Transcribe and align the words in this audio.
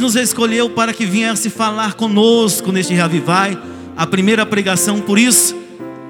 nos 0.00 0.16
escolheu 0.16 0.70
para 0.70 0.92
que 0.92 1.06
viesse 1.06 1.50
falar 1.50 1.94
conosco 1.94 2.72
neste 2.72 2.94
Reavivai, 2.94 3.58
a 3.96 4.06
primeira 4.06 4.44
pregação, 4.44 5.00
por 5.00 5.18
isso, 5.18 5.56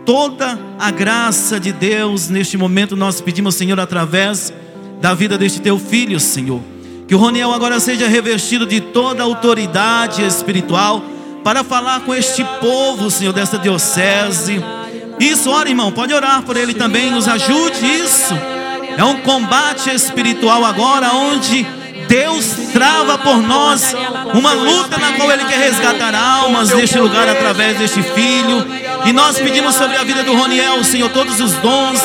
toda 0.05 0.59
a 0.79 0.91
graça 0.91 1.59
de 1.59 1.73
Deus 1.73 2.29
neste 2.29 2.57
momento 2.57 2.97
nós 2.97 3.21
pedimos, 3.21 3.55
Senhor, 3.55 3.79
através 3.79 4.53
da 5.01 5.15
vida 5.15 5.37
deste 5.37 5.61
teu 5.61 5.79
filho, 5.79 6.19
Senhor. 6.19 6.61
Que 7.07 7.15
o 7.15 7.19
Roniel 7.19 7.53
agora 7.53 7.79
seja 7.79 8.09
revestido 8.09 8.67
de 8.67 8.81
toda 8.81 9.23
a 9.23 9.27
autoridade 9.27 10.25
espiritual 10.25 11.03
para 11.45 11.63
falar 11.63 12.01
com 12.01 12.15
este 12.15 12.45
povo, 12.61 13.11
Senhor, 13.11 13.33
desta 13.33 13.59
diocese. 13.59 14.61
Isso, 15.21 15.51
ora, 15.51 15.69
irmão, 15.69 15.93
pode 15.93 16.13
orar 16.13 16.43
por 16.43 16.57
ele 16.57 16.75
também, 16.75 17.11
nos 17.11 17.29
ajude 17.29 17.85
isso. 17.85 18.35
É 18.97 19.05
um 19.05 19.21
combate 19.21 19.91
espiritual 19.91 20.65
agora 20.65 21.13
onde 21.15 21.67
Deus 22.09 22.47
trava 22.73 23.19
por 23.19 23.39
nós 23.43 23.95
uma 24.35 24.53
luta 24.53 24.99
na 24.99 25.13
qual 25.13 25.31
Ele 25.31 25.45
quer 25.45 25.59
resgatar 25.59 26.15
almas 26.15 26.71
neste 26.71 26.99
lugar 26.99 27.29
através 27.29 27.79
deste 27.79 28.03
filho. 28.03 28.67
E 29.05 29.13
nós 29.13 29.39
pedimos 29.39 29.75
sobre 29.75 29.97
a 29.97 30.05
vida 30.05 30.23
do 30.23 30.35
Roniel, 30.35 30.83
Senhor, 30.85 31.09
todos 31.11 31.41
os 31.41 31.53
dons, 31.55 32.01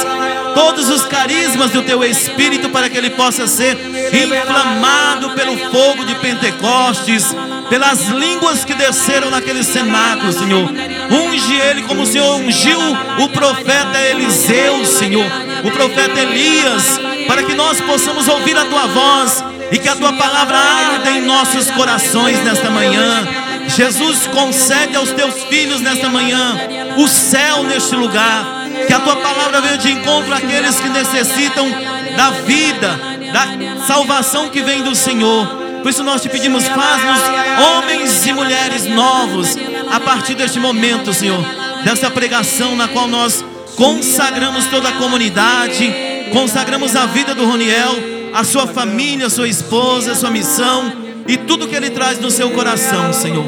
todos 0.54 0.90
os 0.90 1.04
carismas 1.06 1.72
do 1.72 1.82
Teu 1.82 2.04
Espírito 2.04 2.70
para 2.70 2.90
que 2.90 2.98
ele 2.98 3.10
possa 3.12 3.48
ser 3.48 3.78
inflamado 4.14 5.32
pelo 5.32 5.58
fogo 5.58 6.06
de 6.06 6.16
Pentecostes, 6.16 7.36
pelas 7.70 8.08
línguas 8.10 8.66
que 8.66 8.74
desceram 8.74 9.30
naquele 9.30 9.64
cenáculo, 9.64 10.32
Senhor. 10.32 10.70
Unge 11.10 11.54
ele 11.56 11.84
como 11.84 12.04
o 12.04 12.06
Senhor 12.06 12.36
ungiu 12.36 12.80
o 13.20 13.30
profeta 13.30 14.00
Eliseu, 14.10 14.86
Senhor, 14.86 15.26
o 15.64 15.72
profeta 15.72 16.20
Elias, 16.20 17.00
para 17.28 17.44
que 17.44 17.54
nós 17.54 17.80
possamos 17.82 18.28
ouvir 18.28 18.58
a 18.58 18.66
Tua 18.66 18.88
voz 18.88 19.44
e 19.72 19.80
que 19.80 19.88
a 19.88 19.96
tua 19.96 20.12
palavra 20.14 20.58
arda 20.58 21.12
em 21.12 21.22
nossos 21.22 21.72
corações 21.72 22.44
nesta 22.44 22.70
manhã. 22.70 23.26
Jesus, 23.68 24.28
concede 24.28 24.98
aos 24.98 25.12
teus 25.12 25.44
filhos 25.44 25.80
nesta 25.80 26.10
manhã 26.10 26.60
o 26.98 27.08
céu 27.08 27.64
neste 27.64 27.96
lugar. 27.96 28.68
Que 28.86 28.94
a 28.94 29.00
tua 29.00 29.16
palavra 29.16 29.62
venha 29.62 29.78
de 29.78 29.92
encontro 29.92 30.34
àqueles 30.34 30.78
que 30.80 30.90
necessitam 30.90 31.70
da 32.18 32.32
vida, 32.32 33.00
da 33.32 33.86
salvação 33.86 34.50
que 34.50 34.62
vem 34.62 34.84
do 34.84 34.94
Senhor. 34.94 35.48
Por 35.82 35.90
isso 35.90 36.04
nós 36.04 36.22
te 36.22 36.28
pedimos, 36.28 36.68
faz-nos 36.68 37.22
homens 37.66 38.26
e 38.28 38.34
mulheres 38.34 38.86
novos 38.86 39.56
a 39.90 40.00
partir 40.00 40.36
deste 40.36 40.60
momento, 40.60 41.14
Senhor, 41.14 41.44
desta 41.84 42.12
pregação 42.12 42.76
na 42.76 42.88
qual 42.90 43.08
nós 43.08 43.44
consagramos 43.76 44.66
toda 44.66 44.90
a 44.90 44.94
comunidade, 44.94 45.92
consagramos 46.32 46.96
a 46.96 47.06
vida 47.06 47.34
do 47.34 47.46
Roniel 47.46 48.21
a 48.34 48.44
sua 48.44 48.68
família, 48.68 49.28
a 49.28 49.30
sua 49.30 49.48
esposa, 49.48 50.14
a 50.14 50.16
sua 50.16 50.32
missão 50.32 50.94
e 51.28 51.38
tudo 51.38 51.68
que 51.68 51.76
Ele 51.76 51.90
traz 51.90 52.20
no 52.20 52.32
seu 52.32 52.52
coração, 52.52 53.14
Senhor. 53.14 53.46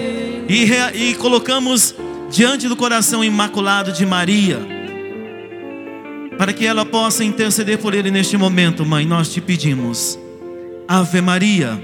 E, 0.48 1.10
e 1.10 1.16
colocamos 1.16 1.96
diante 2.30 2.68
do 2.68 2.76
coração 2.76 3.24
imaculado 3.24 3.92
de 3.92 4.06
Maria, 4.06 4.60
para 6.38 6.52
que 6.52 6.66
ela 6.66 6.86
possa 6.86 7.24
interceder 7.24 7.78
por 7.78 7.94
Ele 7.94 8.12
neste 8.12 8.36
momento, 8.38 8.86
Mãe. 8.86 9.06
Nós 9.06 9.32
te 9.32 9.40
pedimos, 9.40 10.20
Ave 10.88 11.22
Maria, 11.22 11.80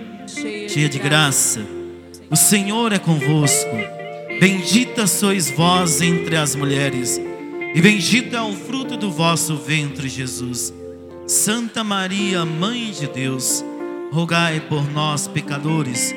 cheia 0.68 0.90
de 0.90 1.00
graça, 1.00 1.62
o 2.30 2.36
Senhor 2.36 2.92
é 2.92 3.00
convosco. 3.00 3.78
Bendita 4.40 5.06
sois 5.06 5.52
vós 5.52 6.02
entre 6.02 6.38
as 6.38 6.56
mulheres, 6.56 7.20
e 7.76 7.82
bendito 7.82 8.36
é 8.36 8.42
o 8.42 8.54
fruto 8.54 8.96
do 8.96 9.12
vosso 9.12 9.56
ventre, 9.56 10.08
Jesus. 10.08 10.74
Santa 11.30 11.84
Maria, 11.84 12.44
Mãe 12.44 12.90
de 12.90 13.06
Deus, 13.06 13.64
rogai 14.12 14.60
por 14.62 14.92
nós, 14.92 15.28
pecadores, 15.28 16.16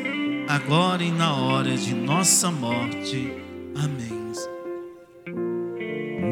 agora 0.49 1.05
e 1.05 1.11
na 1.11 1.35
hora 1.35 1.77
de 1.77 1.93
nossa 1.93 2.51
morte. 2.51 3.31
Amém. 3.77 4.23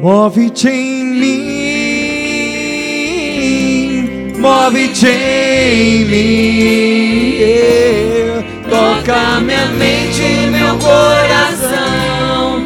Move-te 0.01 0.67
em 0.67 1.03
mim, 1.05 1.29
move-te 4.39 5.05
em 5.05 6.05
mim, 6.05 7.35
toca 8.67 9.41
minha 9.41 9.67
mente 9.67 10.23
e 10.23 10.47
meu 10.49 10.75
coração, 10.79 12.63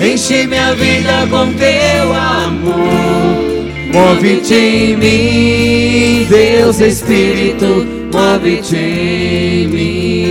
enche 0.00 0.46
minha 0.46 0.76
vida 0.76 1.26
com 1.28 1.52
teu 1.54 2.14
amor. 2.14 3.55
Move-te 3.96 4.52
em 4.52 4.94
mim, 4.94 6.26
Deus 6.28 6.80
Espírito, 6.80 7.64
move-te 8.12 8.76
em 8.76 9.68
mim. 9.68 10.26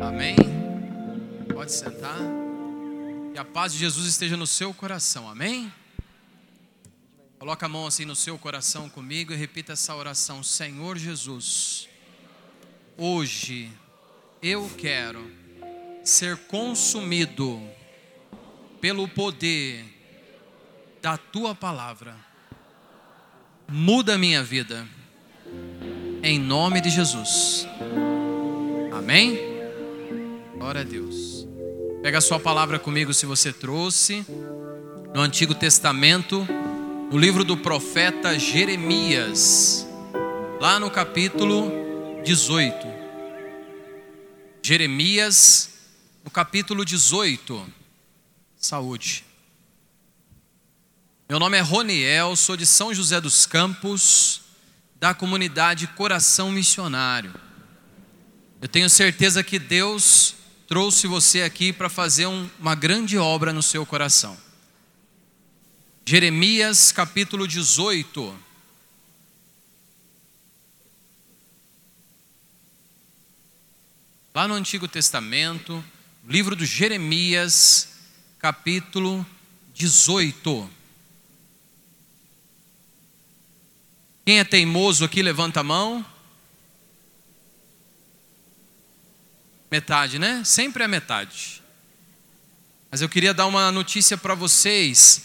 Amém? 0.00 0.36
Pode 1.52 1.70
sentar. 1.70 2.16
Que 3.30 3.38
a 3.38 3.44
paz 3.44 3.74
de 3.74 3.78
Jesus 3.80 4.06
esteja 4.06 4.38
no 4.38 4.46
seu 4.46 4.72
coração, 4.72 5.28
amém? 5.28 5.70
Coloca 7.38 7.66
a 7.66 7.68
mão 7.68 7.86
assim 7.86 8.06
no 8.06 8.16
seu 8.16 8.38
coração 8.38 8.88
comigo 8.88 9.34
e 9.34 9.36
repita 9.36 9.74
essa 9.74 9.94
oração: 9.94 10.42
Senhor 10.42 10.96
Jesus, 10.96 11.90
hoje 12.96 13.70
eu 14.40 14.70
quero 14.78 15.30
ser 16.02 16.38
consumido 16.46 17.60
pelo 18.80 19.08
poder 19.08 19.84
da 21.00 21.16
tua 21.16 21.54
palavra. 21.54 22.16
Muda 23.68 24.14
a 24.14 24.18
minha 24.18 24.42
vida. 24.42 24.86
Em 26.22 26.38
nome 26.38 26.80
de 26.80 26.90
Jesus. 26.90 27.66
Amém? 28.92 29.38
Glória 30.56 30.80
a 30.80 30.84
Deus. 30.84 31.46
Pega 32.02 32.18
a 32.18 32.20
sua 32.20 32.38
palavra 32.38 32.78
comigo 32.78 33.12
se 33.12 33.26
você 33.26 33.52
trouxe. 33.52 34.24
No 35.14 35.20
Antigo 35.20 35.54
Testamento, 35.54 36.46
no 37.10 37.18
livro 37.18 37.44
do 37.44 37.56
profeta 37.56 38.38
Jeremias, 38.38 39.86
lá 40.60 40.78
no 40.78 40.90
capítulo 40.90 41.70
18. 42.24 42.86
Jeremias, 44.62 45.70
no 46.24 46.30
capítulo 46.30 46.84
18 46.84 47.75
saúde. 48.66 49.24
Meu 51.28 51.38
nome 51.38 51.56
é 51.56 51.60
Roniel, 51.60 52.34
sou 52.34 52.56
de 52.56 52.66
São 52.66 52.92
José 52.92 53.20
dos 53.20 53.46
Campos, 53.46 54.42
da 54.96 55.14
comunidade 55.14 55.86
Coração 55.86 56.50
Missionário. 56.50 57.32
Eu 58.60 58.66
tenho 58.66 58.90
certeza 58.90 59.44
que 59.44 59.60
Deus 59.60 60.34
trouxe 60.66 61.06
você 61.06 61.42
aqui 61.42 61.72
para 61.72 61.88
fazer 61.88 62.26
um, 62.26 62.50
uma 62.58 62.74
grande 62.74 63.16
obra 63.16 63.52
no 63.52 63.62
seu 63.62 63.86
coração. 63.86 64.36
Jeremias 66.04 66.90
capítulo 66.90 67.46
18. 67.46 68.36
Lá 74.34 74.48
no 74.48 74.54
Antigo 74.54 74.88
Testamento, 74.88 75.84
livro 76.26 76.56
do 76.56 76.66
Jeremias, 76.66 77.95
capítulo 78.46 79.26
18. 79.74 80.70
Quem 84.24 84.38
é 84.38 84.44
teimoso 84.44 85.04
aqui, 85.04 85.20
levanta 85.20 85.58
a 85.58 85.64
mão. 85.64 86.06
Metade, 89.68 90.20
né? 90.20 90.44
Sempre 90.44 90.84
é 90.84 90.86
metade. 90.86 91.60
Mas 92.88 93.02
eu 93.02 93.08
queria 93.08 93.34
dar 93.34 93.46
uma 93.46 93.72
notícia 93.72 94.16
para 94.16 94.36
vocês. 94.36 95.22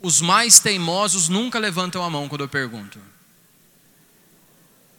Os 0.00 0.22
mais 0.22 0.58
teimosos 0.58 1.28
nunca 1.28 1.58
levantam 1.58 2.02
a 2.02 2.08
mão 2.08 2.26
quando 2.26 2.40
eu 2.40 2.48
pergunto. 2.48 2.98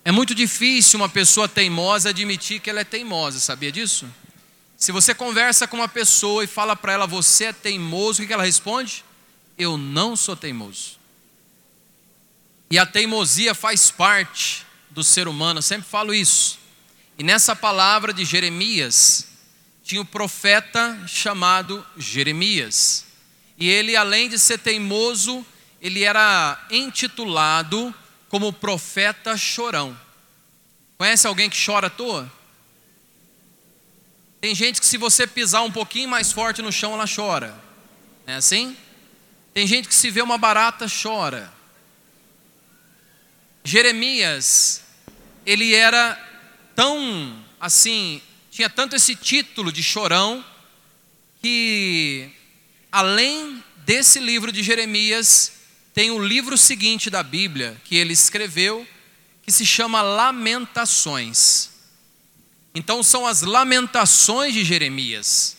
É 0.06 0.12
muito 0.12 0.36
difícil 0.36 1.00
uma 1.00 1.10
pessoa 1.10 1.50
teimosa 1.50 2.10
admitir 2.10 2.60
que 2.60 2.70
ela 2.70 2.82
é 2.82 2.84
teimosa, 2.84 3.40
sabia 3.40 3.72
disso? 3.72 4.08
Se 4.84 4.92
você 4.92 5.16
conversa 5.16 5.66
com 5.66 5.78
uma 5.78 5.88
pessoa 5.88 6.44
e 6.44 6.48
fala 6.48 6.76
para 6.76 6.92
ela, 6.92 7.08
você 7.08 7.46
é 7.46 7.54
teimoso, 7.54 8.22
o 8.22 8.28
que 8.28 8.34
ela 8.34 8.44
responde? 8.44 9.06
Eu 9.58 9.78
não 9.78 10.14
sou 10.14 10.36
teimoso. 10.36 11.00
E 12.70 12.78
a 12.78 12.86
teimosia 12.86 13.56
faz 13.56 13.90
parte 13.90 14.66
do 14.90 15.02
ser 15.02 15.26
humano, 15.26 15.60
eu 15.60 15.64
sempre 15.64 15.88
falo 15.90 16.14
isso. 16.14 16.60
E 17.18 17.24
nessa 17.24 17.56
palavra 17.56 18.14
de 18.14 18.26
Jeremias, 18.26 19.30
tinha 19.86 20.02
o 20.02 20.04
um 20.04 20.06
profeta 20.06 21.02
chamado 21.08 21.88
Jeremias. 21.96 23.06
E 23.58 23.70
ele, 23.70 23.96
além 23.96 24.28
de 24.28 24.38
ser 24.38 24.58
teimoso, 24.60 25.46
ele 25.82 26.04
era 26.04 26.62
intitulado 26.70 27.96
como 28.28 28.52
profeta 28.52 29.38
chorão. 29.38 29.98
Conhece 30.98 31.26
alguém 31.26 31.50
que 31.50 31.66
chora 31.66 31.88
à 31.88 31.90
toa? 31.90 32.30
Tem 34.44 34.54
gente 34.54 34.82
que 34.82 34.86
se 34.86 34.98
você 34.98 35.26
pisar 35.26 35.64
um 35.64 35.72
pouquinho 35.72 36.10
mais 36.10 36.34
forte 36.34 36.62
no 36.62 36.70
chão, 36.70 36.94
ela 36.94 37.06
chora. 37.08 37.58
Não 38.28 38.34
é 38.34 38.36
assim? 38.36 38.76
Tem 39.54 39.66
gente 39.66 39.88
que 39.88 39.96
se 39.96 40.12
vê 40.12 40.22
uma 40.22 40.38
barata, 40.38 40.86
chora. 41.02 41.50
Jeremias 43.64 44.82
ele 45.46 45.74
era 45.74 46.22
tão 46.76 47.42
assim, 47.58 48.22
tinha 48.52 48.70
tanto 48.70 48.98
esse 48.98 49.16
título 49.16 49.72
de 49.72 49.82
chorão 49.82 50.44
que 51.42 52.30
além 52.92 53.64
desse 53.86 54.20
livro 54.20 54.52
de 54.52 54.62
Jeremias, 54.62 55.54
tem 55.94 56.12
o 56.12 56.22
livro 56.22 56.58
seguinte 56.58 57.10
da 57.10 57.24
Bíblia 57.24 57.78
que 57.86 57.96
ele 57.96 58.12
escreveu, 58.12 58.86
que 59.42 59.54
se 59.54 59.66
chama 59.66 60.02
Lamentações. 60.02 61.73
Então 62.74 63.04
são 63.04 63.26
as 63.28 63.42
lamentações 63.42 64.54
de 64.54 64.64
Jeremias. 64.64 65.58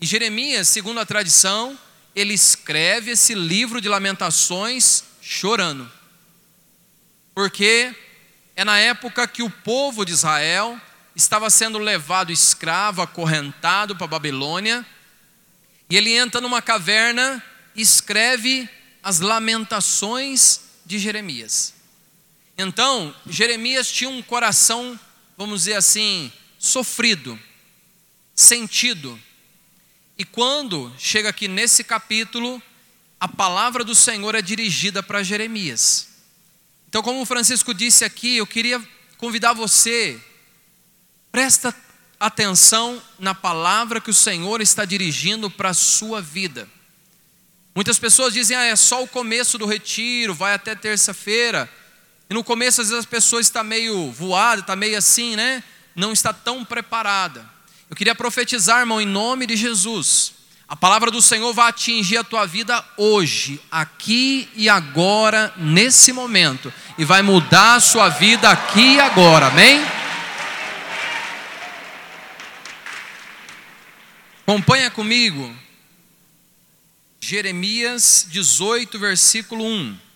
E 0.00 0.06
Jeremias, 0.06 0.68
segundo 0.68 0.98
a 0.98 1.06
tradição, 1.06 1.78
ele 2.14 2.34
escreve 2.34 3.12
esse 3.12 3.34
livro 3.34 3.80
de 3.80 3.88
lamentações 3.88 5.04
chorando. 5.20 5.90
Porque 7.34 7.94
é 8.56 8.64
na 8.64 8.78
época 8.78 9.26
que 9.26 9.42
o 9.42 9.50
povo 9.50 10.04
de 10.04 10.12
Israel 10.12 10.78
estava 11.14 11.48
sendo 11.50 11.78
levado 11.78 12.32
escravo, 12.32 13.02
acorrentado 13.02 13.94
para 13.94 14.04
a 14.04 14.08
Babilônia, 14.08 14.84
e 15.88 15.96
ele 15.96 16.12
entra 16.12 16.40
numa 16.40 16.62
caverna 16.62 17.42
e 17.74 17.82
escreve 17.82 18.68
as 19.02 19.20
lamentações 19.20 20.60
de 20.84 20.98
Jeremias. 20.98 21.74
Então, 22.56 23.14
Jeremias 23.26 23.90
tinha 23.90 24.10
um 24.10 24.22
coração, 24.22 24.98
vamos 25.36 25.60
dizer 25.60 25.74
assim, 25.74 26.32
sofrido, 26.58 27.38
sentido. 28.34 29.18
E 30.18 30.24
quando 30.24 30.92
chega 30.98 31.28
aqui 31.28 31.48
nesse 31.48 31.82
capítulo, 31.82 32.62
a 33.18 33.28
palavra 33.28 33.84
do 33.84 33.94
Senhor 33.94 34.34
é 34.34 34.42
dirigida 34.42 35.02
para 35.02 35.22
Jeremias. 35.22 36.08
Então, 36.88 37.02
como 37.02 37.22
o 37.22 37.26
Francisco 37.26 37.72
disse 37.72 38.04
aqui, 38.04 38.36
eu 38.36 38.46
queria 38.46 38.82
convidar 39.16 39.52
você, 39.52 40.20
presta 41.30 41.74
atenção 42.20 43.02
na 43.18 43.34
palavra 43.34 44.00
que 44.00 44.10
o 44.10 44.14
Senhor 44.14 44.60
está 44.60 44.84
dirigindo 44.84 45.50
para 45.50 45.70
a 45.70 45.74
sua 45.74 46.20
vida. 46.20 46.68
Muitas 47.74 47.98
pessoas 47.98 48.34
dizem, 48.34 48.56
ah, 48.56 48.64
é 48.64 48.76
só 48.76 49.02
o 49.02 49.08
começo 49.08 49.56
do 49.56 49.66
retiro, 49.66 50.34
vai 50.34 50.52
até 50.54 50.74
terça-feira. 50.74 51.68
E 52.32 52.34
no 52.34 52.42
começo, 52.42 52.80
às 52.80 52.88
vezes, 52.88 53.04
a 53.04 53.08
pessoa 53.08 53.42
está 53.42 53.62
meio 53.62 54.10
voada, 54.10 54.62
está 54.62 54.74
meio 54.74 54.96
assim, 54.96 55.36
né? 55.36 55.62
Não 55.94 56.14
está 56.14 56.32
tão 56.32 56.64
preparada. 56.64 57.46
Eu 57.90 57.94
queria 57.94 58.14
profetizar, 58.14 58.80
irmão, 58.80 59.02
em 59.02 59.06
nome 59.06 59.46
de 59.46 59.54
Jesus. 59.54 60.32
A 60.66 60.74
palavra 60.74 61.10
do 61.10 61.20
Senhor 61.20 61.52
vai 61.52 61.68
atingir 61.68 62.16
a 62.16 62.24
tua 62.24 62.46
vida 62.46 62.82
hoje, 62.96 63.60
aqui 63.70 64.48
e 64.54 64.66
agora, 64.66 65.52
nesse 65.58 66.10
momento. 66.10 66.72
E 66.96 67.04
vai 67.04 67.20
mudar 67.20 67.74
a 67.74 67.80
sua 67.80 68.08
vida 68.08 68.48
aqui 68.48 68.94
e 68.94 69.00
agora, 69.00 69.48
amém? 69.48 69.84
Acompanha 74.40 74.90
comigo 74.90 75.54
Jeremias 77.20 78.26
18, 78.30 78.98
versículo 78.98 79.66
1. 79.66 80.11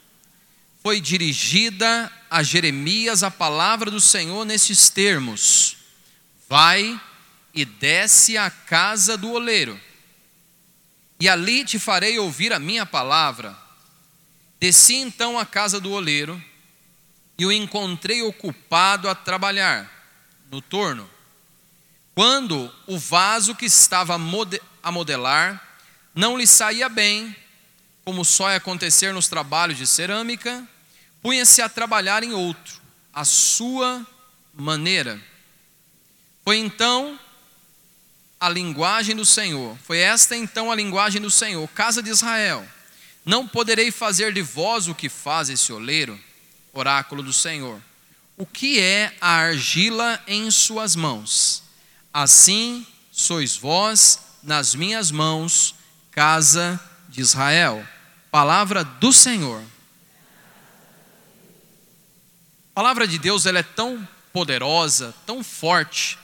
Foi 0.87 1.01
dirigida 1.01 2.13
a 2.31 2.45
Jeremias 2.45 3.25
a 3.25 3.29
palavra 3.29 3.91
do 3.91 4.01
Senhor 4.01 4.45
nestes 4.45 4.89
termos: 4.89 5.79
Vai 6.49 7.01
e 7.53 7.65
desce 7.65 8.39
à 8.39 8.49
casa 8.49 9.17
do 9.17 9.33
oleiro, 9.33 9.81
e 11.19 11.29
ali 11.29 11.65
te 11.65 11.77
farei 11.81 12.21
ouvir 12.21 12.53
a 12.53 12.61
minha 12.61 12.87
palavra. 12.87 13.59
Desci 14.61 14.95
então 14.95 15.37
à 15.37 15.45
casa 15.45 15.81
do 15.81 15.91
oleiro, 15.91 16.41
e 17.37 17.45
o 17.45 17.51
encontrei 17.51 18.23
ocupado 18.23 19.09
a 19.09 19.15
trabalhar 19.17 19.91
no 20.53 20.61
torno. 20.63 21.11
Quando 22.15 22.73
o 22.87 22.97
vaso 22.97 23.57
que 23.57 23.67
estava 23.67 24.15
a 24.15 24.93
modelar 24.93 25.81
não 26.15 26.39
lhe 26.39 26.47
saía 26.47 26.89
bem, 26.89 27.35
como 28.05 28.25
só 28.25 28.49
é 28.49 28.55
acontecer 28.55 29.13
nos 29.13 29.27
trabalhos 29.27 29.79
de 29.79 29.85
cerâmica, 29.85 30.65
punha-se 31.27 31.61
a 31.61 31.69
trabalhar 31.69 32.23
em 32.23 32.33
outro, 32.33 32.81
a 33.13 33.25
sua 33.25 34.07
maneira. 34.55 35.21
Foi 36.45 36.57
então 36.57 37.19
a 38.39 38.49
linguagem 38.49 39.17
do 39.17 39.25
Senhor, 39.25 39.77
foi 39.83 39.99
esta 39.99 40.37
então 40.37 40.71
a 40.71 40.75
linguagem 40.77 41.21
do 41.21 41.29
Senhor, 41.29 41.67
casa 41.71 42.01
de 42.01 42.11
Israel. 42.11 42.65
Não 43.25 43.45
poderei 43.45 43.91
fazer 43.91 44.33
de 44.33 44.41
vós 44.41 44.87
o 44.87 44.95
que 44.95 45.09
faz 45.09 45.51
esse 45.51 45.73
oleiro, 45.73 46.17
oráculo 46.73 47.25
do 47.25 47.33
Senhor. 47.33 47.83
O 48.37 48.47
que 48.47 48.79
é 48.79 49.13
a 49.21 49.31
argila 49.31 50.23
em 50.29 50.49
suas 50.49 50.95
mãos? 50.95 51.65
Assim 52.15 52.87
sois 53.11 53.57
vós 53.57 54.21
nas 54.45 54.77
minhas 54.77 55.11
mãos, 55.11 55.75
casa 56.13 56.79
de 57.09 57.21
Israel. 57.21 57.85
Palavra 58.31 58.85
do 58.85 59.13
Senhor. 59.13 59.61
A 62.77 62.83
palavra 62.83 63.09
de 63.09 63.17
Deus 63.17 63.47
ela 63.47 63.61
é 63.61 63.63
tão 63.63 64.07
poderosa, 64.35 65.15
tão 65.25 65.43
forte, 65.43 66.19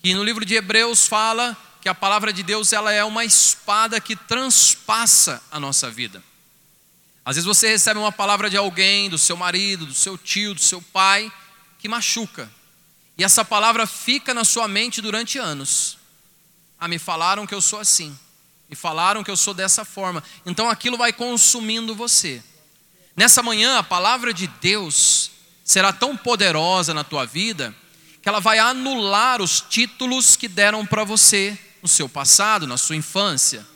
que 0.00 0.14
no 0.14 0.22
livro 0.22 0.44
de 0.44 0.54
Hebreus 0.54 1.08
fala 1.08 1.56
que 1.80 1.88
a 1.88 1.94
palavra 1.94 2.32
de 2.32 2.44
Deus 2.44 2.72
ela 2.72 2.92
é 2.92 3.02
uma 3.02 3.24
espada 3.24 4.00
que 4.00 4.14
transpassa 4.14 5.42
a 5.50 5.58
nossa 5.58 5.90
vida. 5.90 6.22
Às 7.24 7.34
vezes 7.34 7.48
você 7.48 7.66
recebe 7.66 7.98
uma 7.98 8.12
palavra 8.12 8.48
de 8.48 8.56
alguém, 8.56 9.10
do 9.10 9.18
seu 9.18 9.36
marido, 9.36 9.84
do 9.84 9.92
seu 9.92 10.16
tio, 10.16 10.54
do 10.54 10.60
seu 10.60 10.80
pai, 10.80 11.32
que 11.80 11.88
machuca. 11.88 12.48
E 13.18 13.24
essa 13.24 13.44
palavra 13.44 13.84
fica 13.84 14.32
na 14.32 14.44
sua 14.44 14.68
mente 14.68 15.02
durante 15.02 15.36
anos. 15.36 15.98
Ah, 16.78 16.86
me 16.86 17.00
falaram 17.00 17.44
que 17.44 17.56
eu 17.56 17.60
sou 17.60 17.80
assim 17.80 18.16
e 18.70 18.76
falaram 18.76 19.24
que 19.24 19.30
eu 19.32 19.36
sou 19.36 19.52
dessa 19.52 19.84
forma. 19.84 20.22
Então 20.46 20.70
aquilo 20.70 20.96
vai 20.96 21.12
consumindo 21.12 21.92
você. 21.92 22.40
Nessa 23.16 23.42
manhã, 23.42 23.78
a 23.78 23.82
palavra 23.82 24.32
de 24.32 24.46
Deus 24.46 25.31
será 25.64 25.92
tão 25.92 26.16
poderosa 26.16 26.92
na 26.92 27.04
tua 27.04 27.24
vida 27.24 27.74
que 28.22 28.28
ela 28.28 28.40
vai 28.40 28.58
anular 28.58 29.42
os 29.42 29.60
títulos 29.60 30.36
que 30.36 30.46
deram 30.46 30.86
para 30.86 31.02
você 31.02 31.58
no 31.82 31.88
seu 31.88 32.08
passado, 32.08 32.66
na 32.66 32.76
sua 32.76 32.94
infância. 32.94 33.66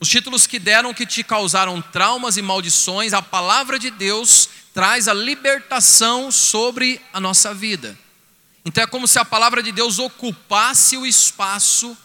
Os 0.00 0.08
títulos 0.08 0.46
que 0.46 0.58
deram 0.58 0.94
que 0.94 1.06
te 1.06 1.22
causaram 1.22 1.80
traumas 1.80 2.36
e 2.36 2.42
maldições, 2.42 3.12
a 3.12 3.20
palavra 3.20 3.78
de 3.78 3.90
Deus 3.90 4.48
traz 4.72 5.06
a 5.06 5.14
libertação 5.14 6.32
sobre 6.32 7.00
a 7.12 7.20
nossa 7.20 7.52
vida. 7.52 7.96
Então 8.64 8.82
é 8.82 8.86
como 8.86 9.06
se 9.06 9.18
a 9.18 9.24
palavra 9.24 9.62
de 9.62 9.70
Deus 9.70 9.98
ocupasse 9.98 10.96
o 10.96 11.04
espaço 11.04 11.96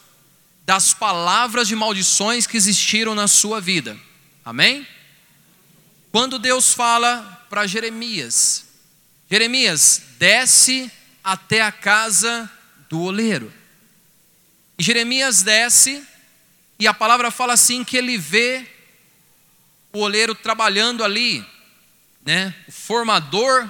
das 0.65 0.93
palavras 0.93 1.67
de 1.67 1.75
maldições 1.75 2.45
que 2.45 2.57
existiram 2.57 3.15
na 3.15 3.27
sua 3.27 3.61
vida. 3.61 3.97
Amém? 4.43 4.85
Quando 6.11 6.37
Deus 6.37 6.73
fala 6.73 7.45
para 7.49 7.65
Jeremias: 7.65 8.66
Jeremias, 9.29 10.01
desce 10.17 10.91
até 11.23 11.61
a 11.61 11.71
casa 11.71 12.49
do 12.89 13.01
oleiro. 13.01 13.51
E 14.77 14.83
Jeremias 14.83 15.43
desce, 15.43 16.05
e 16.79 16.87
a 16.87 16.93
palavra 16.93 17.31
fala 17.31 17.53
assim: 17.53 17.83
que 17.83 17.97
ele 17.97 18.17
vê 18.17 18.65
o 19.91 19.99
oleiro 19.99 20.33
trabalhando 20.33 21.03
ali, 21.03 21.45
né? 22.25 22.53
O 22.67 22.71
formador 22.71 23.69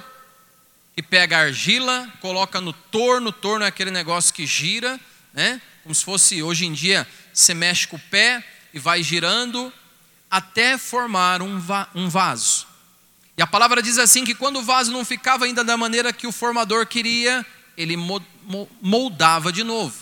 que 0.94 1.02
pega 1.02 1.38
a 1.38 1.42
argila, 1.42 2.12
coloca 2.20 2.60
no 2.60 2.72
torno, 2.72 3.30
o 3.30 3.32
torno 3.32 3.64
é 3.64 3.68
aquele 3.68 3.90
negócio 3.90 4.34
que 4.34 4.44
gira, 4.46 4.98
né? 5.32 5.60
como 5.88 5.94
se 5.94 6.04
fosse 6.04 6.42
hoje 6.42 6.66
em 6.66 6.72
dia, 6.74 7.08
você 7.32 7.54
mexe 7.54 7.88
com 7.88 7.96
o 7.96 8.00
pé 8.10 8.44
e 8.74 8.78
vai 8.78 9.02
girando 9.02 9.72
até 10.30 10.76
formar 10.76 11.40
um, 11.40 11.58
va 11.58 11.88
um 11.94 12.10
vaso. 12.10 12.67
E 13.38 13.42
a 13.42 13.46
palavra 13.46 13.80
diz 13.80 13.96
assim: 13.96 14.24
que 14.24 14.34
quando 14.34 14.58
o 14.58 14.62
vaso 14.62 14.92
não 14.92 15.04
ficava 15.04 15.46
ainda 15.46 15.64
da 15.64 15.76
maneira 15.76 16.12
que 16.12 16.26
o 16.26 16.32
formador 16.32 16.86
queria, 16.86 17.46
ele 17.76 17.96
moldava 18.82 19.50
de 19.50 19.64
novo. 19.64 19.96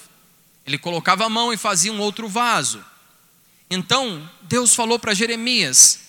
Ele 0.67 0.79
colocava 0.79 1.27
a 1.27 1.29
mão 1.29 1.53
e 1.53 1.57
fazia 1.57 1.93
um 1.93 2.01
outro 2.01 2.29
vaso. 2.29 2.85
Então, 3.71 4.29
Deus 4.43 4.75
falou 4.75 4.99
para 4.99 5.15
Jeremias: 5.15 6.01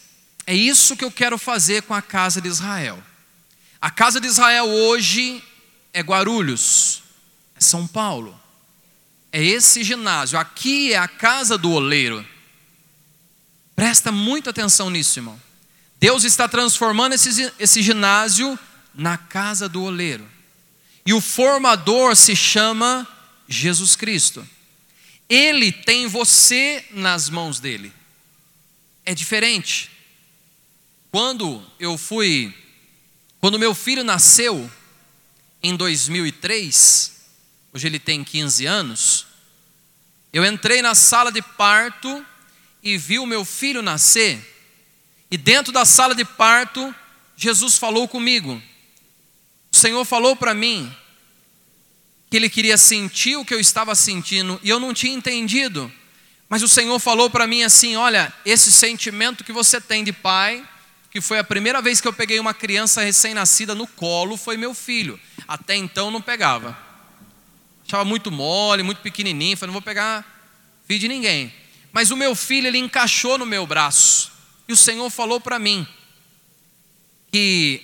é 0.48 0.56
isso 0.56 0.98
que 0.98 1.06
eu 1.06 1.12
quero 1.12 1.38
fazer 1.38 1.84
com 1.84 1.94
a 1.94 2.02
casa 2.02 2.42
de 2.42 2.48
Israel. 2.48 3.04
A 3.80 3.92
casa 3.92 4.20
de 4.20 4.26
Israel 4.26 4.66
hoje 4.66 5.44
é 5.94 6.02
Guarulhos, 6.02 7.04
é 7.56 7.62
São 7.62 7.86
Paulo 7.86 8.48
é 9.32 9.44
esse 9.44 9.84
ginásio. 9.84 10.40
Aqui 10.40 10.94
é 10.94 10.98
a 10.98 11.08
casa 11.08 11.58
do 11.58 11.72
oleiro. 11.72 12.26
Presta 13.76 14.12
muita 14.12 14.50
atenção 14.50 14.90
nisso, 14.90 15.20
irmão. 15.20 15.40
Deus 16.00 16.24
está 16.24 16.48
transformando 16.48 17.14
esse, 17.14 17.52
esse 17.60 17.82
ginásio 17.82 18.58
na 18.94 19.18
casa 19.18 19.68
do 19.68 19.84
oleiro. 19.84 20.28
E 21.06 21.14
o 21.14 21.22
formador 21.22 22.16
se 22.16 22.36
chama 22.36 23.08
Jesus 23.48 23.96
Cristo. 23.96 24.48
Ele 25.30 25.72
tem 25.72 26.08
você 26.08 26.86
nas 26.92 27.30
mãos 27.30 27.60
dele. 27.60 27.92
É 29.06 29.14
diferente. 29.14 29.90
Quando 31.12 31.66
eu 31.80 31.98
fui, 31.98 32.54
quando 33.40 33.58
meu 33.58 33.74
filho 33.74 34.04
nasceu, 34.04 34.70
em 35.64 35.76
2003, 35.76 37.14
hoje 37.74 37.88
ele 37.88 38.00
tem 38.00 38.24
15 38.24 38.66
anos, 38.66 39.26
eu 40.32 40.46
entrei 40.46 40.82
na 40.82 40.94
sala 40.94 41.32
de 41.32 41.42
parto 41.42 42.26
e 42.84 42.98
vi 42.98 43.18
o 43.18 43.26
meu 43.26 43.44
filho 43.44 43.82
nascer. 43.82 44.57
E 45.30 45.38
dentro 45.38 45.72
da 45.72 45.86
sala 45.86 46.16
de 46.16 46.24
parto, 46.24 46.94
Jesus 47.36 47.78
falou 47.78 48.08
comigo. 48.08 48.62
O 49.72 49.76
Senhor 49.76 50.04
falou 50.06 50.36
para 50.36 50.54
mim 50.54 50.92
que 52.30 52.38
ele 52.38 52.50
queria 52.50 52.78
sentir 52.78 53.36
o 53.36 53.46
que 53.46 53.54
eu 53.54 53.60
estava 53.60 53.94
sentindo 53.96 54.60
e 54.64 54.70
eu 54.70 54.80
não 54.80 54.94
tinha 54.94 55.14
entendido. 55.14 55.92
Mas 56.50 56.64
o 56.64 56.68
Senhor 56.68 56.98
falou 57.00 57.30
para 57.30 57.46
mim 57.46 57.64
assim: 57.64 57.96
olha, 57.96 58.34
esse 58.46 58.72
sentimento 58.72 59.44
que 59.44 59.52
você 59.52 59.82
tem 59.82 60.04
de 60.04 60.14
pai, 60.14 60.68
que 61.12 61.20
foi 61.20 61.40
a 61.40 61.44
primeira 61.44 61.82
vez 61.82 62.00
que 62.00 62.08
eu 62.08 62.14
peguei 62.14 62.40
uma 62.40 62.54
criança 62.54 63.02
recém-nascida 63.02 63.76
no 63.76 63.86
colo, 63.86 64.38
foi 64.38 64.56
meu 64.56 64.74
filho. 64.74 65.20
Até 65.48 65.76
então 65.76 66.10
não 66.10 66.22
pegava. 66.22 66.78
Achava 67.86 68.06
muito 68.06 68.32
mole, 68.32 68.84
muito 68.84 69.02
pequenininho, 69.02 69.56
falei, 69.56 69.68
não 69.68 69.74
vou 69.74 69.82
pegar 69.82 70.26
filho 70.86 71.00
de 71.00 71.08
ninguém. 71.08 71.54
Mas 71.92 72.12
o 72.12 72.18
meu 72.18 72.36
filho, 72.36 72.68
ele 72.68 72.78
encaixou 72.78 73.38
no 73.38 73.46
meu 73.46 73.66
braço. 73.66 74.37
E 74.68 74.74
o 74.74 74.78
Senhor 74.78 75.10
falou 75.10 75.40
para 75.40 75.58
mim 75.58 75.88
que 77.32 77.82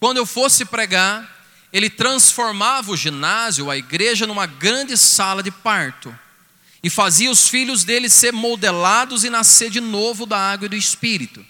quando 0.00 0.16
eu 0.16 0.26
fosse 0.26 0.64
pregar, 0.64 1.46
ele 1.72 1.90
transformava 1.90 2.92
o 2.92 2.96
ginásio, 2.96 3.70
a 3.70 3.76
igreja, 3.76 4.26
numa 4.26 4.46
grande 4.46 4.96
sala 4.96 5.42
de 5.42 5.50
parto 5.50 6.16
e 6.82 6.90
fazia 6.90 7.30
os 7.30 7.48
filhos 7.48 7.82
dele 7.82 8.10
ser 8.10 8.32
modelados 8.32 9.24
e 9.24 9.30
nascer 9.30 9.70
de 9.70 9.80
novo 9.80 10.26
da 10.26 10.38
água 10.38 10.66
e 10.66 10.68
do 10.68 10.76
espírito. 10.76 11.44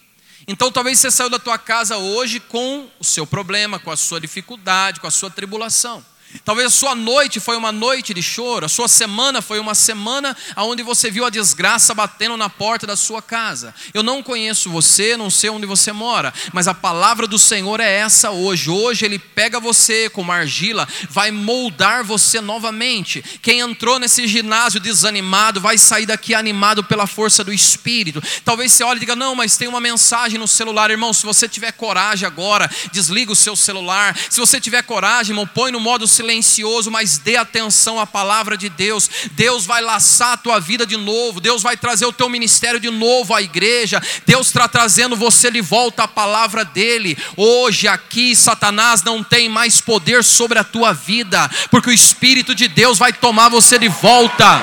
Então 0.46 0.70
talvez 0.70 0.98
você 0.98 1.10
saiu 1.10 1.28
da 1.28 1.38
tua 1.38 1.58
casa 1.58 1.96
hoje 1.96 2.38
com 2.38 2.88
o 3.00 3.04
seu 3.04 3.26
problema, 3.26 3.78
com 3.78 3.90
a 3.90 3.96
sua 3.96 4.20
dificuldade, 4.20 5.00
com 5.00 5.06
a 5.06 5.10
sua 5.10 5.30
tribulação. 5.30 6.04
Talvez 6.42 6.66
a 6.66 6.70
sua 6.70 6.94
noite 6.94 7.38
foi 7.38 7.56
uma 7.56 7.70
noite 7.70 8.12
de 8.12 8.22
choro, 8.22 8.66
a 8.66 8.68
sua 8.68 8.88
semana 8.88 9.40
foi 9.40 9.60
uma 9.60 9.74
semana 9.74 10.36
onde 10.56 10.82
você 10.82 11.10
viu 11.10 11.24
a 11.24 11.30
desgraça 11.30 11.94
batendo 11.94 12.36
na 12.36 12.50
porta 12.50 12.86
da 12.86 12.96
sua 12.96 13.22
casa. 13.22 13.74
Eu 13.92 14.02
não 14.02 14.22
conheço 14.22 14.70
você, 14.70 15.16
não 15.16 15.30
sei 15.30 15.50
onde 15.50 15.64
você 15.64 15.92
mora, 15.92 16.34
mas 16.52 16.66
a 16.66 16.74
palavra 16.74 17.26
do 17.26 17.38
Senhor 17.38 17.78
é 17.78 17.90
essa 17.98 18.30
hoje. 18.30 18.68
Hoje 18.68 19.04
Ele 19.04 19.18
pega 19.18 19.60
você 19.60 20.10
como 20.10 20.32
argila, 20.32 20.88
vai 21.08 21.30
moldar 21.30 22.02
você 22.02 22.40
novamente. 22.40 23.22
Quem 23.40 23.60
entrou 23.60 23.98
nesse 23.98 24.26
ginásio 24.26 24.80
desanimado 24.80 25.60
vai 25.60 25.78
sair 25.78 26.06
daqui 26.06 26.34
animado 26.34 26.82
pela 26.82 27.06
força 27.06 27.44
do 27.44 27.52
Espírito. 27.52 28.22
Talvez 28.44 28.72
você 28.72 28.82
olhe 28.82 28.98
e 28.98 29.00
diga: 29.00 29.14
Não, 29.14 29.34
mas 29.34 29.56
tem 29.56 29.68
uma 29.68 29.80
mensagem 29.80 30.38
no 30.38 30.48
celular, 30.48 30.90
irmão. 30.90 31.12
Se 31.12 31.24
você 31.24 31.48
tiver 31.48 31.72
coragem 31.72 32.26
agora, 32.26 32.68
desliga 32.92 33.30
o 33.30 33.36
seu 33.36 33.54
celular. 33.54 34.16
Se 34.28 34.40
você 34.40 34.60
tiver 34.60 34.82
coragem, 34.82 35.32
irmão, 35.32 35.46
põe 35.46 35.70
no 35.70 35.78
modo 35.78 36.08
celular 36.08 36.23
silencioso, 36.24 36.90
mas 36.90 37.18
dê 37.18 37.36
atenção 37.36 38.00
à 38.00 38.06
palavra 38.06 38.56
de 38.56 38.70
Deus. 38.70 39.08
Deus 39.32 39.66
vai 39.66 39.82
laçar 39.82 40.32
a 40.32 40.36
tua 40.36 40.58
vida 40.58 40.86
de 40.86 40.96
novo, 40.96 41.40
Deus 41.40 41.62
vai 41.62 41.76
trazer 41.76 42.06
o 42.06 42.12
teu 42.12 42.28
ministério 42.28 42.80
de 42.80 42.90
novo 42.90 43.34
à 43.34 43.42
igreja. 43.42 44.02
Deus 44.26 44.46
está 44.46 44.66
trazendo 44.66 45.14
você 45.14 45.50
de 45.50 45.60
volta 45.60 46.04
à 46.04 46.08
palavra 46.08 46.64
dele. 46.64 47.16
Hoje 47.36 47.86
aqui 47.86 48.34
Satanás 48.34 49.02
não 49.02 49.22
tem 49.22 49.48
mais 49.48 49.80
poder 49.80 50.24
sobre 50.24 50.58
a 50.58 50.64
tua 50.64 50.92
vida, 50.94 51.48
porque 51.70 51.90
o 51.90 51.92
espírito 51.92 52.54
de 52.54 52.68
Deus 52.68 52.98
vai 52.98 53.12
tomar 53.12 53.50
você 53.50 53.78
de 53.78 53.88
volta. 53.88 54.62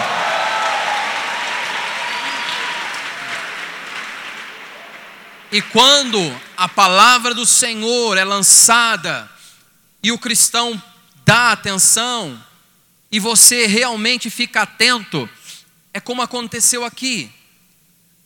E 5.51 5.61
quando 5.61 6.41
a 6.57 6.67
palavra 6.67 7.33
do 7.33 7.45
Senhor 7.45 8.17
é 8.17 8.23
lançada 8.23 9.29
e 10.01 10.11
o 10.11 10.17
cristão 10.17 10.81
dá 11.31 11.53
atenção 11.53 12.43
e 13.09 13.17
você 13.17 13.65
realmente 13.65 14.29
fica 14.29 14.63
atento, 14.63 15.29
é 15.93 15.99
como 16.01 16.21
aconteceu 16.21 16.83
aqui. 16.83 17.31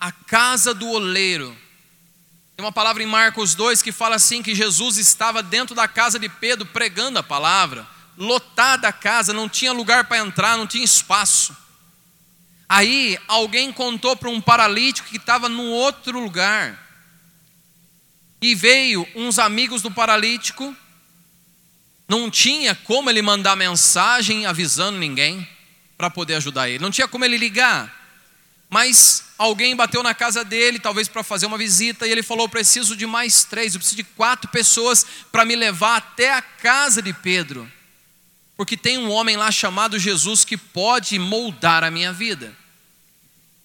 A 0.00 0.10
casa 0.10 0.74
do 0.74 0.88
oleiro. 0.88 1.56
Tem 2.56 2.66
uma 2.66 2.72
palavra 2.72 3.04
em 3.04 3.06
Marcos 3.06 3.54
2 3.54 3.80
que 3.80 3.92
fala 3.92 4.16
assim: 4.16 4.42
que 4.42 4.56
Jesus 4.56 4.98
estava 4.98 5.40
dentro 5.40 5.72
da 5.72 5.86
casa 5.86 6.18
de 6.18 6.28
Pedro 6.28 6.66
pregando 6.66 7.20
a 7.20 7.22
palavra, 7.22 7.86
lotada 8.18 8.88
a 8.88 8.92
casa, 8.92 9.32
não 9.32 9.48
tinha 9.48 9.72
lugar 9.72 10.06
para 10.08 10.18
entrar, 10.18 10.56
não 10.56 10.66
tinha 10.66 10.84
espaço. 10.84 11.56
Aí 12.68 13.16
alguém 13.28 13.72
contou 13.72 14.16
para 14.16 14.30
um 14.30 14.40
paralítico 14.40 15.08
que 15.08 15.16
estava 15.16 15.48
num 15.48 15.70
outro 15.70 16.18
lugar. 16.18 16.76
E 18.42 18.52
veio 18.52 19.06
uns 19.14 19.38
amigos 19.38 19.80
do 19.80 19.92
paralítico 19.92 20.76
não 22.08 22.30
tinha 22.30 22.74
como 22.74 23.10
ele 23.10 23.20
mandar 23.20 23.56
mensagem 23.56 24.46
avisando 24.46 24.98
ninguém 24.98 25.46
para 25.98 26.08
poder 26.08 26.34
ajudar 26.34 26.68
ele. 26.68 26.78
Não 26.78 26.90
tinha 26.90 27.08
como 27.08 27.24
ele 27.24 27.36
ligar. 27.36 27.92
Mas 28.68 29.24
alguém 29.38 29.74
bateu 29.76 30.02
na 30.02 30.14
casa 30.14 30.44
dele, 30.44 30.78
talvez 30.78 31.08
para 31.08 31.22
fazer 31.22 31.46
uma 31.46 31.58
visita, 31.58 32.06
e 32.06 32.10
ele 32.10 32.22
falou: 32.22 32.48
preciso 32.48 32.96
de 32.96 33.06
mais 33.06 33.44
três, 33.44 33.74
eu 33.74 33.80
preciso 33.80 33.96
de 33.96 34.04
quatro 34.04 34.50
pessoas 34.50 35.06
para 35.30 35.44
me 35.44 35.56
levar 35.56 35.96
até 35.96 36.32
a 36.32 36.42
casa 36.42 37.00
de 37.00 37.12
Pedro. 37.12 37.70
Porque 38.56 38.76
tem 38.76 38.98
um 38.98 39.10
homem 39.10 39.36
lá 39.36 39.50
chamado 39.50 39.98
Jesus 39.98 40.44
que 40.44 40.56
pode 40.56 41.18
moldar 41.18 41.84
a 41.84 41.90
minha 41.90 42.12
vida. 42.12 42.56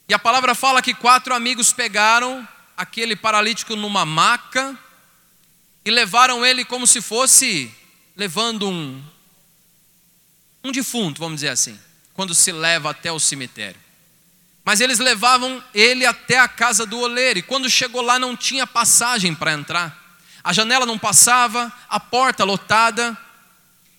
E 0.07 0.13
a 0.13 0.19
palavra 0.19 0.53
fala 0.53 0.81
que 0.81 0.93
quatro 0.93 1.33
amigos 1.33 1.71
pegaram 1.71 2.45
aquele 2.75 3.15
paralítico 3.15 3.75
numa 3.75 4.05
maca 4.05 4.77
e 5.85 5.89
levaram 5.89 6.45
ele 6.45 6.65
como 6.65 6.85
se 6.85 7.01
fosse 7.01 7.73
levando 8.15 8.69
um, 8.69 9.01
um 10.63 10.71
defunto, 10.71 11.19
vamos 11.19 11.35
dizer 11.35 11.49
assim, 11.49 11.79
quando 12.13 12.35
se 12.35 12.51
leva 12.51 12.91
até 12.91 13.11
o 13.11 13.19
cemitério. 13.19 13.79
Mas 14.63 14.79
eles 14.79 14.99
levavam 14.99 15.63
ele 15.73 16.05
até 16.05 16.37
a 16.37 16.47
casa 16.47 16.85
do 16.85 16.99
oleiro, 16.99 17.39
e 17.39 17.43
quando 17.43 17.69
chegou 17.69 18.01
lá 18.01 18.19
não 18.19 18.37
tinha 18.37 18.67
passagem 18.67 19.33
para 19.33 19.53
entrar. 19.53 19.99
A 20.43 20.53
janela 20.53 20.85
não 20.85 20.97
passava, 20.97 21.71
a 21.89 21.99
porta 21.99 22.43
lotada. 22.43 23.17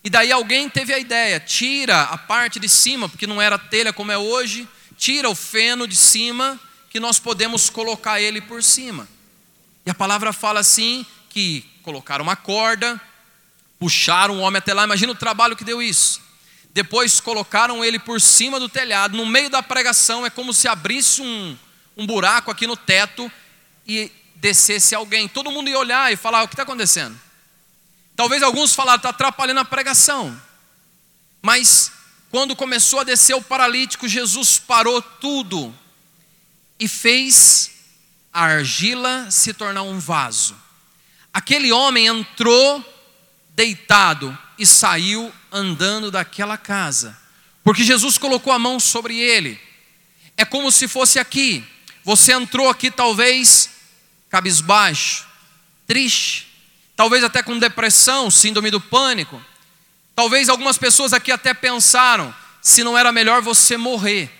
E 0.03 0.09
daí 0.09 0.31
alguém 0.31 0.69
teve 0.69 0.93
a 0.93 0.99
ideia: 0.99 1.39
tira 1.39 2.03
a 2.03 2.17
parte 2.17 2.59
de 2.59 2.69
cima, 2.69 3.09
porque 3.09 3.27
não 3.27 3.41
era 3.41 3.57
telha 3.57 3.93
como 3.93 4.11
é 4.11 4.17
hoje, 4.17 4.67
tira 4.97 5.29
o 5.29 5.35
feno 5.35 5.87
de 5.87 5.95
cima, 5.95 6.59
que 6.89 6.99
nós 6.99 7.19
podemos 7.19 7.69
colocar 7.69 8.21
ele 8.21 8.41
por 8.41 8.63
cima. 8.63 9.07
E 9.85 9.89
a 9.89 9.93
palavra 9.93 10.31
fala 10.31 10.59
assim: 10.61 11.05
que 11.29 11.65
colocaram 11.81 12.23
uma 12.23 12.35
corda, 12.35 12.99
Puxaram 13.83 14.37
o 14.37 14.39
homem 14.39 14.59
até 14.59 14.73
lá, 14.73 14.85
imagina 14.85 15.11
o 15.11 15.15
trabalho 15.15 15.57
que 15.57 15.63
deu 15.65 15.81
isso. 15.81 16.21
Depois 16.73 17.19
colocaram 17.19 17.83
ele 17.83 17.99
por 17.99 18.21
cima 18.21 18.57
do 18.57 18.69
telhado, 18.69 19.17
no 19.17 19.25
meio 19.25 19.49
da 19.49 19.61
pregação, 19.61 20.25
é 20.25 20.29
como 20.29 20.53
se 20.53 20.69
abrisse 20.69 21.21
um, 21.21 21.57
um 21.97 22.07
buraco 22.07 22.49
aqui 22.49 22.65
no 22.65 22.77
teto 22.77 23.29
e 23.85 24.09
descesse 24.37 24.95
alguém. 24.95 25.27
Todo 25.27 25.51
mundo 25.51 25.69
ia 25.69 25.77
olhar 25.77 26.13
e 26.13 26.15
falar: 26.15 26.43
o 26.43 26.47
que 26.47 26.53
está 26.53 26.63
acontecendo? 26.63 27.19
Talvez 28.15 28.41
alguns 28.41 28.73
falaram: 28.73 28.95
está 28.95 29.09
atrapalhando 29.09 29.59
a 29.59 29.65
pregação. 29.65 30.41
Mas 31.41 31.91
quando 32.31 32.55
começou 32.55 33.01
a 33.01 33.03
descer 33.03 33.35
o 33.35 33.41
paralítico, 33.41 34.07
Jesus 34.07 34.59
parou 34.59 35.01
tudo 35.01 35.77
e 36.79 36.87
fez 36.87 37.69
a 38.31 38.45
argila 38.45 39.29
se 39.29 39.53
tornar 39.53 39.81
um 39.83 39.99
vaso. 39.99 40.55
Aquele 41.33 41.73
homem 41.73 42.07
entrou 42.07 42.92
deitado 43.55 44.37
e 44.57 44.65
saiu 44.65 45.31
andando 45.51 46.09
daquela 46.11 46.57
casa, 46.57 47.17
porque 47.63 47.83
Jesus 47.83 48.17
colocou 48.17 48.51
a 48.51 48.59
mão 48.59 48.79
sobre 48.79 49.17
ele. 49.17 49.59
É 50.35 50.43
como 50.43 50.71
se 50.71 50.87
fosse 50.87 51.19
aqui. 51.19 51.63
Você 52.03 52.33
entrou 52.33 52.69
aqui, 52.69 52.91
talvez 52.91 53.69
cabisbaixo, 54.29 55.25
triste, 55.85 56.47
talvez 56.95 57.23
até 57.23 57.43
com 57.43 57.57
depressão, 57.59 58.31
síndrome 58.31 58.71
do 58.71 58.81
pânico. 58.81 59.39
Talvez 60.15 60.49
algumas 60.49 60.77
pessoas 60.77 61.13
aqui 61.13 61.31
até 61.31 61.53
pensaram 61.53 62.33
se 62.61 62.83
não 62.83 62.97
era 62.97 63.11
melhor 63.11 63.41
você 63.41 63.77
morrer. 63.77 64.31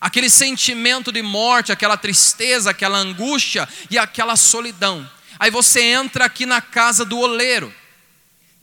Aquele 0.00 0.30
sentimento 0.30 1.10
de 1.10 1.22
morte, 1.22 1.72
aquela 1.72 1.96
tristeza, 1.96 2.70
aquela 2.70 2.98
angústia 2.98 3.68
e 3.90 3.98
aquela 3.98 4.36
solidão. 4.36 5.08
Aí 5.38 5.50
você 5.50 5.80
entra 5.80 6.24
aqui 6.24 6.46
na 6.46 6.60
casa 6.60 7.04
do 7.04 7.18
oleiro. 7.18 7.74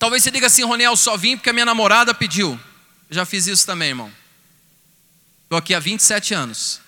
Talvez 0.05 0.21
você 0.21 0.29
diga 0.29 0.45
assim, 0.45 0.63
Roniel, 0.63 0.95
só 0.95 1.17
vim 1.17 1.35
porque 1.35 1.50
a 1.50 1.53
minha 1.53 1.65
namorada 1.65 2.13
pediu. 2.13 2.59
Eu 3.09 3.15
já 3.15 3.25
fiz 3.25 3.47
isso 3.47 3.65
também, 3.65 3.89
irmão. 3.89 4.12
Estou 5.45 5.57
aqui 5.57 5.74
há 5.74 5.79
27 5.79 6.31
anos. 6.31 6.79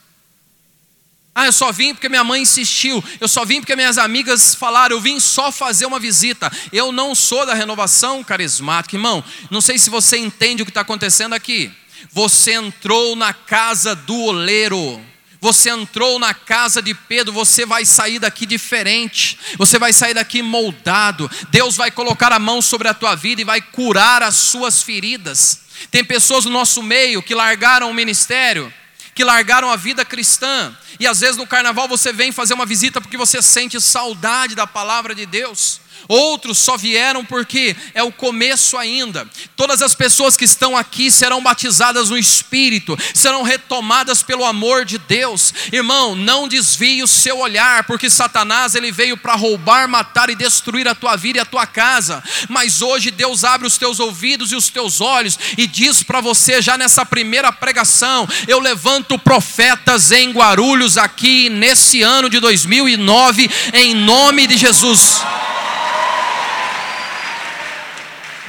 Ah, 1.34 1.48
eu 1.48 1.52
só 1.52 1.72
vim 1.72 1.96
porque 1.96 2.08
minha 2.08 2.24
mãe 2.24 2.44
insistiu. 2.44 3.04
Eu 3.20 3.28
só 3.28 3.44
vim 3.44 3.60
porque 3.60 3.76
minhas 3.76 3.98
amigas 3.98 4.54
falaram. 4.54 4.96
Eu 4.96 5.02
vim 5.02 5.20
só 5.20 5.52
fazer 5.52 5.88
uma 5.88 6.00
visita. 6.00 6.52
Eu 6.72 6.92
não 6.92 7.16
sou 7.16 7.44
da 7.44 7.56
renovação 7.56 8.24
carismática, 8.24 8.96
irmão. 8.96 9.24
Não 9.50 9.62
sei 9.62 9.80
se 9.80 9.90
você 9.90 10.20
entende 10.20 10.62
o 10.62 10.66
que 10.66 10.70
está 10.70 10.82
acontecendo 10.82 11.34
aqui. 11.34 11.72
Você 12.12 12.54
entrou 12.54 13.16
na 13.16 13.34
casa 13.34 13.96
do 13.96 14.16
oleiro. 14.16 15.04
Você 15.48 15.70
entrou 15.70 16.20
na 16.20 16.34
casa 16.34 16.82
de 16.82 16.94
Pedro, 16.94 17.32
você 17.32 17.66
vai 17.66 17.86
sair 17.86 18.20
daqui 18.20 18.46
diferente, 18.46 19.40
você 19.58 19.80
vai 19.80 19.94
sair 19.94 20.14
daqui 20.14 20.42
moldado. 20.42 21.32
Deus 21.50 21.78
vai 21.78 21.90
colocar 21.90 22.34
a 22.34 22.40
mão 22.40 22.62
sobre 22.62 22.90
a 22.90 22.94
tua 22.94 23.16
vida 23.16 23.40
e 23.40 23.46
vai 23.46 23.62
curar 23.62 24.22
as 24.22 24.36
suas 24.36 24.82
feridas. 24.82 25.62
Tem 25.90 26.04
pessoas 26.04 26.44
no 26.44 26.52
nosso 26.52 26.84
meio 26.84 27.24
que 27.24 27.34
largaram 27.34 27.90
o 27.90 27.94
ministério, 27.94 28.74
que 29.16 29.24
largaram 29.24 29.72
a 29.72 29.78
vida 29.78 30.04
cristã, 30.04 30.76
e 31.00 31.08
às 31.08 31.22
vezes 31.22 31.38
no 31.38 31.48
carnaval 31.48 31.88
você 31.88 32.12
vem 32.12 32.34
fazer 32.34 32.54
uma 32.54 32.66
visita 32.66 33.00
porque 33.00 33.16
você 33.16 33.42
sente 33.42 33.80
saudade 33.80 34.54
da 34.54 34.68
palavra 34.68 35.16
de 35.16 35.26
Deus. 35.26 35.80
Outros 36.08 36.58
só 36.58 36.78
vieram 36.78 37.26
porque 37.26 37.76
é 37.94 38.02
o 38.02 38.12
começo 38.12 38.78
ainda. 38.78 39.28
Todas 39.56 39.82
as 39.82 39.94
pessoas 39.94 40.38
que 40.38 40.46
estão 40.46 40.78
aqui 40.78 41.12
serão 41.12 41.42
batizadas 41.42 42.10
no 42.10 42.18
Espírito, 42.18 42.98
serão 43.14 43.44
retomadas 43.44 44.24
pelo 44.24 44.46
amor 44.46 44.86
de 44.86 44.98
Deus. 44.98 45.54
Irmão, 45.72 46.16
não 46.16 46.48
desvie 46.48 47.04
o 47.04 47.08
seu 47.08 47.40
olhar, 47.40 47.84
porque 47.84 48.10
Satanás 48.10 48.76
ele 48.76 48.92
veio 48.92 49.18
para 49.18 49.36
roubar, 49.36 49.88
matar 49.88 50.30
e 50.30 50.36
destruir 50.36 50.88
a 50.88 50.96
tua 50.96 51.16
vida 51.16 51.40
e 51.40 51.42
a 51.42 51.46
tua 51.46 51.68
casa. 51.68 52.24
Mas 52.48 52.82
hoje 52.82 53.12
Deus 53.12 53.44
abre 53.44 53.68
os 53.68 53.78
teus 53.78 54.00
ouvidos 54.00 54.52
e 54.52 54.56
os 54.56 54.70
teus 54.70 55.02
olhos 55.02 55.38
e 55.58 55.68
diz 55.68 56.04
para 56.04 56.22
você 56.22 56.62
já 56.62 56.78
nessa 56.78 57.06
primeira 57.06 57.52
pregação: 57.52 58.28
eu 58.48 58.60
levanto 58.60 59.20
profetas 59.20 60.12
em 60.12 60.32
Guarulhos 60.32 60.98
aqui 60.98 61.50
nesse 61.50 62.02
ano 62.02 62.30
de 62.30 62.40
2009 62.40 63.50
em 63.74 63.94
nome 63.94 64.48
de 64.48 64.58
Jesus. 64.58 65.22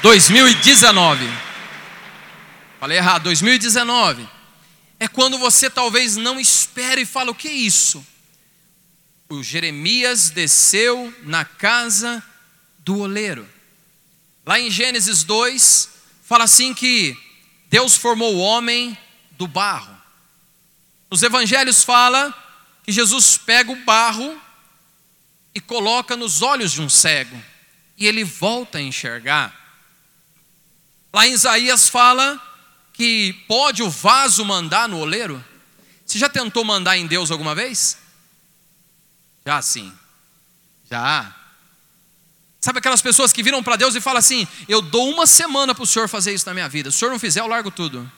2019. 0.02 1.28
Falei 2.78 2.98
errado, 2.98 3.24
2019. 3.24 4.28
É 5.00 5.08
quando 5.08 5.38
você 5.38 5.68
talvez 5.68 6.16
não 6.16 6.38
espere 6.38 7.02
e 7.02 7.06
fala: 7.06 7.30
o 7.30 7.34
que 7.34 7.48
é 7.48 7.52
isso? 7.52 8.04
O 9.28 9.42
Jeremias 9.42 10.30
desceu 10.30 11.14
na 11.22 11.44
casa 11.44 12.22
do 12.78 13.00
oleiro. 13.00 13.48
Lá 14.46 14.58
em 14.58 14.70
Gênesis 14.70 15.22
2, 15.24 15.90
fala 16.24 16.44
assim 16.44 16.72
que 16.72 17.16
Deus 17.68 17.96
formou 17.96 18.36
o 18.36 18.38
homem 18.38 18.96
do 19.32 19.46
barro. 19.46 19.94
Nos 21.10 21.22
evangelhos 21.22 21.84
fala 21.84 22.32
que 22.84 22.92
Jesus 22.92 23.36
pega 23.36 23.70
o 23.70 23.84
barro 23.84 24.40
e 25.54 25.60
coloca 25.60 26.16
nos 26.16 26.40
olhos 26.40 26.72
de 26.72 26.80
um 26.80 26.88
cego, 26.88 27.36
e 27.96 28.06
ele 28.06 28.24
volta 28.24 28.78
a 28.78 28.82
enxergar. 28.82 29.57
Lá 31.18 31.26
em 31.26 31.32
Isaías 31.32 31.88
fala 31.88 32.40
que 32.92 33.32
pode 33.48 33.82
o 33.82 33.90
vaso 33.90 34.44
mandar 34.44 34.88
no 34.88 35.00
oleiro. 35.00 35.44
Você 36.06 36.16
já 36.16 36.28
tentou 36.28 36.64
mandar 36.64 36.96
em 36.96 37.08
Deus 37.08 37.32
alguma 37.32 37.56
vez? 37.56 37.98
Já 39.44 39.60
sim. 39.60 39.92
Já. 40.88 41.34
Sabe 42.60 42.78
aquelas 42.78 43.02
pessoas 43.02 43.32
que 43.32 43.42
viram 43.42 43.64
para 43.64 43.74
Deus 43.74 43.96
e 43.96 44.00
falam 44.00 44.20
assim: 44.20 44.46
Eu 44.68 44.80
dou 44.80 45.10
uma 45.10 45.26
semana 45.26 45.74
para 45.74 45.82
o 45.82 45.86
Senhor 45.88 46.08
fazer 46.08 46.32
isso 46.32 46.46
na 46.46 46.54
minha 46.54 46.68
vida. 46.68 46.88
Se 46.88 46.98
o 46.98 46.98
Senhor 47.00 47.10
não 47.10 47.18
fizer, 47.18 47.40
eu 47.40 47.48
largo 47.48 47.72
tudo. 47.72 48.08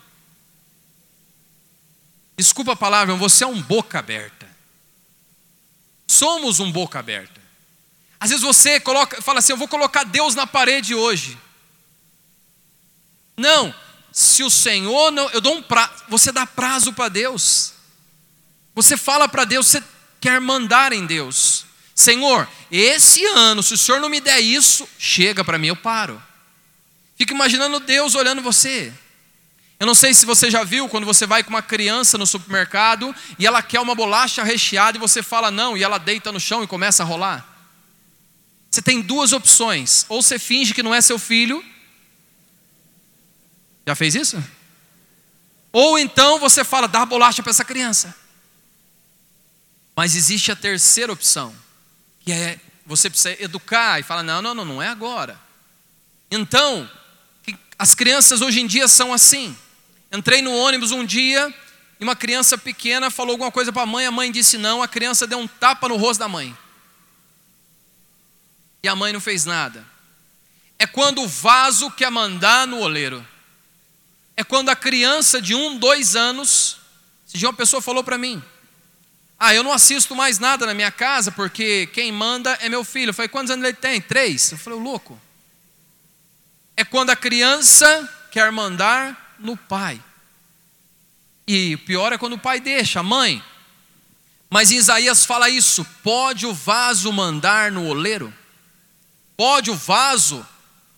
Desculpa 2.37 2.73
a 2.73 2.75
palavra, 2.75 3.15
você 3.15 3.43
é 3.43 3.47
um 3.47 3.59
boca 3.63 3.97
aberta. 3.97 4.47
Somos 6.05 6.59
um 6.59 6.71
boca 6.71 6.99
aberta. 6.99 7.41
Às 8.19 8.29
vezes 8.29 8.45
você 8.45 8.79
coloca, 8.79 9.19
fala 9.23 9.39
assim: 9.39 9.53
Eu 9.53 9.57
vou 9.57 9.67
colocar 9.67 10.03
Deus 10.03 10.35
na 10.35 10.45
parede 10.45 10.93
hoje. 10.93 11.35
Não, 13.37 13.73
se 14.11 14.43
o 14.43 14.49
Senhor 14.49 15.11
não, 15.11 15.29
eu 15.29 15.41
dou 15.41 15.55
um 15.55 15.63
prazo, 15.63 15.91
você 16.09 16.31
dá 16.31 16.45
prazo 16.45 16.93
para 16.93 17.09
Deus. 17.09 17.73
Você 18.75 18.97
fala 18.97 19.27
para 19.27 19.45
Deus, 19.45 19.67
você 19.67 19.83
quer 20.19 20.39
mandar 20.39 20.93
em 20.93 21.05
Deus. 21.05 21.65
Senhor, 21.95 22.47
esse 22.71 23.25
ano, 23.25 23.61
se 23.61 23.73
o 23.73 23.77
Senhor 23.77 23.99
não 23.99 24.09
me 24.09 24.19
der 24.19 24.39
isso, 24.39 24.87
chega 24.97 25.43
para 25.43 25.57
mim, 25.57 25.67
eu 25.67 25.75
paro. 25.75 26.21
Fica 27.15 27.33
imaginando 27.33 27.79
Deus 27.79 28.15
olhando 28.15 28.41
você. 28.41 28.93
Eu 29.79 29.87
não 29.87 29.95
sei 29.95 30.13
se 30.13 30.25
você 30.25 30.49
já 30.51 30.63
viu 30.63 30.87
quando 30.87 31.05
você 31.05 31.25
vai 31.25 31.43
com 31.43 31.49
uma 31.49 31.61
criança 31.61 32.17
no 32.17 32.27
supermercado 32.27 33.15
e 33.39 33.47
ela 33.47 33.63
quer 33.63 33.79
uma 33.79 33.95
bolacha 33.95 34.43
recheada 34.43 34.97
e 34.97 35.01
você 35.01 35.23
fala 35.23 35.49
não 35.49 35.75
e 35.75 35.83
ela 35.83 35.97
deita 35.97 36.31
no 36.31 36.39
chão 36.39 36.63
e 36.63 36.67
começa 36.67 37.01
a 37.01 37.05
rolar. 37.05 37.47
Você 38.69 38.81
tem 38.81 39.01
duas 39.01 39.33
opções: 39.33 40.05
ou 40.07 40.21
você 40.21 40.37
finge 40.37 40.73
que 40.73 40.83
não 40.83 40.93
é 40.93 41.01
seu 41.01 41.17
filho 41.17 41.63
já 43.85 43.95
fez 43.95 44.15
isso? 44.15 44.41
Ou 45.71 45.97
então 45.97 46.39
você 46.39 46.63
fala, 46.63 46.87
dá 46.87 47.05
bolacha 47.05 47.41
para 47.41 47.51
essa 47.51 47.65
criança. 47.65 48.15
Mas 49.95 50.15
existe 50.15 50.51
a 50.51 50.55
terceira 50.55 51.11
opção, 51.11 51.55
que 52.21 52.31
é 52.31 52.59
você 52.85 53.09
precisa 53.09 53.41
educar 53.41 53.99
e 53.99 54.03
fala: 54.03 54.23
não, 54.23 54.41
não, 54.41 54.53
não, 54.53 54.65
não 54.65 54.81
é 54.81 54.87
agora. 54.87 55.39
Então, 56.29 56.89
as 57.77 57.93
crianças 57.93 58.41
hoje 58.41 58.61
em 58.61 58.67
dia 58.67 58.87
são 58.87 59.13
assim. 59.13 59.55
Entrei 60.11 60.41
no 60.41 60.53
ônibus 60.53 60.91
um 60.91 61.05
dia 61.05 61.53
e 61.99 62.03
uma 62.03 62.15
criança 62.15 62.57
pequena 62.57 63.09
falou 63.09 63.33
alguma 63.33 63.51
coisa 63.51 63.71
para 63.71 63.83
a 63.83 63.85
mãe, 63.85 64.05
a 64.05 64.11
mãe 64.11 64.31
disse 64.31 64.57
não, 64.57 64.81
a 64.81 64.87
criança 64.87 65.27
deu 65.27 65.39
um 65.39 65.47
tapa 65.47 65.87
no 65.87 65.97
rosto 65.97 66.19
da 66.19 66.27
mãe. 66.27 66.55
E 68.83 68.87
a 68.87 68.95
mãe 68.95 69.13
não 69.13 69.21
fez 69.21 69.45
nada. 69.45 69.85
É 70.79 70.87
quando 70.87 71.21
o 71.21 71.27
vaso 71.27 71.91
quer 71.91 72.09
mandar 72.09 72.65
no 72.65 72.79
oleiro 72.79 73.25
é 74.35 74.43
quando 74.43 74.69
a 74.69 74.75
criança 74.75 75.41
de 75.41 75.53
um, 75.53 75.77
dois 75.77 76.15
anos, 76.15 76.77
se 77.25 77.37
dia 77.37 77.47
uma 77.47 77.55
pessoa 77.55 77.81
falou 77.81 78.03
para 78.03 78.17
mim, 78.17 78.41
ah, 79.43 79.55
eu 79.55 79.63
não 79.63 79.73
assisto 79.73 80.15
mais 80.15 80.37
nada 80.37 80.65
na 80.67 80.73
minha 80.73 80.91
casa 80.91 81.31
porque 81.31 81.87
quem 81.87 82.11
manda 82.11 82.51
é 82.61 82.69
meu 82.69 82.83
filho. 82.83 83.09
Eu 83.09 83.13
falei, 83.13 83.27
quantos 83.27 83.49
anos 83.49 83.65
ele 83.65 83.75
tem? 83.75 83.99
Três. 83.99 84.51
Eu 84.51 84.57
falei, 84.57 84.79
louco. 84.79 85.19
É 86.77 86.85
quando 86.85 87.09
a 87.09 87.15
criança 87.15 88.07
quer 88.29 88.51
mandar 88.51 89.35
no 89.39 89.57
pai. 89.57 89.99
E 91.47 91.75
pior 91.77 92.13
é 92.13 92.19
quando 92.19 92.33
o 92.33 92.39
pai 92.39 92.59
deixa, 92.59 92.99
a 92.99 93.03
mãe. 93.03 93.43
Mas 94.47 94.69
Isaías 94.69 95.25
fala 95.25 95.49
isso: 95.49 95.83
pode 96.03 96.45
o 96.45 96.53
vaso 96.53 97.11
mandar 97.11 97.71
no 97.71 97.87
oleiro? 97.87 98.31
Pode 99.35 99.71
o 99.71 99.75
vaso 99.75 100.45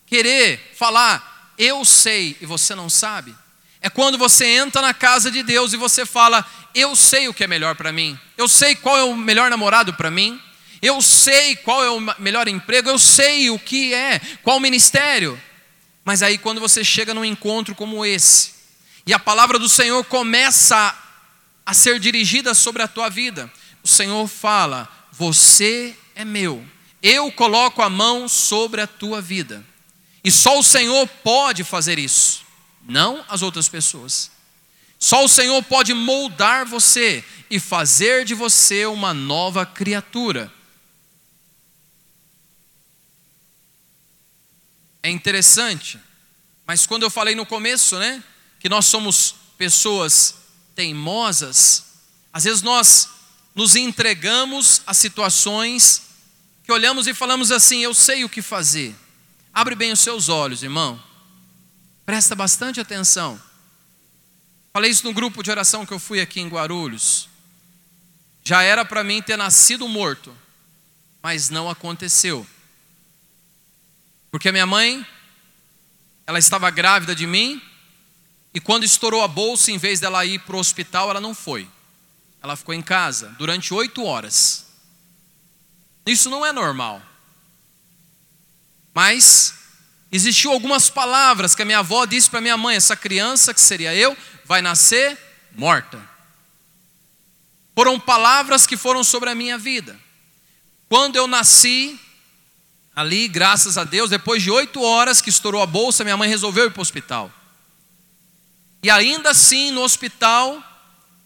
querer 0.05 0.73
falar, 0.75 1.32
eu 1.57 1.83
sei 1.85 2.37
e 2.41 2.45
você 2.45 2.73
não 2.75 2.89
sabe. 2.89 3.35
É 3.81 3.89
quando 3.89 4.17
você 4.17 4.45
entra 4.45 4.81
na 4.81 4.93
casa 4.93 5.29
de 5.29 5.43
Deus 5.43 5.73
e 5.73 5.77
você 5.77 6.05
fala: 6.05 6.45
Eu 6.73 6.95
sei 6.95 7.27
o 7.27 7.33
que 7.33 7.43
é 7.43 7.47
melhor 7.47 7.75
para 7.75 7.91
mim, 7.91 8.17
eu 8.37 8.47
sei 8.47 8.75
qual 8.75 8.97
é 8.97 9.03
o 9.03 9.15
melhor 9.15 9.49
namorado 9.49 9.93
para 9.93 10.09
mim, 10.09 10.41
eu 10.81 11.01
sei 11.01 11.55
qual 11.57 11.83
é 11.83 11.89
o 11.89 11.99
melhor 12.17 12.47
emprego, 12.47 12.89
eu 12.89 12.97
sei 12.97 13.49
o 13.49 13.59
que 13.59 13.93
é, 13.93 14.19
qual 14.41 14.59
ministério. 14.59 15.39
Mas 16.05 16.23
aí, 16.23 16.37
quando 16.37 16.61
você 16.61 16.83
chega 16.83 17.13
num 17.13 17.25
encontro 17.25 17.75
como 17.75 18.05
esse, 18.05 18.53
e 19.05 19.13
a 19.13 19.19
palavra 19.19 19.59
do 19.59 19.67
Senhor 19.67 20.03
começa 20.05 20.97
a 21.65 21.73
ser 21.73 21.99
dirigida 21.99 22.53
sobre 22.53 22.81
a 22.81 22.87
tua 22.87 23.09
vida, 23.09 23.51
o 23.83 23.87
Senhor 23.87 24.27
fala: 24.27 24.87
Você 25.11 25.93
é 26.15 26.23
meu, 26.23 26.65
eu 27.01 27.29
coloco 27.33 27.81
a 27.81 27.89
mão 27.89 28.29
sobre 28.29 28.79
a 28.79 28.87
tua 28.87 29.21
vida. 29.21 29.63
E 30.23 30.31
só 30.31 30.57
o 30.57 30.63
Senhor 30.63 31.07
pode 31.23 31.63
fazer 31.63 31.99
isso, 31.99 32.43
não 32.87 33.23
as 33.27 33.41
outras 33.41 33.67
pessoas. 33.67 34.31
Só 34.97 35.25
o 35.25 35.27
Senhor 35.27 35.61
pode 35.63 35.93
moldar 35.93 36.65
você 36.65 37.23
e 37.49 37.59
fazer 37.59 38.23
de 38.23 38.33
você 38.33 38.85
uma 38.85 39.13
nova 39.13 39.65
criatura. 39.65 40.51
É 45.01 45.09
interessante, 45.09 45.99
mas 46.65 46.85
quando 46.85 47.03
eu 47.03 47.09
falei 47.09 47.35
no 47.35 47.45
começo, 47.45 47.99
né, 47.99 48.23
que 48.61 48.69
nós 48.69 48.85
somos 48.85 49.35
pessoas 49.57 50.35
teimosas, 50.73 51.83
às 52.31 52.45
vezes 52.45 52.61
nós 52.61 53.09
nos 53.53 53.75
entregamos 53.75 54.81
a 54.87 54.93
situações 54.93 56.03
que 56.63 56.71
olhamos 56.71 57.07
e 57.07 57.13
falamos 57.13 57.51
assim: 57.51 57.79
eu 57.79 57.93
sei 57.93 58.23
o 58.23 58.29
que 58.29 58.41
fazer. 58.41 58.95
Abre 59.53 59.75
bem 59.75 59.91
os 59.91 59.99
seus 59.99 60.29
olhos, 60.29 60.63
irmão. 60.63 61.01
Presta 62.05 62.35
bastante 62.35 62.79
atenção. 62.81 63.39
Falei 64.73 64.89
isso 64.89 65.05
no 65.05 65.13
grupo 65.13 65.43
de 65.43 65.51
oração 65.51 65.85
que 65.85 65.93
eu 65.93 65.99
fui 65.99 66.19
aqui 66.19 66.41
em 66.41 66.47
Guarulhos. 66.47 67.29
Já 68.43 68.63
era 68.63 68.83
para 68.83 69.03
mim 69.03 69.21
ter 69.21 69.37
nascido 69.37 69.87
morto, 69.87 70.35
mas 71.21 71.51
não 71.51 71.69
aconteceu. 71.69 72.45
Porque 74.31 74.51
minha 74.51 74.65
mãe, 74.65 75.05
ela 76.25 76.39
estava 76.39 76.71
grávida 76.71 77.15
de 77.15 77.27
mim, 77.27 77.61
e 78.53 78.59
quando 78.59 78.83
estourou 78.83 79.21
a 79.21 79.27
bolsa, 79.27 79.71
em 79.71 79.77
vez 79.77 79.99
dela 79.99 80.25
ir 80.25 80.39
para 80.39 80.55
o 80.55 80.59
hospital, 80.59 81.11
ela 81.11 81.21
não 81.21 81.35
foi. 81.35 81.69
Ela 82.41 82.55
ficou 82.55 82.73
em 82.73 82.81
casa 82.81 83.29
durante 83.37 83.73
oito 83.73 84.03
horas. 84.03 84.65
Isso 86.05 86.29
não 86.29 86.43
é 86.43 86.51
normal. 86.51 87.01
Mas 88.93 89.55
existiu 90.11 90.51
algumas 90.51 90.89
palavras 90.89 91.55
que 91.55 91.61
a 91.61 91.65
minha 91.65 91.79
avó 91.79 92.05
disse 92.05 92.29
para 92.29 92.41
minha 92.41 92.57
mãe: 92.57 92.75
essa 92.75 92.95
criança, 92.95 93.53
que 93.53 93.61
seria 93.61 93.95
eu, 93.95 94.15
vai 94.45 94.61
nascer 94.61 95.17
morta. 95.55 96.01
Foram 97.75 97.99
palavras 97.99 98.67
que 98.67 98.77
foram 98.77 99.03
sobre 99.03 99.29
a 99.29 99.35
minha 99.35 99.57
vida. 99.57 99.99
Quando 100.87 101.15
eu 101.15 101.25
nasci, 101.25 101.99
ali, 102.95 103.27
graças 103.27 103.77
a 103.77 103.83
Deus, 103.83 104.11
depois 104.11 104.43
de 104.43 104.51
oito 104.51 104.81
horas 104.81 105.21
que 105.21 105.29
estourou 105.29 105.61
a 105.61 105.65
bolsa, 105.65 106.03
minha 106.03 106.17
mãe 106.17 106.29
resolveu 106.29 106.65
ir 106.65 106.71
para 106.71 106.79
o 106.79 106.83
hospital. 106.83 107.31
E 108.83 108.91
ainda 108.91 109.31
assim, 109.31 109.71
no 109.71 109.81
hospital, 109.81 110.61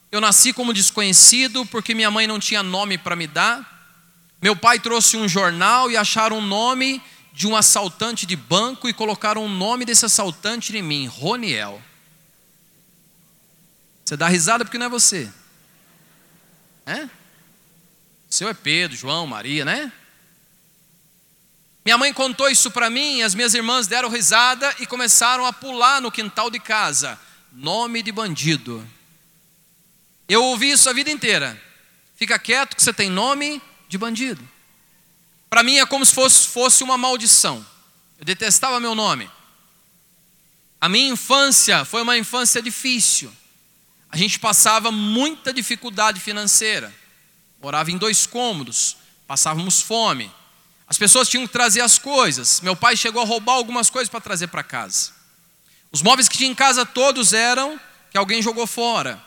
eu 0.10 0.22
nasci 0.22 0.54
como 0.54 0.74
desconhecido, 0.74 1.66
porque 1.66 1.94
minha 1.94 2.10
mãe 2.10 2.28
não 2.28 2.40
tinha 2.40 2.64
nome 2.64 2.98
para 2.98 3.16
me 3.16 3.28
dar. 3.28 3.76
Meu 4.42 4.56
pai 4.56 4.80
trouxe 4.80 5.18
um 5.18 5.28
jornal 5.28 5.92
e 5.92 5.98
acharam 5.98 6.38
o 6.38 6.42
nome 6.42 7.02
de 7.38 7.46
um 7.46 7.56
assaltante 7.56 8.26
de 8.26 8.36
banco 8.36 8.90
e 8.90 8.94
colocaram 8.94 9.46
o 9.46 9.48
nome 9.48 9.86
desse 9.86 10.04
assaltante 10.04 10.76
em 10.76 10.82
mim, 10.82 11.06
Roniel. 11.06 11.80
Você 14.04 14.18
dá 14.18 14.28
risada 14.28 14.66
porque 14.66 14.80
não 14.80 14.88
é 14.88 14.90
você. 14.90 15.32
É? 16.84 17.08
Seu 18.28 18.50
é 18.50 18.56
Pedro, 18.56 18.98
João, 18.98 19.28
Maria, 19.28 19.64
né? 19.64 19.92
Minha 21.86 22.00
mãe 22.00 22.12
contou 22.12 22.50
isso 22.50 22.72
para 22.72 22.90
mim, 22.90 23.22
as 23.22 23.36
minhas 23.36 23.54
irmãs 23.54 23.86
deram 23.86 24.10
risada 24.10 24.76
e 24.80 24.88
começaram 24.88 25.46
a 25.46 25.54
pular 25.54 26.02
no 26.02 26.12
quintal 26.12 26.50
de 26.50 26.60
casa. 26.60 27.20
Nome 27.52 28.02
de 28.02 28.12
bandido. 28.12 28.84
Eu 30.28 30.44
ouvi 30.44 30.72
isso 30.72 30.90
a 30.90 30.94
vida 30.94 31.12
inteira. 31.12 31.62
Fica 32.16 32.40
quieto 32.40 32.76
que 32.76 32.82
você 32.82 32.92
tem 32.92 33.12
nome 33.12 33.62
de 33.88 33.96
bandido. 33.96 34.57
Para 35.58 35.64
mim 35.64 35.80
é 35.80 35.88
como 35.88 36.06
se 36.06 36.14
fosse, 36.14 36.50
fosse 36.50 36.84
uma 36.84 37.00
maldição. 37.00 37.66
Eu 38.20 38.24
detestava 38.24 38.80
meu 38.80 38.94
nome. 38.94 39.28
A 40.80 40.88
minha 40.88 41.10
infância 41.10 41.84
foi 41.84 42.04
uma 42.04 42.16
infância 42.16 42.62
difícil. 42.62 43.34
A 44.08 44.16
gente 44.16 44.38
passava 44.38 44.92
muita 44.92 45.52
dificuldade 45.52 46.20
financeira. 46.20 46.94
Morava 47.60 47.90
em 47.90 47.98
dois 47.98 48.28
cômodos, 48.28 48.98
passávamos 49.26 49.82
fome. 49.82 50.32
As 50.88 50.96
pessoas 50.96 51.28
tinham 51.28 51.48
que 51.48 51.54
trazer 51.54 51.82
as 51.82 51.98
coisas. 51.98 52.62
Meu 52.62 52.76
pai 52.76 52.96
chegou 52.96 53.24
a 53.24 53.26
roubar 53.26 53.54
algumas 53.54 53.90
coisas 53.90 54.10
para 54.10 54.22
trazer 54.22 54.50
para 54.50 54.62
casa. 54.62 55.10
Os 55.92 56.04
móveis 56.04 56.30
que 56.30 56.38
tinha 56.38 56.52
em 56.52 56.54
casa 56.54 56.86
todos 56.86 57.34
eram 57.34 57.80
que 58.12 58.18
alguém 58.20 58.44
jogou 58.44 58.68
fora. 58.68 59.20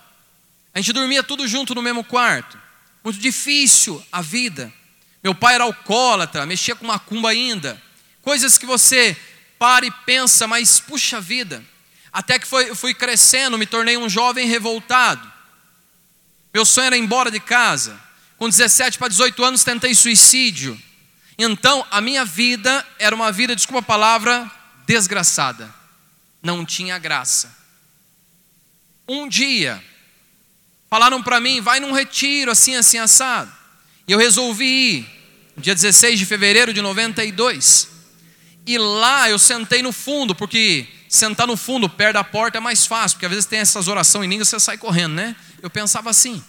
A 0.72 0.78
gente 0.78 0.92
dormia 0.92 1.24
tudo 1.24 1.48
junto 1.48 1.74
no 1.74 1.82
mesmo 1.82 2.04
quarto. 2.04 2.56
Muito 3.02 3.18
difícil 3.18 4.00
a 4.12 4.22
vida. 4.22 4.72
Meu 5.22 5.34
pai 5.34 5.54
era 5.54 5.64
alcoólatra, 5.64 6.46
mexia 6.46 6.74
com 6.74 6.86
macumba 6.86 7.30
ainda. 7.30 7.80
Coisas 8.22 8.56
que 8.56 8.66
você 8.66 9.16
para 9.58 9.84
e 9.84 9.90
pensa, 9.90 10.46
mas 10.46 10.80
puxa 10.80 11.20
vida. 11.20 11.62
Até 12.12 12.38
que 12.38 12.46
foi, 12.46 12.74
fui 12.74 12.94
crescendo, 12.94 13.58
me 13.58 13.66
tornei 13.66 13.96
um 13.96 14.08
jovem 14.08 14.46
revoltado. 14.46 15.30
Meu 16.52 16.64
sonho 16.64 16.86
era 16.86 16.96
ir 16.96 17.00
embora 17.00 17.30
de 17.30 17.38
casa. 17.38 18.00
Com 18.36 18.48
17 18.48 18.98
para 18.98 19.08
18 19.08 19.44
anos 19.44 19.62
tentei 19.62 19.94
suicídio. 19.94 20.80
Então 21.38 21.86
a 21.90 22.00
minha 22.00 22.24
vida 22.24 22.86
era 22.98 23.14
uma 23.14 23.30
vida, 23.30 23.54
desculpa 23.54 23.80
a 23.80 23.82
palavra, 23.82 24.50
desgraçada. 24.86 25.72
Não 26.42 26.64
tinha 26.64 26.98
graça. 26.98 27.54
Um 29.06 29.28
dia, 29.28 29.82
Falaram 30.90 31.22
para 31.22 31.38
mim, 31.38 31.60
vai 31.60 31.78
num 31.78 31.92
retiro 31.92 32.50
assim, 32.50 32.74
assim, 32.74 32.98
assado. 32.98 33.50
E 34.10 34.12
eu 34.12 34.18
resolvi 34.18 34.64
ir, 34.64 35.06
dia 35.56 35.72
16 35.72 36.18
de 36.18 36.26
fevereiro 36.26 36.74
de 36.74 36.82
92. 36.82 37.88
E 38.66 38.76
lá 38.76 39.30
eu 39.30 39.38
sentei 39.38 39.82
no 39.82 39.92
fundo, 39.92 40.34
porque 40.34 40.84
sentar 41.08 41.46
no 41.46 41.56
fundo, 41.56 41.88
perto 41.88 42.14
da 42.14 42.24
porta, 42.24 42.58
é 42.58 42.60
mais 42.60 42.84
fácil, 42.84 43.14
porque 43.14 43.26
às 43.26 43.30
vezes 43.30 43.46
tem 43.46 43.60
essas 43.60 43.86
orações 43.86 44.26
em 44.26 44.28
língua, 44.28 44.44
você 44.44 44.58
sai 44.58 44.76
correndo, 44.76 45.14
né? 45.14 45.36
Eu 45.62 45.70
pensava 45.70 46.10
assim. 46.10 46.42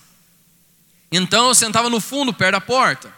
Então 1.11 1.49
eu 1.49 1.53
sentava 1.53 1.87
no 1.87 2.01
fundo, 2.01 2.33
perto 2.33 2.53
da 2.53 2.61
porta. 2.61 3.13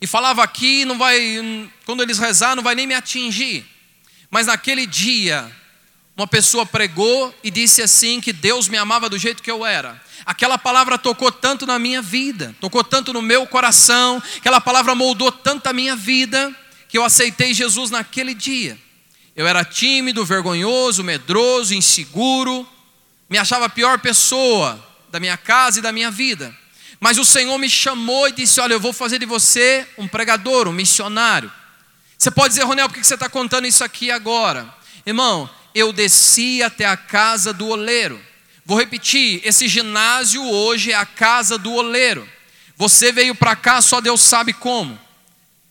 E 0.00 0.06
falava 0.08 0.42
aqui, 0.42 0.84
não 0.84 0.98
vai, 0.98 1.70
quando 1.86 2.02
eles 2.02 2.18
rezar, 2.18 2.56
não 2.56 2.64
vai 2.64 2.74
nem 2.74 2.88
me 2.88 2.94
atingir. 2.94 3.64
Mas 4.32 4.48
naquele 4.48 4.84
dia, 4.84 5.48
uma 6.20 6.26
pessoa 6.26 6.66
pregou 6.66 7.34
e 7.42 7.50
disse 7.50 7.80
assim 7.80 8.20
que 8.20 8.30
Deus 8.30 8.68
me 8.68 8.76
amava 8.76 9.08
do 9.08 9.16
jeito 9.16 9.42
que 9.42 9.50
eu 9.50 9.64
era. 9.64 9.98
Aquela 10.26 10.58
palavra 10.58 10.98
tocou 10.98 11.32
tanto 11.32 11.64
na 11.64 11.78
minha 11.78 12.02
vida, 12.02 12.54
tocou 12.60 12.84
tanto 12.84 13.10
no 13.10 13.22
meu 13.22 13.46
coração, 13.46 14.22
aquela 14.36 14.60
palavra 14.60 14.94
moldou 14.94 15.32
tanto 15.32 15.66
a 15.68 15.72
minha 15.72 15.96
vida, 15.96 16.54
que 16.90 16.98
eu 16.98 17.04
aceitei 17.04 17.54
Jesus 17.54 17.90
naquele 17.90 18.34
dia. 18.34 18.78
Eu 19.34 19.46
era 19.46 19.64
tímido, 19.64 20.22
vergonhoso, 20.22 21.02
medroso, 21.02 21.72
inseguro, 21.72 22.68
me 23.28 23.38
achava 23.38 23.64
a 23.64 23.70
pior 23.70 23.98
pessoa 23.98 24.78
da 25.10 25.18
minha 25.18 25.38
casa 25.38 25.78
e 25.78 25.82
da 25.82 25.90
minha 25.90 26.10
vida. 26.10 26.54
Mas 27.00 27.16
o 27.16 27.24
Senhor 27.24 27.56
me 27.56 27.70
chamou 27.70 28.28
e 28.28 28.32
disse: 28.32 28.60
Olha, 28.60 28.74
eu 28.74 28.80
vou 28.80 28.92
fazer 28.92 29.18
de 29.18 29.24
você 29.24 29.86
um 29.96 30.06
pregador, 30.06 30.68
um 30.68 30.72
missionário. 30.72 31.50
Você 32.18 32.30
pode 32.30 32.50
dizer, 32.50 32.66
Ronel, 32.66 32.90
por 32.90 32.98
que 32.98 33.06
você 33.06 33.14
está 33.14 33.30
contando 33.30 33.66
isso 33.66 33.82
aqui 33.82 34.10
agora? 34.10 34.68
Irmão, 35.06 35.48
eu 35.74 35.92
desci 35.92 36.62
até 36.62 36.86
a 36.86 36.96
casa 36.96 37.52
do 37.52 37.68
oleiro. 37.68 38.20
Vou 38.64 38.78
repetir: 38.78 39.40
esse 39.44 39.68
ginásio 39.68 40.42
hoje 40.42 40.92
é 40.92 40.94
a 40.94 41.06
casa 41.06 41.58
do 41.58 41.72
oleiro. 41.72 42.28
Você 42.76 43.12
veio 43.12 43.34
para 43.34 43.54
cá, 43.54 43.82
só 43.82 44.00
Deus 44.00 44.20
sabe 44.20 44.52
como. 44.52 44.98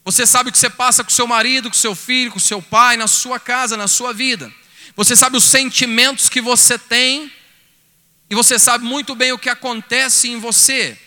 Você 0.06 0.26
sabe 0.26 0.50
o 0.50 0.52
que 0.52 0.58
você 0.58 0.70
passa 0.70 1.04
com 1.04 1.10
seu 1.10 1.28
marido, 1.28 1.70
com 1.70 1.76
seu 1.76 1.96
filho, 1.96 2.32
com 2.32 2.40
seu 2.40 2.62
pai, 2.62 2.98
na 2.98 3.08
sua 3.08 3.40
casa, 3.40 3.78
na 3.78 3.88
sua 3.88 4.14
vida. 4.14 4.52
Você 4.96 5.16
sabe 5.16 5.38
os 5.38 5.44
sentimentos 5.44 6.30
que 6.30 6.42
você 6.42 6.78
tem, 6.78 7.32
e 8.30 8.36
você 8.36 8.60
sabe 8.60 8.86
muito 8.86 9.16
bem 9.16 9.32
o 9.32 9.40
que 9.40 9.50
acontece 9.50 10.30
em 10.30 10.40
você. 10.40 10.98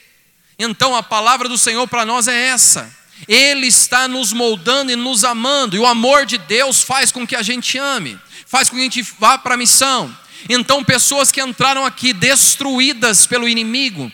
Então 0.58 0.94
a 0.96 1.02
palavra 1.02 1.48
do 1.48 1.58
Senhor 1.58 1.86
para 1.88 2.04
nós 2.04 2.26
é 2.26 2.46
essa. 2.48 2.92
Ele 3.28 3.66
está 3.66 4.08
nos 4.08 4.32
moldando 4.32 4.90
e 4.90 4.96
nos 4.96 5.24
amando, 5.24 5.76
e 5.76 5.78
o 5.78 5.86
amor 5.86 6.26
de 6.26 6.38
Deus 6.38 6.82
faz 6.82 7.12
com 7.12 7.26
que 7.26 7.36
a 7.36 7.42
gente 7.42 7.78
ame, 7.78 8.18
faz 8.52 8.68
com 8.68 8.76
que 8.76 8.82
a 8.82 8.84
gente 8.84 9.00
vá 9.18 9.38
para 9.38 9.54
a 9.54 9.56
missão. 9.56 10.14
Então, 10.46 10.84
pessoas 10.84 11.32
que 11.32 11.40
entraram 11.40 11.86
aqui 11.86 12.12
destruídas 12.12 13.24
pelo 13.24 13.48
inimigo 13.48 14.12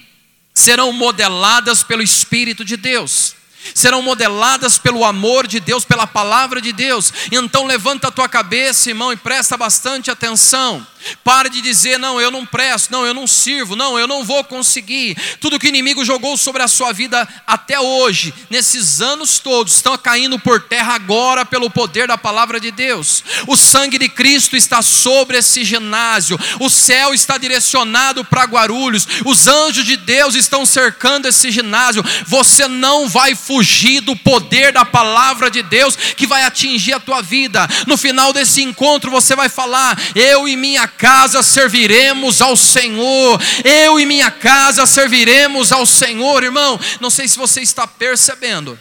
serão 0.55 0.93
modeladas 0.93 1.83
pelo 1.83 2.05
Espírito 2.05 2.65
de 2.65 2.77
Deus 2.77 3.35
serão 3.75 4.03
modeladas 4.03 4.79
pelo 4.79 5.05
amor 5.05 5.47
de 5.47 5.61
Deus, 5.61 5.85
pela 5.85 6.07
palavra 6.07 6.61
de 6.61 6.73
Deus. 6.73 7.13
Então 7.31 7.67
levanta 7.67 8.09
a 8.09 8.13
tua 8.13 8.29
cabeça, 8.29 8.89
irmão, 8.91 9.13
e 9.13 9.17
presta 9.17 9.57
bastante 9.57 10.11
atenção. 10.11 10.87
Pare 11.23 11.49
de 11.49 11.61
dizer, 11.61 11.99
não, 11.99 12.21
eu 12.21 12.31
não 12.31 12.45
presto, 12.45 12.91
não, 12.91 13.07
eu 13.07 13.15
não 13.15 13.27
sirvo, 13.27 13.77
não, 13.77 13.99
eu 13.99 14.07
não 14.07 14.25
vou 14.25 14.43
conseguir. 14.45 15.17
Tudo 15.41 15.59
que 15.59 15.67
o 15.67 15.69
inimigo 15.69 16.05
jogou 16.05 16.37
sobre 16.37 16.63
a 16.63 16.69
sua 16.69 16.93
vida 16.93 17.27
até 17.47 17.79
hoje, 17.79 18.35
nesses 18.51 19.01
anos 19.01 19.39
todos, 19.39 19.75
estão 19.75 19.97
caindo 19.97 20.39
por 20.39 20.63
terra 20.63 20.95
agora 20.95 21.45
pelo 21.45 21.71
poder 21.71 22.09
da 22.09 22.19
palavra 22.19 22.59
de 22.61 22.71
Deus. 22.71 23.23
O 23.47 23.57
sangue 23.57 23.99
de 23.99 24.09
Cristo 24.09 24.57
está 24.57 24.83
sobre 24.83 25.39
esse 25.39 25.65
ginásio, 25.65 26.39
o 26.61 26.69
céu 26.69 27.15
está 27.15 27.39
direcionado 27.39 28.25
para 28.25 28.45
Guarulhos, 28.45 29.07
os 29.25 29.47
anjos 29.47 29.85
de 29.85 29.97
Deus 29.97 30.35
estão 30.35 30.67
cercando 30.67 31.27
esse 31.27 31.51
ginásio. 31.51 32.05
Você 32.27 32.67
não 32.69 33.09
vai 33.09 33.35
fugir 33.59 34.01
do 34.01 34.15
poder 34.15 34.73
da 34.73 34.85
palavra 34.85 35.51
de 35.51 35.63
Deus 35.65 35.97
que 35.97 36.29
vai 36.29 36.45
atingir 36.45 36.93
a 36.93 37.01
tua 37.01 37.21
vida. 37.21 37.67
No 37.89 37.97
final 37.97 38.33
desse 38.33 38.63
encontro, 38.63 39.11
você 39.11 39.35
vai 39.35 39.49
falar: 39.49 39.99
Eu 40.15 40.47
e 40.47 40.57
minha 40.57 40.87
casa 40.87 41.43
serviremos 41.43 42.41
ao 42.41 42.57
Senhor. 42.57 43.41
Eu 43.65 43.99
e 43.99 44.07
minha 44.07 44.31
casa 44.31 44.87
serviremos 44.87 45.73
ao 45.73 45.85
Senhor, 45.85 46.45
irmão. 46.45 46.79
Não 47.01 47.11
sei 47.11 47.27
se 47.27 47.37
você 47.37 47.61
está 47.61 47.85
percebendo. 47.87 48.79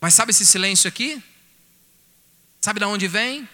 Mas 0.00 0.14
sabe 0.14 0.30
esse 0.30 0.46
silêncio 0.46 0.88
aqui? 0.88 1.22
Sabe 2.60 2.80
de 2.80 2.86
onde 2.86 3.06
vem? 3.06 3.46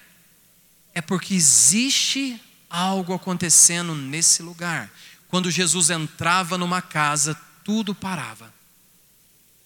É 0.95 1.01
porque 1.01 1.35
existe 1.35 2.41
algo 2.69 3.15
acontecendo 3.15 3.97
nesse 3.97 4.43
lugar. 4.43 4.89
Quando 5.27 5.51
Jesus 5.51 5.91
entrava 5.91 6.57
numa 6.57 6.81
casa, 6.81 7.37
tudo 7.65 7.95
parava 7.95 8.60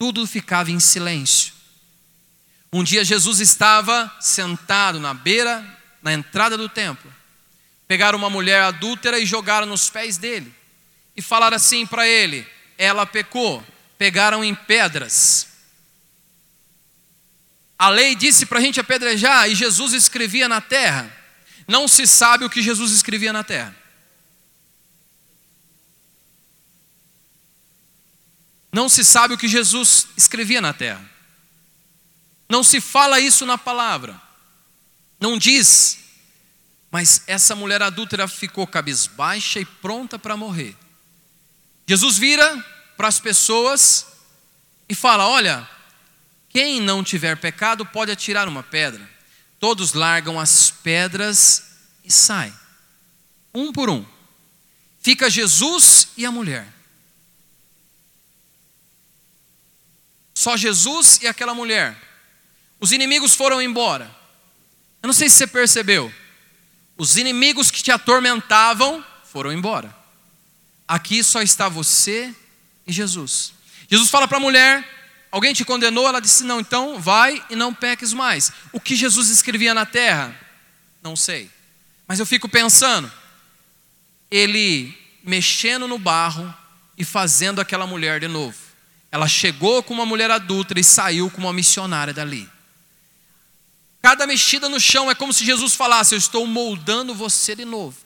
tudo 0.05 0.27
ficava 0.27 0.71
em 0.71 0.79
silêncio. 0.79 1.55
Um 2.71 2.85
dia 2.85 3.03
Jesus 3.03 3.41
estava 3.41 4.15
sentado 4.21 5.01
na 5.01 5.15
beira, 5.15 5.65
na 6.03 6.13
entrada 6.13 6.59
do 6.59 6.69
templo. 6.69 7.11
Pegaram 7.89 8.19
uma 8.19 8.29
mulher 8.29 8.65
adúltera 8.65 9.19
e 9.19 9.25
jogaram 9.25 9.67
nos 9.67 9.89
pés 9.89 10.19
dele. 10.19 10.53
E 11.17 11.23
falaram 11.23 11.57
assim 11.57 11.87
para 11.87 12.07
ele: 12.07 12.47
ela 12.77 13.07
pecou. 13.07 13.65
Pegaram 13.97 14.45
em 14.45 14.55
pedras. 14.55 15.49
A 17.79 17.89
lei 17.89 18.15
disse 18.15 18.45
para 18.45 18.59
a 18.59 18.63
gente 18.63 18.79
apedrejar 18.79 19.49
e 19.49 19.55
Jesus 19.55 19.95
escrevia 19.95 20.51
na 20.51 20.61
terra. 20.61 21.11
Não 21.67 21.89
se 21.89 22.07
sabe 22.07 22.45
o 22.45 22.51
que 22.51 22.61
Jesus 22.61 22.93
escrevia 22.93 23.33
na 23.33 23.43
terra. 23.43 23.75
Não 28.75 28.89
se 28.89 29.05
sabe 29.05 29.35
o 29.35 29.39
que 29.39 29.47
Jesus 29.47 30.09
escrevia 30.17 30.61
na 30.61 30.73
terra. 30.73 31.09
Não 32.49 32.65
se 32.65 32.81
fala 32.81 33.21
isso 33.21 33.47
na 33.47 33.57
palavra. 33.57 34.21
Não 35.21 35.39
diz. 35.39 36.01
Mas 36.91 37.23
essa 37.29 37.55
mulher 37.55 37.81
adúltera 37.83 38.27
ficou 38.27 38.67
cabisbaixa 38.67 39.61
e 39.61 39.65
pronta 39.65 40.19
para 40.19 40.37
morrer. 40.37 40.77
Jesus 41.87 42.19
vira 42.19 42.67
para 42.97 43.07
as 43.07 43.21
pessoas 43.21 44.07
e 44.89 44.95
fala: 44.95 45.29
Olha, 45.29 45.71
quem 46.49 46.81
não 46.81 47.05
tiver 47.05 47.37
pecado 47.37 47.87
pode 47.87 48.11
atirar 48.11 48.49
uma 48.49 48.65
pedra. 48.65 49.09
Todos 49.61 49.93
largam 49.93 50.41
as 50.41 50.73
pedras 50.73 51.63
e 52.05 52.11
saem, 52.11 52.53
um 53.55 53.71
por 53.71 53.89
um. 53.89 54.05
Fica 55.01 55.31
Jesus 55.31 56.09
e 56.17 56.27
a 56.27 56.33
mulher. 56.33 56.74
Só 60.35 60.57
Jesus 60.57 61.21
e 61.23 61.27
aquela 61.27 61.55
mulher. 61.55 61.97
Os 62.81 62.93
inimigos 62.93 63.35
foram 63.35 63.63
embora. 63.63 64.05
Eu 65.03 65.07
não 65.07 65.15
sei 65.15 65.29
se 65.29 65.37
você 65.37 65.47
percebeu. 65.47 66.13
Os 66.99 67.17
inimigos 67.17 67.71
que 67.71 67.83
te 67.83 67.93
atormentavam 67.93 69.05
foram 69.25 69.53
embora. 69.53 69.95
Aqui 70.87 71.23
só 71.23 71.41
está 71.41 71.69
você 71.69 72.35
e 72.87 72.93
Jesus. 72.93 73.53
Jesus 73.89 74.11
fala 74.11 74.27
para 74.27 74.39
a 74.39 74.41
mulher: 74.41 74.85
Alguém 75.31 75.53
te 75.53 75.65
condenou? 75.65 76.07
Ela 76.07 76.21
disse: 76.21 76.45
Não, 76.45 76.61
então 76.61 77.01
vai 77.01 77.45
e 77.51 77.57
não 77.57 77.75
peques 77.75 78.13
mais. 78.13 78.53
O 78.73 78.79
que 78.79 78.95
Jesus 78.95 79.31
escrevia 79.31 79.75
na 79.75 79.85
terra? 79.87 80.39
Não 81.03 81.17
sei. 81.17 81.51
Mas 82.07 82.21
eu 82.21 82.27
fico 82.27 82.49
pensando, 82.49 83.11
ele 84.31 84.97
mexendo 85.25 85.89
no 85.89 85.99
barro 85.99 86.55
e 86.97 87.05
fazendo 87.05 87.61
aquela 87.61 87.87
mulher 87.87 88.21
de 88.21 88.29
novo. 88.29 88.57
Ela 89.15 89.29
chegou 89.29 89.81
com 89.81 89.95
uma 89.95 90.05
mulher 90.05 90.29
adulta 90.29 90.77
e 90.77 90.83
saiu 90.83 91.31
com 91.31 91.41
uma 91.41 91.53
missionária 91.53 92.13
dali. 92.13 92.51
Cada 94.03 94.27
mexida 94.27 94.69
no 94.69 94.81
chão 94.81 95.09
é 95.09 95.15
como 95.15 95.33
se 95.33 95.45
Jesus 95.45 95.77
falasse: 95.77 96.17
Eu 96.17 96.19
estou 96.19 96.45
moldando 96.49 97.15
você 97.15 97.55
de 97.55 97.65
novo. 97.65 97.97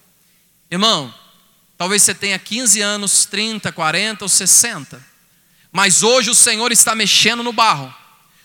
Irmão, 0.71 1.13
talvez 1.79 2.03
você 2.03 2.15
tenha 2.15 2.39
15 2.39 2.83
anos, 2.83 3.25
30, 3.25 3.73
40 3.73 4.23
ou 4.23 4.29
60. 4.29 5.03
Mas 5.73 6.03
hoje 6.03 6.29
o 6.29 6.35
Senhor 6.35 6.71
está 6.73 6.95
mexendo 6.95 7.43
no 7.43 7.55
barro. 7.55 7.91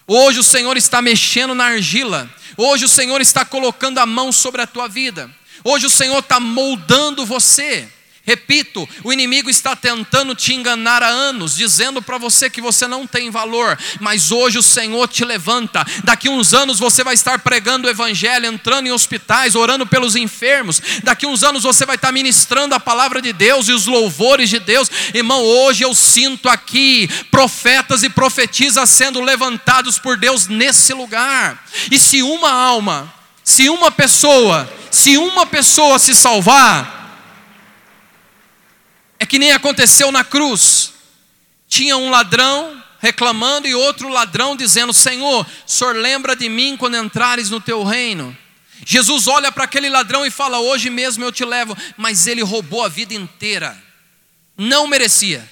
Hoje 0.08 0.40
o 0.40 0.44
Senhor 0.44 0.78
está 0.78 1.02
mexendo 1.02 1.54
na 1.54 1.66
argila. 1.66 2.34
Hoje 2.56 2.86
o 2.86 2.90
Senhor 2.90 3.20
está 3.20 3.44
colocando 3.44 3.98
a 3.98 4.06
mão 4.06 4.32
sobre 4.32 4.62
a 4.62 4.68
tua 4.68 4.88
vida. 4.88 5.30
Hoje 5.66 5.86
o 5.88 5.90
Senhor 5.90 6.20
está 6.20 6.40
moldando 6.40 7.26
você. 7.26 7.92
Repito, 8.26 8.88
o 9.04 9.12
inimigo 9.12 9.50
está 9.50 9.76
tentando 9.76 10.34
te 10.34 10.54
enganar 10.54 11.04
há 11.04 11.10
anos, 11.10 11.58
dizendo 11.58 12.02
para 12.02 12.18
você 12.18 12.50
que 12.50 12.62
você 12.62 12.88
não 12.88 13.06
tem 13.06 13.30
valor, 13.30 13.78
mas 14.00 14.32
hoje 14.32 14.58
o 14.58 14.64
Senhor 14.64 15.10
te 15.10 15.26
levanta. 15.26 15.86
Daqui 16.06 16.30
uns 16.30 16.54
anos 16.54 16.80
você 16.80 17.04
vai 17.04 17.16
estar 17.16 17.40
pregando 17.40 17.86
o 17.86 17.92
Evangelho, 17.92 18.46
entrando 18.46 18.88
em 18.88 18.94
hospitais, 18.94 19.56
orando 19.56 19.86
pelos 19.86 20.16
enfermos. 20.16 20.82
Daqui 21.04 21.28
uns 21.28 21.44
anos 21.44 21.64
você 21.64 21.86
vai 21.86 21.98
estar 21.98 22.14
ministrando 22.14 22.74
a 22.74 22.80
palavra 22.80 23.22
de 23.22 23.34
Deus 23.34 23.68
e 23.68 23.74
os 23.74 23.88
louvores 23.88 24.50
de 24.50 24.60
Deus. 24.60 24.90
Irmão, 25.14 25.42
hoje 25.42 25.84
eu 25.84 25.94
sinto 25.94 26.48
aqui 26.48 27.10
profetas 27.30 28.04
e 28.04 28.10
profetisas 28.10 28.90
sendo 28.90 29.20
levantados 29.20 30.00
por 30.00 30.16
Deus 30.16 30.48
nesse 30.48 30.94
lugar. 30.94 31.62
E 31.92 32.00
se 32.00 32.24
uma 32.24 32.52
alma, 32.54 33.14
se 33.44 33.70
uma 33.70 33.92
pessoa, 33.92 34.72
se 34.90 35.18
uma 35.18 35.46
pessoa 35.46 36.00
se 36.00 36.16
salvar, 36.16 37.03
é 39.20 39.26
que 39.26 39.40
nem 39.40 39.52
aconteceu 39.52 40.12
na 40.12 40.24
cruz. 40.24 40.94
Tinha 41.68 41.98
um 41.98 42.10
ladrão 42.10 42.84
reclamando 43.00 43.68
e 43.68 43.76
outro 43.76 44.08
ladrão 44.08 44.56
dizendo: 44.56 44.94
Senhor, 44.94 45.46
Senhor, 45.66 45.96
lembra 45.96 46.36
de 46.36 46.48
mim 46.48 46.78
quando 46.78 46.98
entrares 46.98 47.50
no 47.50 47.60
teu 47.60 47.84
reino. 47.84 48.36
Jesus 48.86 49.28
olha 49.28 49.52
para 49.52 49.66
aquele 49.66 49.90
ladrão 49.90 50.26
e 50.26 50.32
fala: 50.32 50.60
Hoje 50.60 50.90
mesmo 50.90 51.24
eu 51.24 51.32
te 51.32 51.44
levo. 51.44 51.76
Mas 51.98 52.28
ele 52.28 52.42
roubou 52.42 52.84
a 52.84 52.90
vida 52.90 53.14
inteira. 53.14 53.78
Não 54.58 54.88
merecia. 54.88 55.50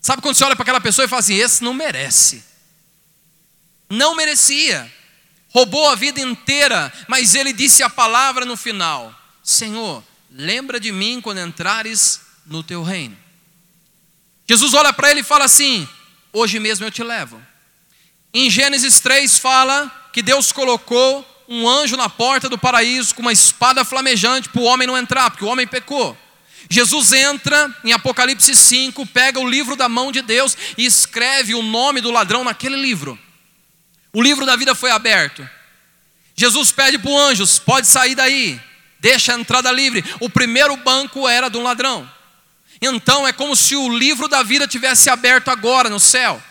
Sabe 0.00 0.22
quando 0.22 0.34
você 0.34 0.44
olha 0.44 0.56
para 0.56 0.62
aquela 0.62 0.80
pessoa 0.80 1.04
e 1.04 1.08
fala 1.08 1.20
assim: 1.20 1.34
Esse 1.34 1.62
não 1.62 1.74
merece. 1.74 2.44
Não 3.88 4.14
merecia. 4.14 4.90
Roubou 5.48 5.88
a 5.88 5.94
vida 5.94 6.20
inteira. 6.20 6.92
Mas 7.08 7.34
ele 7.34 7.52
disse 7.52 7.82
a 7.82 7.90
palavra 7.90 8.44
no 8.44 8.56
final: 8.56 9.14
Senhor, 9.42 10.02
lembra 10.30 10.78
de 10.78 10.92
mim 10.92 11.20
quando 11.20 11.40
entrares 11.40 12.20
no 12.46 12.62
teu 12.62 12.82
reino. 12.82 13.16
Jesus 14.48 14.74
olha 14.74 14.92
para 14.92 15.10
ele 15.10 15.20
e 15.20 15.24
fala 15.24 15.44
assim: 15.44 15.88
Hoje 16.32 16.58
mesmo 16.58 16.84
eu 16.84 16.90
te 16.90 17.02
levo. 17.02 17.40
Em 18.32 18.48
Gênesis 18.48 19.00
3 19.00 19.38
fala 19.38 19.90
que 20.12 20.22
Deus 20.22 20.52
colocou 20.52 21.26
um 21.48 21.68
anjo 21.68 21.96
na 21.96 22.08
porta 22.08 22.48
do 22.48 22.56
paraíso 22.56 23.14
com 23.14 23.22
uma 23.22 23.32
espada 23.32 23.84
flamejante 23.84 24.48
para 24.48 24.60
o 24.60 24.64
homem 24.64 24.86
não 24.86 24.96
entrar, 24.96 25.30
porque 25.30 25.44
o 25.44 25.48
homem 25.48 25.66
pecou. 25.66 26.16
Jesus 26.68 27.12
entra 27.12 27.74
em 27.82 27.92
Apocalipse 27.92 28.54
5, 28.54 29.04
pega 29.06 29.40
o 29.40 29.48
livro 29.48 29.74
da 29.74 29.88
mão 29.88 30.12
de 30.12 30.22
Deus 30.22 30.56
e 30.78 30.84
escreve 30.84 31.54
o 31.54 31.62
nome 31.62 32.00
do 32.00 32.12
ladrão 32.12 32.44
naquele 32.44 32.76
livro. 32.76 33.18
O 34.12 34.22
livro 34.22 34.46
da 34.46 34.54
vida 34.54 34.74
foi 34.74 34.90
aberto. 34.92 35.48
Jesus 36.36 36.70
pede 36.70 36.98
para 36.98 37.10
o 37.10 37.18
anjo: 37.18 37.44
pode 37.62 37.88
sair 37.88 38.14
daí, 38.14 38.60
deixa 39.00 39.34
a 39.34 39.38
entrada 39.38 39.72
livre. 39.72 40.04
O 40.20 40.30
primeiro 40.30 40.76
banco 40.76 41.28
era 41.28 41.48
de 41.48 41.58
um 41.58 41.62
ladrão. 41.62 42.08
Então 42.80 43.26
é 43.26 43.32
como 43.32 43.54
se 43.54 43.76
o 43.76 43.88
livro 43.88 44.28
da 44.28 44.42
vida 44.42 44.66
tivesse 44.66 45.10
aberto 45.10 45.48
agora 45.48 45.90
no 45.90 46.00
céu. 46.00 46.42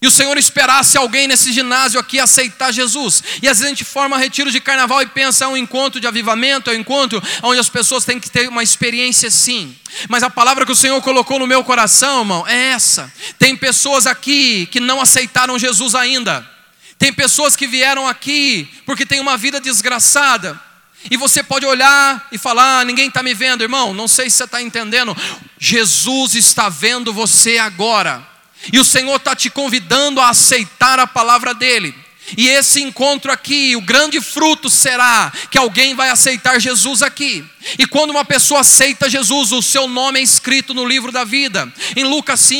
E 0.00 0.06
o 0.06 0.10
Senhor 0.12 0.38
esperasse 0.38 0.96
alguém 0.96 1.26
nesse 1.26 1.52
ginásio 1.52 1.98
aqui 1.98 2.20
aceitar 2.20 2.70
Jesus. 2.70 3.22
E 3.42 3.48
às 3.48 3.58
vezes 3.58 3.64
a 3.64 3.68
gente 3.68 3.84
forma 3.84 4.16
retiro 4.16 4.48
de 4.48 4.60
carnaval 4.60 5.02
e 5.02 5.06
pensa 5.06 5.44
é 5.44 5.48
um 5.48 5.56
encontro 5.56 6.00
de 6.00 6.06
avivamento, 6.06 6.70
é 6.70 6.74
um 6.74 6.76
encontro 6.76 7.20
onde 7.42 7.58
as 7.58 7.68
pessoas 7.68 8.04
têm 8.04 8.20
que 8.20 8.30
ter 8.30 8.48
uma 8.48 8.62
experiência 8.62 9.28
sim. 9.28 9.76
Mas 10.08 10.22
a 10.22 10.30
palavra 10.30 10.64
que 10.64 10.70
o 10.70 10.76
Senhor 10.76 11.00
colocou 11.02 11.40
no 11.40 11.48
meu 11.48 11.64
coração, 11.64 12.20
irmão, 12.20 12.46
é 12.46 12.68
essa. 12.68 13.12
Tem 13.40 13.56
pessoas 13.56 14.06
aqui 14.06 14.66
que 14.66 14.78
não 14.78 15.00
aceitaram 15.00 15.58
Jesus 15.58 15.96
ainda. 15.96 16.48
Tem 16.96 17.12
pessoas 17.12 17.56
que 17.56 17.66
vieram 17.66 18.06
aqui 18.06 18.68
porque 18.86 19.04
têm 19.04 19.18
uma 19.18 19.36
vida 19.36 19.60
desgraçada. 19.60 20.67
E 21.10 21.16
você 21.16 21.42
pode 21.42 21.66
olhar 21.66 22.28
e 22.30 22.38
falar: 22.38 22.80
ah, 22.80 22.84
ninguém 22.84 23.08
está 23.08 23.22
me 23.22 23.34
vendo, 23.34 23.62
irmão. 23.62 23.94
Não 23.94 24.08
sei 24.08 24.28
se 24.30 24.36
você 24.36 24.44
está 24.44 24.62
entendendo. 24.62 25.16
Jesus 25.58 26.34
está 26.34 26.68
vendo 26.68 27.12
você 27.12 27.58
agora. 27.58 28.26
E 28.72 28.78
o 28.78 28.84
Senhor 28.84 29.16
está 29.16 29.34
te 29.34 29.48
convidando 29.48 30.20
a 30.20 30.30
aceitar 30.30 30.98
a 30.98 31.06
palavra 31.06 31.54
dEle. 31.54 31.94
E 32.36 32.48
esse 32.48 32.82
encontro 32.82 33.32
aqui, 33.32 33.74
o 33.74 33.80
grande 33.80 34.20
fruto 34.20 34.68
será 34.68 35.32
que 35.50 35.56
alguém 35.56 35.94
vai 35.94 36.10
aceitar 36.10 36.60
Jesus 36.60 37.02
aqui. 37.02 37.44
E 37.78 37.86
quando 37.86 38.10
uma 38.10 38.24
pessoa 38.24 38.60
aceita 38.60 39.08
Jesus, 39.08 39.52
o 39.52 39.62
seu 39.62 39.88
nome 39.88 40.20
é 40.20 40.22
escrito 40.22 40.74
no 40.74 40.84
livro 40.84 41.10
da 41.10 41.24
vida. 41.24 41.72
Em 41.96 42.04
Lucas, 42.04 42.50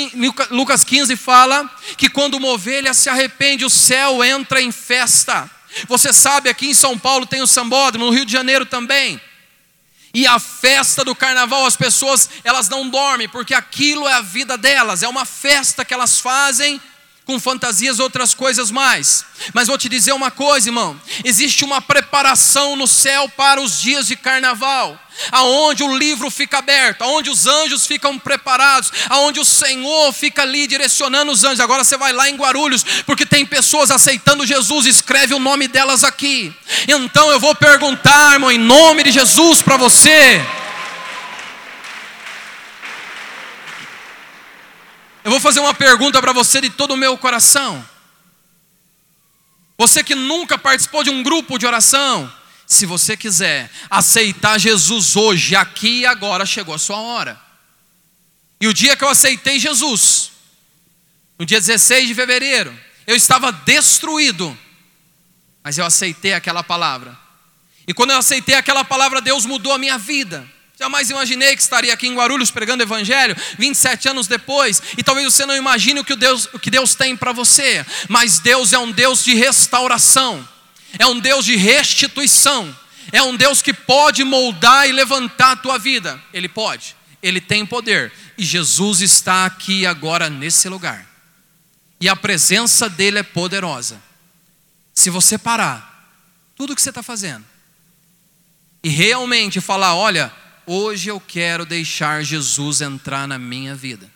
Lucas 0.51 0.85
15 0.85 1.17
fala 1.17 1.71
que 1.97 2.09
quando 2.09 2.35
uma 2.35 2.49
ovelha 2.49 2.95
se 2.95 3.11
arrepende, 3.11 3.65
o 3.65 3.71
céu 3.71 4.25
entra 4.25 4.63
em 4.63 4.73
festa. 4.73 5.51
Você 5.87 6.13
sabe, 6.13 6.49
aqui 6.49 6.69
em 6.69 6.75
São 6.75 6.99
Paulo 6.99 7.27
tem 7.27 7.43
o 7.43 7.47
sambódromo, 7.47 8.07
no 8.07 8.13
Rio 8.13 8.25
de 8.25 8.33
Janeiro 8.33 8.67
também. 8.67 9.21
E 10.15 10.27
a 10.27 10.39
festa 10.39 11.05
do 11.05 11.15
carnaval, 11.15 11.67
as 11.67 11.77
pessoas, 11.77 12.29
elas 12.43 12.69
não 12.69 12.89
dormem, 12.89 13.29
porque 13.29 13.55
aquilo 13.55 14.09
é 14.09 14.15
a 14.15 14.21
vida 14.21 14.57
delas, 14.57 15.03
é 15.03 15.09
uma 15.09 15.25
festa 15.25 15.85
que 15.85 15.93
elas 15.93 16.19
fazem 16.19 16.81
com 17.29 17.39
fantasias 17.39 17.99
outras 17.99 18.33
coisas 18.33 18.71
mais. 18.71 19.23
Mas 19.53 19.69
vou 19.69 19.77
te 19.77 19.87
dizer 19.87 20.13
uma 20.13 20.31
coisa, 20.31 20.71
irmão: 20.71 20.99
existe 21.23 21.63
uma 21.63 21.79
preparação 21.79 22.75
no 22.75 22.87
céu 22.87 23.29
para 23.29 23.61
os 23.61 23.79
dias 23.79 24.07
de 24.07 24.17
carnaval 24.17 24.99
aonde 25.33 25.83
o 25.83 25.99
livro 25.99 26.31
fica 26.31 26.59
aberto, 26.59 27.03
aonde 27.03 27.29
os 27.29 27.45
anjos 27.45 27.85
ficam 27.85 28.17
preparados, 28.17 28.93
aonde 29.09 29.41
o 29.41 29.45
Senhor 29.45 30.13
fica 30.13 30.43
ali 30.43 30.69
direcionando 30.69 31.33
os 31.33 31.43
anjos. 31.43 31.59
Agora 31.59 31.83
você 31.83 31.97
vai 31.97 32.13
lá 32.13 32.31
em 32.31 32.37
Guarulhos, 32.37 32.85
porque 33.05 33.27
tem 33.27 33.45
pessoas 33.45 33.91
aceitando 33.91 34.47
Jesus, 34.47 34.87
escreve 34.87 35.35
o 35.35 35.41
nome 35.41 35.67
delas 35.67 36.05
aqui. 36.05 36.55
Então 36.87 37.33
eu 37.33 37.41
vou 37.41 37.53
perguntar, 37.53 38.35
irmão, 38.35 38.53
em 38.53 38.59
nome 38.59 39.03
de 39.03 39.11
Jesus 39.11 39.61
para 39.61 39.77
você. 39.77 40.41
Eu 45.29 45.31
vou 45.31 45.41
fazer 45.41 45.61
uma 45.61 45.75
pergunta 45.75 46.23
para 46.23 46.33
você 46.33 46.59
de 46.59 46.71
todo 46.71 46.93
o 46.93 46.97
meu 46.97 47.19
coração. 47.19 47.87
Você 49.77 50.03
que 50.03 50.15
nunca 50.15 50.57
participou 50.57 51.05
de 51.05 51.11
um 51.11 51.23
grupo 51.23 51.59
de 51.59 51.67
oração, 51.67 52.33
se 52.67 52.87
você 52.87 53.15
quiser 53.15 53.71
aceitar 53.91 54.59
Jesus 54.59 55.17
hoje, 55.17 55.55
aqui 55.55 56.01
e 56.01 56.07
agora, 56.07 56.47
chegou 56.47 56.75
a 56.75 56.79
sua 56.79 56.97
hora. 56.97 57.39
E 58.59 58.67
o 58.67 58.73
dia 58.73 58.97
que 58.97 59.05
eu 59.05 59.09
aceitei 59.11 59.59
Jesus, 59.59 60.31
no 61.39 61.45
dia 61.45 61.61
16 61.61 62.09
de 62.09 62.15
fevereiro, 62.15 62.75
eu 63.07 63.15
estava 63.15 63.53
destruído, 63.53 64.59
mas 65.63 65.77
eu 65.77 65.85
aceitei 65.85 66.33
aquela 66.33 66.63
palavra. 66.63 67.15
E 67.87 67.93
quando 67.93 68.13
eu 68.13 68.19
aceitei 68.19 68.55
aquela 68.55 68.83
palavra, 68.83 69.21
Deus 69.21 69.45
mudou 69.45 69.75
a 69.75 69.79
minha 69.79 69.99
vida. 69.99 70.51
Jamais 70.79 71.11
imaginei 71.11 71.57
que 71.57 71.63
estaria 71.63 71.93
aqui 71.93 72.07
em 72.07 72.15
Guarulhos 72.15 72.51
pregando 72.51 72.83
evangelho 72.83 73.37
27 73.59 74.09
anos 74.09 74.29
depois, 74.29 74.81
e 74.97 75.03
talvez 75.03 75.33
você 75.33 75.45
não 75.45 75.57
imagine 75.57 75.99
o 76.01 76.05
que 76.05 76.15
Deus, 76.15 76.49
o 76.53 76.59
que 76.59 76.71
Deus 76.71 76.95
tem 76.95 77.17
para 77.17 77.33
você, 77.33 77.85
mas 78.09 78.39
Deus 78.39 78.73
é 78.73 78.79
um 78.79 78.93
Deus 78.93 79.25
de 79.25 79.35
restauração 79.35 80.47
é 80.97 81.07
um 81.07 81.19
Deus 81.19 81.45
de 81.45 81.57
restituição, 81.57 82.75
é 83.11 83.23
um 83.23 83.37
Deus 83.37 83.61
que 83.61 83.75
pode 83.75 84.23
moldar 84.25 84.89
e 84.89 84.93
levantar 84.93 85.53
a 85.53 85.57
tua 85.57 85.79
vida. 85.79 86.23
Ele 86.33 86.49
pode. 86.49 86.97
ele 87.21 87.41
tem 87.41 87.67
poder. 87.67 88.13
E 88.37 88.45
Jesus 88.45 89.01
está 89.01 89.45
aqui 89.45 89.85
agora 89.85 90.31
nesse 90.31 90.69
lugar. 90.69 91.05
E 92.01 92.09
a 92.09 92.15
presença 92.15 92.89
dele 92.89 93.19
é 93.19 93.23
poderosa. 93.25 94.01
Se 94.95 95.11
você 95.11 95.37
parar 95.37 96.15
tudo 96.55 96.77
que 96.77 96.83
você 96.83 96.91
está 96.91 97.03
fazendo 97.03 97.45
e 98.85 98.89
realmente 98.89 99.61
falar: 99.61 99.97
olha, 99.97 100.33
hoje 100.69 101.09
eu 101.09 101.19
quero 101.19 101.65
deixar 101.65 102.23
Jesus 102.23 102.83
entrar 102.83 103.27
na 103.27 103.39
minha 103.39 103.75
vida. 103.75 104.11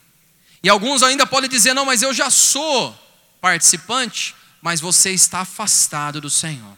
E 0.63 0.69
alguns 0.69 1.03
ainda 1.03 1.27
podem 1.27 1.49
dizer: 1.49 1.73
não, 1.73 1.87
mas 1.87 2.03
eu 2.03 2.13
já 2.13 2.31
sou 2.31 2.97
participante, 3.41 4.35
mas 4.61 4.81
você 4.81 5.11
está 5.11 5.41
afastado 5.41 6.21
do 6.21 6.29
Senhor. 6.29 6.77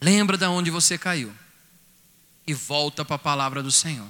Lembra 0.00 0.36
de 0.36 0.44
onde 0.44 0.70
você 0.70 0.98
caiu 0.98 1.32
e 2.46 2.52
volta 2.52 3.04
para 3.04 3.16
a 3.16 3.18
palavra 3.18 3.62
do 3.62 3.72
Senhor. 3.72 4.08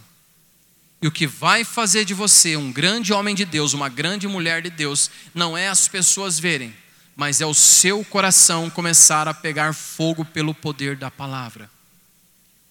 E 1.00 1.06
o 1.06 1.12
que 1.12 1.26
vai 1.26 1.64
fazer 1.64 2.04
de 2.04 2.14
você 2.14 2.56
um 2.56 2.72
grande 2.72 3.12
homem 3.12 3.34
de 3.34 3.44
Deus, 3.44 3.72
uma 3.72 3.88
grande 3.88 4.26
mulher 4.26 4.62
de 4.62 4.70
Deus, 4.70 5.10
não 5.34 5.56
é 5.56 5.68
as 5.68 5.86
pessoas 5.86 6.38
verem, 6.38 6.74
mas 7.14 7.40
é 7.40 7.46
o 7.46 7.54
seu 7.54 8.04
coração 8.04 8.68
começar 8.68 9.28
a 9.28 9.34
pegar 9.34 9.74
fogo 9.74 10.24
pelo 10.24 10.54
poder 10.54 10.96
da 10.96 11.10
palavra. 11.10 11.70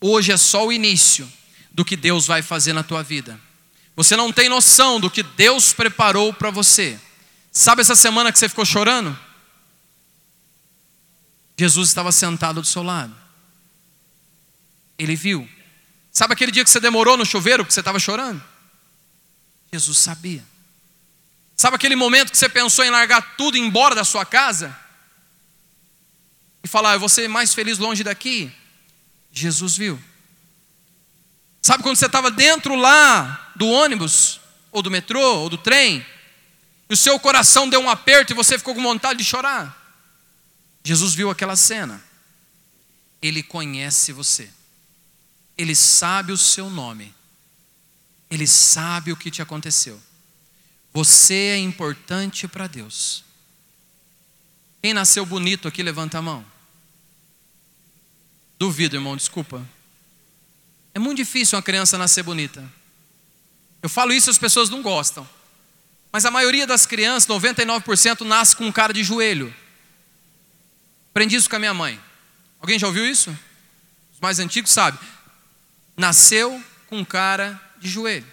Hoje 0.02 0.32
é 0.32 0.38
só 0.38 0.67
o 0.67 0.73
início 0.73 1.32
do 1.73 1.83
que 1.83 1.95
Deus 1.95 2.27
vai 2.27 2.41
fazer 2.41 2.73
na 2.73 2.83
tua 2.83 3.01
vida. 3.01 3.39
Você 3.95 4.15
não 4.15 4.31
tem 4.31 4.49
noção 4.49 4.99
do 4.99 5.09
que 5.09 5.23
Deus 5.23 5.73
preparou 5.73 6.33
para 6.33 6.51
você. 6.51 6.99
Sabe 7.51 7.81
essa 7.81 7.95
semana 7.95 8.31
que 8.31 8.39
você 8.39 8.49
ficou 8.49 8.65
chorando? 8.65 9.17
Jesus 11.57 11.89
estava 11.89 12.12
sentado 12.12 12.62
do 12.62 12.67
seu 12.67 12.83
lado. 12.83 13.15
Ele 14.97 15.15
viu. 15.15 15.47
Sabe 16.12 16.33
aquele 16.33 16.51
dia 16.51 16.63
que 16.63 16.69
você 16.69 16.79
demorou 16.79 17.17
no 17.17 17.25
chuveiro 17.25 17.63
porque 17.63 17.73
você 17.73 17.79
estava 17.79 17.99
chorando? 17.99 18.43
Jesus 19.71 19.97
sabia. 19.97 20.43
Sabe 21.55 21.75
aquele 21.75 21.95
momento 21.95 22.31
que 22.31 22.38
você 22.38 22.49
pensou 22.49 22.83
em 22.83 22.89
largar 22.89 23.36
tudo 23.36 23.57
e 23.57 23.59
ir 23.59 23.63
embora 23.63 23.95
da 23.95 24.03
sua 24.03 24.25
casa? 24.25 24.77
E 26.63 26.67
falar, 26.67 26.93
eu 26.93 26.99
vou 26.99 27.09
ser 27.09 27.27
mais 27.27 27.53
feliz 27.53 27.77
longe 27.77 28.03
daqui? 28.03 28.51
Jesus 29.31 29.77
viu. 29.77 30.01
Sabe 31.63 31.82
quando 31.82 31.95
você 31.95 32.08
estava 32.08 32.30
dentro 32.30 32.76
lá 32.76 33.54
do 33.56 33.65
ônibus, 33.65 34.41
ou 34.69 34.82
do 34.82 34.91
metrô, 34.91 35.38
ou 35.38 35.49
do 35.49 35.58
trem, 35.58 36.06
e 36.89 36.93
o 36.93 36.97
seu 36.97 37.17
coração 37.17 37.69
deu 37.69 37.80
um 37.80 37.89
aperto 37.89 38.34
e 38.34 38.36
você 38.36 38.58
ficou 38.58 38.76
com 38.76 38.84
vontade 38.84 39.19
de 39.19 39.26
chorar? 39.26 39.80
Jesus 40.84 41.15
viu 41.15 41.30
aquela 41.30 41.56
cena. 41.56 42.04
Ele 43.21 43.41
conhece 43.41 44.12
você. 44.12 44.49
Ele 45.58 45.73
sabe 45.73 46.34
o 46.34 46.38
seu 46.38 46.69
nome. 46.69 47.15
Ele 48.30 48.45
sabe 48.45 49.13
o 49.13 49.17
que 49.17 49.32
te 49.32 49.41
aconteceu. 49.41 50.02
Você 50.91 51.34
é 51.34 51.58
importante 51.58 52.45
para 52.45 52.67
Deus. 52.67 53.23
Quem 54.82 54.93
nasceu 54.93 55.26
bonito 55.26 55.65
aqui, 55.65 55.82
levanta 55.82 56.17
a 56.17 56.21
mão. 56.21 56.45
Duvido, 58.60 58.97
irmão, 58.97 59.15
desculpa. 59.15 59.65
É 60.93 60.99
muito 60.99 61.17
difícil 61.17 61.58
uma 61.58 61.63
criança 61.63 61.97
nascer 61.97 62.23
bonita. 62.23 62.63
Eu 63.82 63.89
falo 63.89 64.13
isso 64.13 64.29
e 64.29 64.32
as 64.32 64.38
pessoas 64.38 64.69
não 64.69 64.82
gostam. 64.82 65.27
Mas 66.12 66.25
a 66.25 66.32
maioria 66.32 66.67
das 66.67 66.86
crianças, 66.86 67.27
99%, 67.27 68.21
nasce 68.21 68.56
com 68.56 68.65
um 68.65 68.71
cara 68.71 68.93
de 68.93 69.03
joelho. 69.03 69.53
Aprendi 71.10 71.36
isso 71.36 71.49
com 71.49 71.56
a 71.56 71.60
minha 71.60 71.73
mãe. 71.73 71.99
Alguém 72.60 72.77
já 72.77 72.88
ouviu 72.88 73.06
isso? 73.06 73.29
Os 74.13 74.19
mais 74.19 74.39
antigos 74.39 74.71
sabem 74.71 74.99
nasceu 75.95 76.63
com 76.88 76.97
um 76.97 77.06
cara 77.06 77.60
de 77.79 77.89
joelho. 77.89 78.25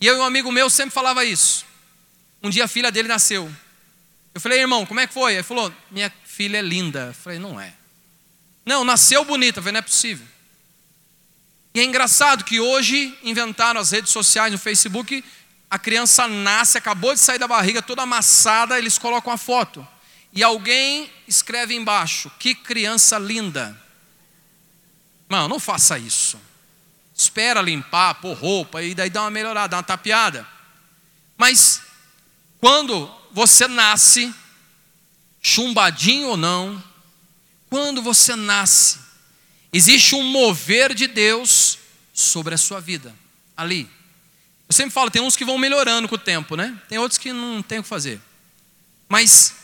E 0.00 0.06
eu 0.06 0.16
e 0.16 0.18
um 0.18 0.24
amigo 0.24 0.52
meu 0.52 0.68
sempre 0.68 0.92
falava 0.92 1.24
isso. 1.24 1.64
Um 2.42 2.50
dia 2.50 2.64
a 2.64 2.68
filha 2.68 2.90
dele 2.92 3.08
nasceu. 3.08 3.50
Eu 4.34 4.40
falei, 4.40 4.60
irmão, 4.60 4.84
como 4.84 5.00
é 5.00 5.06
que 5.06 5.14
foi? 5.14 5.34
Ele 5.34 5.42
falou, 5.42 5.72
minha 5.90 6.12
filha 6.24 6.58
é 6.58 6.62
linda. 6.62 7.06
Eu 7.08 7.14
falei, 7.14 7.38
não 7.38 7.58
é. 7.58 7.72
Não, 8.64 8.84
nasceu 8.84 9.24
bonita. 9.24 9.58
Eu 9.58 9.62
falei, 9.62 9.72
não 9.72 9.78
é 9.78 9.82
possível. 9.82 10.26
E 11.76 11.80
é 11.80 11.84
engraçado 11.84 12.42
que 12.42 12.58
hoje 12.58 13.16
inventaram 13.22 13.78
as 13.78 13.92
redes 13.92 14.10
sociais, 14.10 14.50
no 14.50 14.58
Facebook, 14.58 15.22
a 15.70 15.78
criança 15.78 16.26
nasce, 16.26 16.78
acabou 16.78 17.12
de 17.12 17.20
sair 17.20 17.38
da 17.38 17.46
barriga, 17.46 17.82
toda 17.82 18.02
amassada, 18.02 18.78
eles 18.78 18.98
colocam 18.98 19.32
a 19.32 19.36
foto. 19.36 19.86
E 20.32 20.42
alguém 20.42 21.08
escreve 21.28 21.74
embaixo: 21.74 22.32
Que 22.38 22.54
criança 22.54 23.18
linda. 23.18 23.80
Mano, 25.28 25.48
não 25.48 25.60
faça 25.60 25.98
isso 25.98 26.40
espera 27.16 27.62
limpar, 27.62 28.16
pôr 28.16 28.36
roupa 28.36 28.82
e 28.82 28.94
daí 28.94 29.08
dá 29.08 29.22
uma 29.22 29.30
melhorada, 29.30 29.68
dá 29.68 29.76
uma 29.78 29.82
tapeada. 29.82 30.46
Mas 31.36 31.80
quando 32.60 33.10
você 33.32 33.66
nasce, 33.66 34.34
chumbadinho 35.40 36.28
ou 36.28 36.36
não, 36.36 36.82
quando 37.70 38.02
você 38.02 38.36
nasce, 38.36 38.98
existe 39.72 40.14
um 40.14 40.22
mover 40.22 40.94
de 40.94 41.06
Deus 41.06 41.78
sobre 42.12 42.54
a 42.54 42.58
sua 42.58 42.80
vida, 42.80 43.14
ali. 43.56 43.88
Eu 44.68 44.74
sempre 44.74 44.92
falo, 44.92 45.10
tem 45.10 45.22
uns 45.22 45.36
que 45.36 45.44
vão 45.44 45.58
melhorando 45.58 46.08
com 46.08 46.14
o 46.14 46.18
tempo, 46.18 46.56
né? 46.56 46.76
Tem 46.88 46.98
outros 46.98 47.18
que 47.18 47.32
não 47.32 47.62
tem 47.62 47.78
o 47.78 47.82
que 47.82 47.88
fazer. 47.88 48.20
Mas 49.08 49.54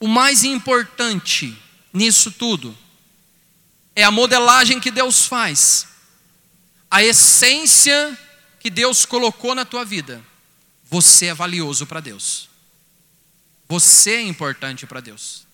o 0.00 0.08
mais 0.08 0.42
importante 0.44 1.56
nisso 1.92 2.30
tudo 2.32 2.76
é 3.94 4.02
a 4.02 4.10
modelagem 4.10 4.80
que 4.80 4.90
Deus 4.90 5.26
faz 5.26 5.86
a 6.90 7.02
essência 7.04 8.18
que 8.58 8.68
Deus 8.68 9.06
colocou 9.06 9.54
na 9.54 9.64
tua 9.64 9.84
vida, 9.84 10.22
você 10.84 11.26
é 11.26 11.34
valioso 11.34 11.86
para 11.86 12.00
Deus. 12.00 12.48
Você 13.68 14.16
é 14.16 14.22
importante 14.22 14.86
para 14.86 15.00
Deus. 15.00 15.46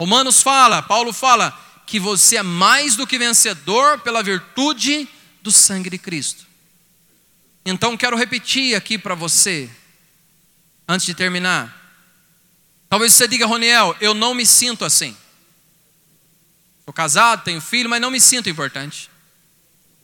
Romanos 0.00 0.40
fala, 0.40 0.80
Paulo 0.80 1.12
fala, 1.12 1.50
que 1.88 1.98
você 1.98 2.36
é 2.36 2.42
mais 2.42 2.94
do 2.94 3.06
que 3.06 3.18
vencedor 3.18 3.98
pela 4.00 4.22
virtude 4.22 5.08
do 5.42 5.50
sangue 5.50 5.90
de 5.90 5.98
Cristo. 5.98 6.46
Então 7.64 7.96
quero 7.96 8.16
repetir 8.16 8.76
aqui 8.76 8.96
para 8.96 9.14
você, 9.14 9.68
antes 10.86 11.06
de 11.06 11.14
terminar. 11.14 11.74
Talvez 12.88 13.12
você 13.12 13.26
diga, 13.26 13.46
Roniel, 13.46 13.96
eu 14.00 14.14
não 14.14 14.34
me 14.34 14.46
sinto 14.46 14.84
assim. 14.84 15.16
Sou 16.84 16.94
casado, 16.94 17.42
tenho 17.42 17.60
filho, 17.60 17.90
mas 17.90 18.00
não 18.00 18.10
me 18.10 18.20
sinto 18.20 18.48
importante 18.48 19.10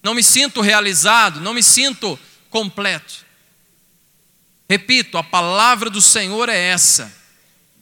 não 0.05 0.13
me 0.13 0.23
sinto 0.23 0.61
realizado, 0.61 1.41
não 1.41 1.55
me 1.55 1.63
sinto 1.63 2.21
completo. 2.51 3.25
Repito, 4.69 5.17
a 5.17 5.25
palavra 5.25 5.89
do 5.89 6.01
Senhor 6.01 6.51
é 6.51 6.59
essa: 6.59 7.11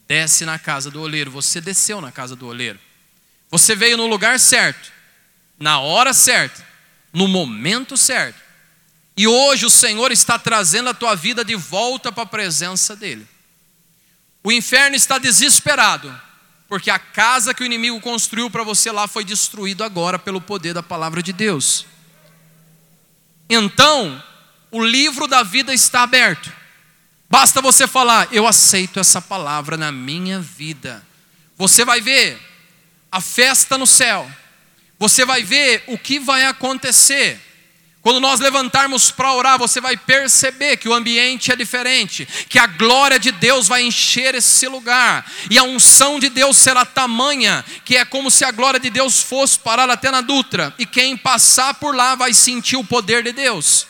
desce 0.06 0.44
na 0.46 0.56
casa 0.56 0.88
do 0.88 1.02
oleiro. 1.02 1.32
Você 1.32 1.60
desceu 1.60 2.00
na 2.00 2.12
casa 2.12 2.36
do 2.36 2.46
oleiro. 2.46 2.78
Você 3.52 3.76
veio 3.76 3.98
no 3.98 4.06
lugar 4.06 4.40
certo, 4.40 4.90
na 5.58 5.78
hora 5.78 6.14
certa, 6.14 6.66
no 7.12 7.28
momento 7.28 7.98
certo. 7.98 8.40
E 9.14 9.28
hoje 9.28 9.66
o 9.66 9.70
Senhor 9.70 10.10
está 10.10 10.38
trazendo 10.38 10.88
a 10.88 10.94
tua 10.94 11.14
vida 11.14 11.44
de 11.44 11.54
volta 11.54 12.10
para 12.10 12.22
a 12.22 12.26
presença 12.26 12.96
dEle. 12.96 13.28
O 14.42 14.50
inferno 14.50 14.96
está 14.96 15.18
desesperado, 15.18 16.18
porque 16.66 16.90
a 16.90 16.98
casa 16.98 17.52
que 17.52 17.62
o 17.62 17.66
inimigo 17.66 18.00
construiu 18.00 18.50
para 18.50 18.64
você 18.64 18.90
lá 18.90 19.06
foi 19.06 19.22
destruída 19.22 19.84
agora 19.84 20.18
pelo 20.18 20.40
poder 20.40 20.72
da 20.72 20.82
palavra 20.82 21.22
de 21.22 21.34
Deus. 21.34 21.84
Então, 23.50 24.24
o 24.70 24.82
livro 24.82 25.26
da 25.26 25.42
vida 25.42 25.74
está 25.74 26.04
aberto. 26.04 26.50
Basta 27.28 27.60
você 27.60 27.86
falar, 27.86 28.28
eu 28.32 28.46
aceito 28.46 28.98
essa 28.98 29.20
palavra 29.20 29.76
na 29.76 29.92
minha 29.92 30.40
vida. 30.40 31.06
Você 31.58 31.84
vai 31.84 32.00
ver 32.00 32.51
a 33.12 33.20
festa 33.20 33.76
no 33.76 33.86
céu. 33.86 34.28
Você 34.98 35.24
vai 35.24 35.42
ver 35.42 35.84
o 35.86 35.98
que 35.98 36.18
vai 36.18 36.46
acontecer. 36.46 37.38
Quando 38.00 38.18
nós 38.18 38.40
levantarmos 38.40 39.12
para 39.12 39.32
orar, 39.32 39.58
você 39.58 39.80
vai 39.80 39.96
perceber 39.96 40.76
que 40.76 40.88
o 40.88 40.94
ambiente 40.94 41.52
é 41.52 41.56
diferente, 41.56 42.26
que 42.48 42.58
a 42.58 42.66
glória 42.66 43.16
de 43.16 43.30
Deus 43.30 43.68
vai 43.68 43.82
encher 43.82 44.34
esse 44.34 44.66
lugar, 44.66 45.24
e 45.48 45.56
a 45.56 45.62
unção 45.62 46.18
de 46.18 46.28
Deus 46.28 46.56
será 46.56 46.84
tamanha, 46.84 47.64
que 47.84 47.96
é 47.96 48.04
como 48.04 48.28
se 48.28 48.44
a 48.44 48.50
glória 48.50 48.80
de 48.80 48.90
Deus 48.90 49.22
fosse 49.22 49.56
parar 49.56 49.88
até 49.88 50.10
na 50.10 50.20
Dutra, 50.20 50.74
e 50.80 50.84
quem 50.84 51.16
passar 51.16 51.74
por 51.74 51.94
lá 51.94 52.16
vai 52.16 52.34
sentir 52.34 52.74
o 52.74 52.82
poder 52.82 53.22
de 53.22 53.30
Deus. 53.30 53.86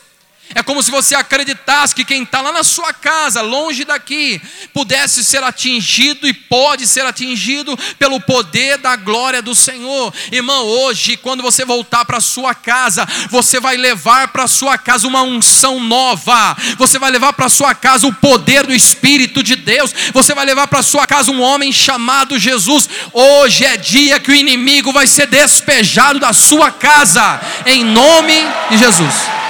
É 0.55 0.61
como 0.61 0.83
se 0.83 0.91
você 0.91 1.15
acreditasse 1.15 1.95
que 1.95 2.05
quem 2.05 2.23
está 2.23 2.39
lá 2.41 2.51
na 2.51 2.63
sua 2.63 2.93
casa, 2.93 3.41
longe 3.41 3.83
daqui, 3.83 4.39
pudesse 4.71 5.23
ser 5.23 5.43
atingido 5.43 6.27
e 6.27 6.33
pode 6.33 6.85
ser 6.85 7.05
atingido 7.05 7.77
pelo 7.97 8.19
poder 8.21 8.77
da 8.77 8.95
glória 8.95 9.41
do 9.41 9.55
Senhor. 9.55 10.13
Irmão, 10.31 10.65
hoje, 10.65 11.17
quando 11.17 11.41
você 11.41 11.65
voltar 11.65 12.05
para 12.05 12.19
sua 12.19 12.53
casa, 12.53 13.07
você 13.29 13.59
vai 13.59 13.77
levar 13.77 14.27
para 14.27 14.47
sua 14.47 14.77
casa 14.77 15.07
uma 15.07 15.23
unção 15.23 15.79
nova. 15.79 16.55
Você 16.77 16.99
vai 16.99 17.09
levar 17.09 17.33
para 17.33 17.49
sua 17.49 17.73
casa 17.73 18.05
o 18.05 18.13
poder 18.13 18.67
do 18.67 18.73
Espírito 18.73 19.41
de 19.41 19.55
Deus. 19.55 19.93
Você 20.13 20.35
vai 20.35 20.45
levar 20.45 20.67
para 20.67 20.83
sua 20.83 21.07
casa 21.07 21.31
um 21.31 21.41
homem 21.41 21.71
chamado 21.71 22.37
Jesus. 22.37 22.87
Hoje 23.11 23.65
é 23.65 23.75
dia 23.75 24.19
que 24.19 24.31
o 24.31 24.35
inimigo 24.35 24.93
vai 24.93 25.07
ser 25.07 25.25
despejado 25.25 26.19
da 26.19 26.31
sua 26.31 26.69
casa, 26.69 27.41
em 27.65 27.83
nome 27.83 28.35
de 28.69 28.77
Jesus. 28.77 29.42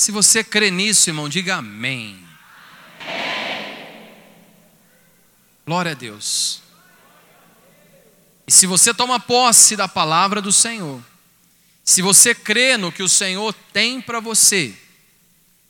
Se 0.00 0.10
você 0.10 0.42
crê 0.42 0.70
nisso, 0.70 1.10
irmão, 1.10 1.28
diga 1.28 1.56
amém. 1.56 2.26
Glória 5.66 5.92
a 5.92 5.94
Deus. 5.94 6.62
E 8.46 8.50
se 8.50 8.66
você 8.66 8.94
toma 8.94 9.20
posse 9.20 9.76
da 9.76 9.86
palavra 9.86 10.40
do 10.40 10.50
Senhor, 10.50 11.04
se 11.84 12.00
você 12.00 12.34
crê 12.34 12.78
no 12.78 12.90
que 12.90 13.02
o 13.02 13.08
Senhor 13.10 13.52
tem 13.74 14.00
para 14.00 14.20
você, 14.20 14.74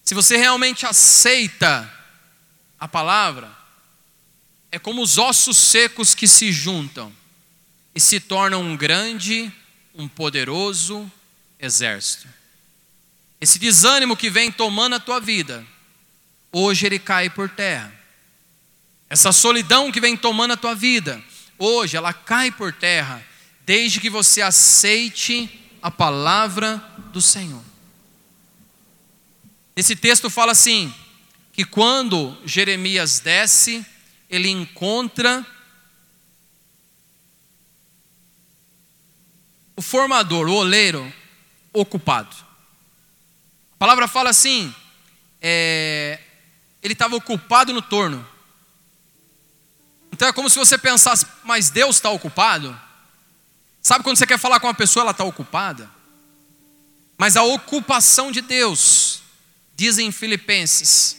se 0.05 0.15
você 0.15 0.37
realmente 0.37 0.87
aceita 0.87 1.93
a 2.79 2.87
palavra, 2.87 3.51
é 4.71 4.79
como 4.79 5.03
os 5.03 5.19
ossos 5.19 5.57
secos 5.57 6.15
que 6.15 6.29
se 6.29 6.53
juntam 6.53 7.13
e 7.93 7.99
se 7.99 8.21
tornam 8.21 8.63
um 8.63 8.77
grande, 8.77 9.53
um 9.93 10.07
poderoso 10.07 11.11
exército. 11.59 12.40
Esse 13.41 13.59
desânimo 13.59 14.17
que 14.17 14.29
vem 14.29 14.53
tomando 14.53 14.97
a 14.97 15.01
tua 15.01 15.19
vida, 15.19 15.67
hoje 16.53 16.87
ele 16.87 16.99
cai 16.99 17.31
por 17.31 17.49
terra. 17.49 17.93
Essa 19.09 19.33
solidão 19.33 19.91
que 19.91 20.01
vem 20.01 20.17
tomando 20.17 20.53
a 20.53 20.57
tua 20.57 20.75
vida, 20.75 21.23
hoje 21.59 21.97
ela 21.97 22.13
cai 22.13 22.51
por 22.51 22.73
terra, 22.73 23.25
desde 23.65 23.99
que 23.99 24.11
você 24.11 24.43
aceite 24.43 25.49
a 25.83 25.91
palavra 25.91 26.77
do 27.13 27.21
Senhor. 27.21 27.63
Esse 29.75 29.97
texto 29.97 30.29
fala 30.29 30.53
assim: 30.53 30.93
que 31.53 31.65
quando 31.65 32.37
Jeremias 32.45 33.21
desce, 33.21 33.85
ele 34.29 34.49
encontra 34.49 35.45
o 39.77 39.83
formador, 39.83 40.49
o 40.49 40.55
oleiro, 40.55 41.13
ocupado. 41.73 42.50
Palavra 43.81 44.07
fala 44.07 44.29
assim: 44.29 44.75
é, 45.41 46.21
ele 46.83 46.93
estava 46.93 47.17
ocupado 47.17 47.73
no 47.73 47.81
torno. 47.81 48.29
Então 50.13 50.29
é 50.29 50.33
como 50.35 50.51
se 50.51 50.59
você 50.59 50.77
pensasse, 50.77 51.25
mas 51.43 51.71
Deus 51.71 51.97
está 51.97 52.11
ocupado? 52.11 52.79
Sabe 53.81 54.05
quando 54.05 54.19
você 54.19 54.27
quer 54.27 54.39
falar 54.39 54.61
com 54.61 54.67
uma 54.67 54.75
pessoa, 54.75 55.05
ela 55.05 55.13
está 55.13 55.25
ocupada? 55.25 55.91
Mas 57.17 57.39
a 57.39 57.43
ocupação 57.43 58.31
de 58.31 58.43
Deus, 58.43 59.23
dizem 59.75 60.09
em 60.09 60.13
Filipenses, 60.13 61.17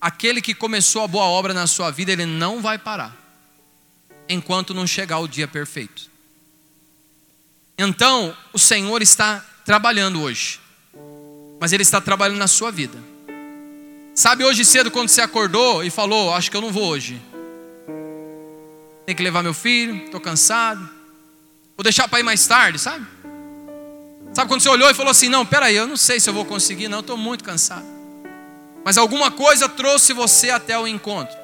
aquele 0.00 0.42
que 0.42 0.52
começou 0.52 1.04
a 1.04 1.06
boa 1.06 1.26
obra 1.26 1.54
na 1.54 1.68
sua 1.68 1.92
vida, 1.92 2.10
ele 2.10 2.26
não 2.26 2.60
vai 2.60 2.76
parar, 2.76 3.16
enquanto 4.28 4.74
não 4.74 4.84
chegar 4.84 5.20
o 5.20 5.28
dia 5.28 5.46
perfeito. 5.46 6.10
Então, 7.78 8.36
o 8.52 8.58
Senhor 8.58 9.00
está 9.00 9.38
trabalhando 9.64 10.20
hoje, 10.20 10.58
mas 11.64 11.72
Ele 11.72 11.82
está 11.82 11.98
trabalhando 11.98 12.36
na 12.36 12.46
sua 12.46 12.70
vida. 12.70 12.98
Sabe, 14.14 14.44
hoje 14.44 14.66
cedo, 14.66 14.90
quando 14.90 15.08
você 15.08 15.22
acordou 15.22 15.82
e 15.82 15.88
falou: 15.88 16.34
Acho 16.34 16.50
que 16.50 16.56
eu 16.58 16.60
não 16.60 16.70
vou 16.70 16.88
hoje, 16.88 17.18
tem 19.06 19.16
que 19.16 19.22
levar 19.22 19.42
meu 19.42 19.54
filho, 19.54 19.96
estou 20.04 20.20
cansado. 20.20 20.86
Vou 21.74 21.82
deixar 21.82 22.06
para 22.06 22.20
ir 22.20 22.22
mais 22.22 22.46
tarde, 22.46 22.78
sabe? 22.78 23.06
Sabe 24.34 24.46
quando 24.46 24.60
você 24.60 24.68
olhou 24.68 24.90
e 24.90 24.92
falou 24.92 25.10
assim: 25.10 25.30
Não, 25.30 25.46
peraí, 25.46 25.74
eu 25.74 25.86
não 25.86 25.96
sei 25.96 26.20
se 26.20 26.28
eu 26.28 26.34
vou 26.34 26.44
conseguir, 26.44 26.86
não, 26.88 27.00
estou 27.00 27.16
muito 27.16 27.42
cansado. 27.42 27.86
Mas 28.84 28.98
alguma 28.98 29.30
coisa 29.30 29.66
trouxe 29.66 30.12
você 30.12 30.50
até 30.50 30.78
o 30.78 30.86
encontro. 30.86 31.34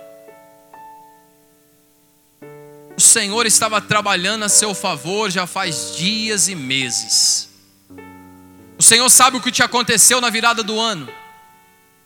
O 2.94 3.00
Senhor 3.00 3.46
estava 3.46 3.80
trabalhando 3.80 4.44
a 4.44 4.50
seu 4.50 4.74
favor 4.74 5.30
já 5.30 5.46
faz 5.46 5.96
dias 5.96 6.46
e 6.46 6.54
meses. 6.54 7.49
O 8.80 8.82
Senhor 8.82 9.10
sabe 9.10 9.36
o 9.36 9.42
que 9.42 9.52
te 9.52 9.62
aconteceu 9.62 10.22
na 10.22 10.30
virada 10.30 10.62
do 10.62 10.80
ano, 10.80 11.06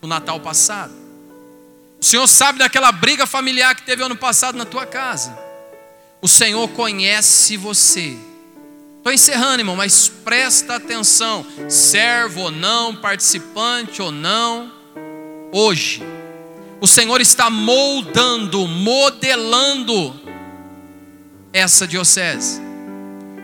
no 0.02 0.08
Natal 0.08 0.40
passado. 0.40 0.92
O 2.00 2.04
Senhor 2.04 2.26
sabe 2.26 2.58
daquela 2.58 2.90
briga 2.90 3.28
familiar 3.28 3.76
que 3.76 3.84
teve 3.84 4.02
ano 4.02 4.16
passado 4.16 4.58
na 4.58 4.64
tua 4.64 4.84
casa. 4.84 5.38
O 6.20 6.26
Senhor 6.26 6.66
conhece 6.70 7.56
você. 7.56 8.18
Estou 8.98 9.12
encerrando, 9.12 9.60
irmão, 9.60 9.76
mas 9.76 10.08
presta 10.08 10.74
atenção: 10.74 11.46
servo 11.68 12.40
ou 12.40 12.50
não, 12.50 12.96
participante 12.96 14.02
ou 14.02 14.10
não, 14.10 14.72
hoje, 15.52 16.02
o 16.80 16.88
Senhor 16.88 17.20
está 17.20 17.48
moldando, 17.48 18.66
modelando 18.66 20.20
essa 21.52 21.86
diocese. 21.86 22.60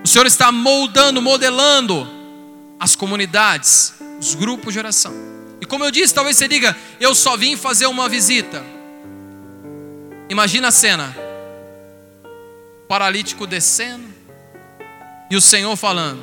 O 0.03 0.09
Senhor 0.09 0.26
está 0.26 0.51
moldando, 0.51 1.22
modelando 1.22 2.18
as 2.81 2.97
comunidades, 2.97 3.93
os 4.18 4.35
grupos 4.35 4.72
de 4.72 4.78
oração. 4.78 5.12
E 5.61 5.66
como 5.66 5.85
eu 5.85 5.91
disse, 5.91 6.14
talvez 6.14 6.39
você 6.39 6.49
diga: 6.49 6.74
eu 6.99 7.14
só 7.14 7.37
vim 7.37 7.55
fazer 7.57 7.87
uma 7.87 8.09
visita. 8.09 8.64
Imagina 10.31 10.68
a 10.68 10.72
cena 10.72 11.14
paralítico 12.89 13.47
descendo 13.47 14.09
e 15.31 15.37
o 15.37 15.41
Senhor 15.41 15.76
falando: 15.76 16.22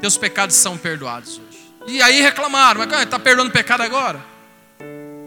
Teus 0.00 0.16
pecados 0.16 0.56
são 0.56 0.76
perdoados 0.76 1.38
hoje. 1.38 1.58
E 1.86 2.02
aí 2.02 2.20
reclamaram: 2.20 2.84
Mas 2.84 3.02
está 3.02 3.18
perdoando 3.18 3.52
pecado 3.52 3.82
agora? 3.82 4.20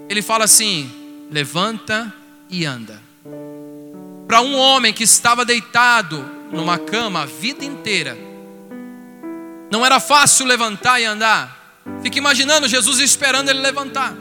Ele 0.10 0.22
fala 0.22 0.44
assim: 0.44 0.92
Levanta 1.32 2.14
e 2.50 2.66
anda. 2.66 3.02
Para 4.28 4.42
um 4.42 4.56
homem 4.56 4.92
que 4.92 5.04
estava 5.04 5.46
deitado 5.46 6.24
numa 6.52 6.78
cama 6.78 7.22
a 7.22 7.26
vida 7.26 7.64
inteira, 7.64 8.18
não 9.76 9.86
era 9.86 10.00
fácil 10.00 10.46
levantar 10.46 11.02
e 11.02 11.04
andar. 11.04 11.84
Fica 12.02 12.18
imaginando 12.18 12.66
Jesus 12.66 13.00
esperando 13.00 13.50
ele 13.50 13.60
levantar. 13.60 14.14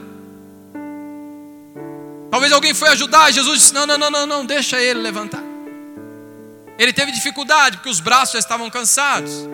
Talvez 2.29 2.51
alguém 2.51 2.73
foi 2.73 2.89
ajudar, 2.89 3.31
Jesus 3.31 3.61
disse: 3.61 3.73
Não, 3.73 3.87
não, 3.87 3.97
não, 3.97 4.11
não, 4.11 4.25
não, 4.27 4.45
deixa 4.45 4.81
ele 4.81 4.99
levantar. 4.99 5.41
Ele 6.77 6.91
teve 6.91 7.13
dificuldade 7.13 7.77
porque 7.77 7.89
os 7.89 8.01
braços 8.01 8.33
já 8.33 8.39
estavam 8.39 8.69
cansados. 8.69 9.47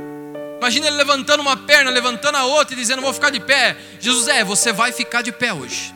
Imagina 0.58 0.88
ele 0.88 0.95
levantando 0.95 1.41
uma 1.41 1.56
perna, 1.56 1.91
levantando 1.91 2.36
a 2.36 2.45
outra 2.45 2.74
e 2.74 2.78
dizendo: 2.78 3.04
Vou 3.04 3.14
ficar 3.14 3.30
de 3.30 3.39
pé. 3.39 3.78
Jesus 3.99 4.28
é, 4.28 4.43
você 4.43 4.74
vai 4.74 4.91
ficar 4.91 5.22
de 5.22 5.32
pé 5.32 5.54
hoje. 5.54 5.93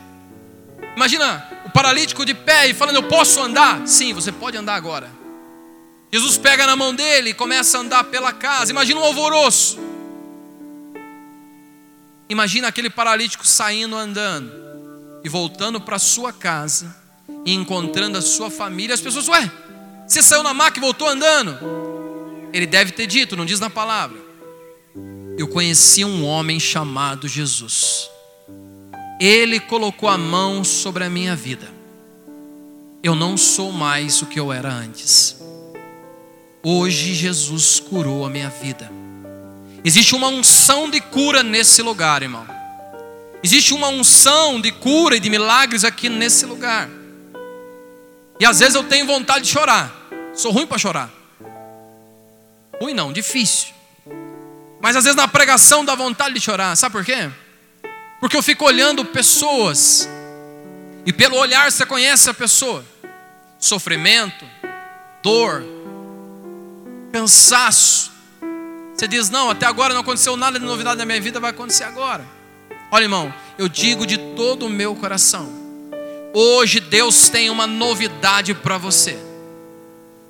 Imagina 0.94 1.44
o 1.64 1.70
paralítico 1.70 2.24
de 2.24 2.32
pé 2.32 2.68
e 2.68 2.74
falando: 2.74 2.94
Eu 2.94 3.08
posso 3.08 3.42
andar? 3.42 3.84
Sim, 3.88 4.14
você 4.14 4.30
pode 4.30 4.56
andar 4.56 4.76
agora. 4.76 5.10
Jesus 6.12 6.38
pega 6.38 6.64
na 6.64 6.76
mão 6.76 6.94
dele 6.94 7.30
e 7.30 7.34
começa 7.34 7.76
a 7.76 7.80
andar 7.80 8.04
pela 8.04 8.32
casa. 8.32 8.70
Imagina 8.70 9.00
um 9.00 9.04
alvoroço. 9.04 9.95
Imagina 12.28 12.68
aquele 12.68 12.90
paralítico 12.90 13.46
saindo 13.46 13.96
andando 13.96 14.52
e 15.22 15.28
voltando 15.28 15.80
para 15.80 15.98
sua 15.98 16.32
casa 16.32 16.94
e 17.44 17.54
encontrando 17.54 18.18
a 18.18 18.22
sua 18.22 18.50
família. 18.50 18.94
As 18.94 19.00
pessoas, 19.00 19.28
ué, 19.28 19.50
você 20.06 20.22
saiu 20.22 20.42
na 20.42 20.52
maca 20.52 20.78
e 20.78 20.80
voltou 20.80 21.08
andando. 21.08 21.58
Ele 22.52 22.66
deve 22.66 22.92
ter 22.92 23.06
dito, 23.06 23.36
não 23.36 23.44
diz 23.44 23.60
na 23.60 23.70
palavra. 23.70 24.18
Eu 25.38 25.48
conheci 25.48 26.04
um 26.04 26.24
homem 26.24 26.58
chamado 26.58 27.28
Jesus. 27.28 28.10
Ele 29.20 29.60
colocou 29.60 30.08
a 30.08 30.18
mão 30.18 30.64
sobre 30.64 31.04
a 31.04 31.10
minha 31.10 31.36
vida. 31.36 31.68
Eu 33.02 33.14
não 33.14 33.36
sou 33.36 33.70
mais 33.70 34.20
o 34.22 34.26
que 34.26 34.40
eu 34.40 34.52
era 34.52 34.72
antes. 34.72 35.36
Hoje 36.62 37.14
Jesus 37.14 37.78
curou 37.78 38.24
a 38.26 38.30
minha 38.30 38.48
vida. 38.48 38.90
Existe 39.86 40.16
uma 40.16 40.26
unção 40.26 40.90
de 40.90 41.00
cura 41.00 41.44
nesse 41.44 41.80
lugar, 41.80 42.20
irmão. 42.20 42.44
Existe 43.40 43.72
uma 43.72 43.86
unção 43.86 44.60
de 44.60 44.72
cura 44.72 45.14
e 45.14 45.20
de 45.20 45.30
milagres 45.30 45.84
aqui 45.84 46.08
nesse 46.08 46.44
lugar. 46.44 46.88
E 48.40 48.44
às 48.44 48.58
vezes 48.58 48.74
eu 48.74 48.82
tenho 48.82 49.06
vontade 49.06 49.44
de 49.44 49.52
chorar. 49.52 49.94
Sou 50.34 50.50
ruim 50.50 50.66
para 50.66 50.76
chorar. 50.76 51.08
Ruim 52.80 52.94
não, 52.94 53.12
difícil. 53.12 53.68
Mas 54.80 54.96
às 54.96 55.04
vezes 55.04 55.16
na 55.16 55.28
pregação 55.28 55.84
dá 55.84 55.94
vontade 55.94 56.34
de 56.34 56.40
chorar. 56.40 56.76
Sabe 56.76 56.92
por 56.92 57.04
quê? 57.04 57.30
Porque 58.18 58.36
eu 58.36 58.42
fico 58.42 58.64
olhando 58.64 59.04
pessoas. 59.04 60.08
E 61.06 61.12
pelo 61.12 61.36
olhar 61.36 61.70
você 61.70 61.86
conhece 61.86 62.28
a 62.28 62.34
pessoa. 62.34 62.84
Sofrimento, 63.56 64.44
dor, 65.22 65.64
cansaço. 67.12 68.15
Você 68.96 69.06
diz: 69.06 69.28
Não, 69.30 69.50
até 69.50 69.66
agora 69.66 69.92
não 69.92 70.00
aconteceu 70.00 70.36
nada 70.36 70.58
de 70.58 70.64
novidade 70.64 70.98
na 70.98 71.04
minha 71.04 71.20
vida, 71.20 71.38
vai 71.38 71.50
acontecer 71.50 71.84
agora. 71.84 72.24
Olha, 72.90 73.04
irmão, 73.04 73.34
eu 73.58 73.68
digo 73.68 74.06
de 74.06 74.16
todo 74.34 74.66
o 74.66 74.70
meu 74.70 74.94
coração 74.94 75.66
Hoje 76.38 76.80
Deus 76.80 77.30
tem 77.30 77.48
uma 77.48 77.66
novidade 77.66 78.52
para 78.52 78.76
você. 78.76 79.16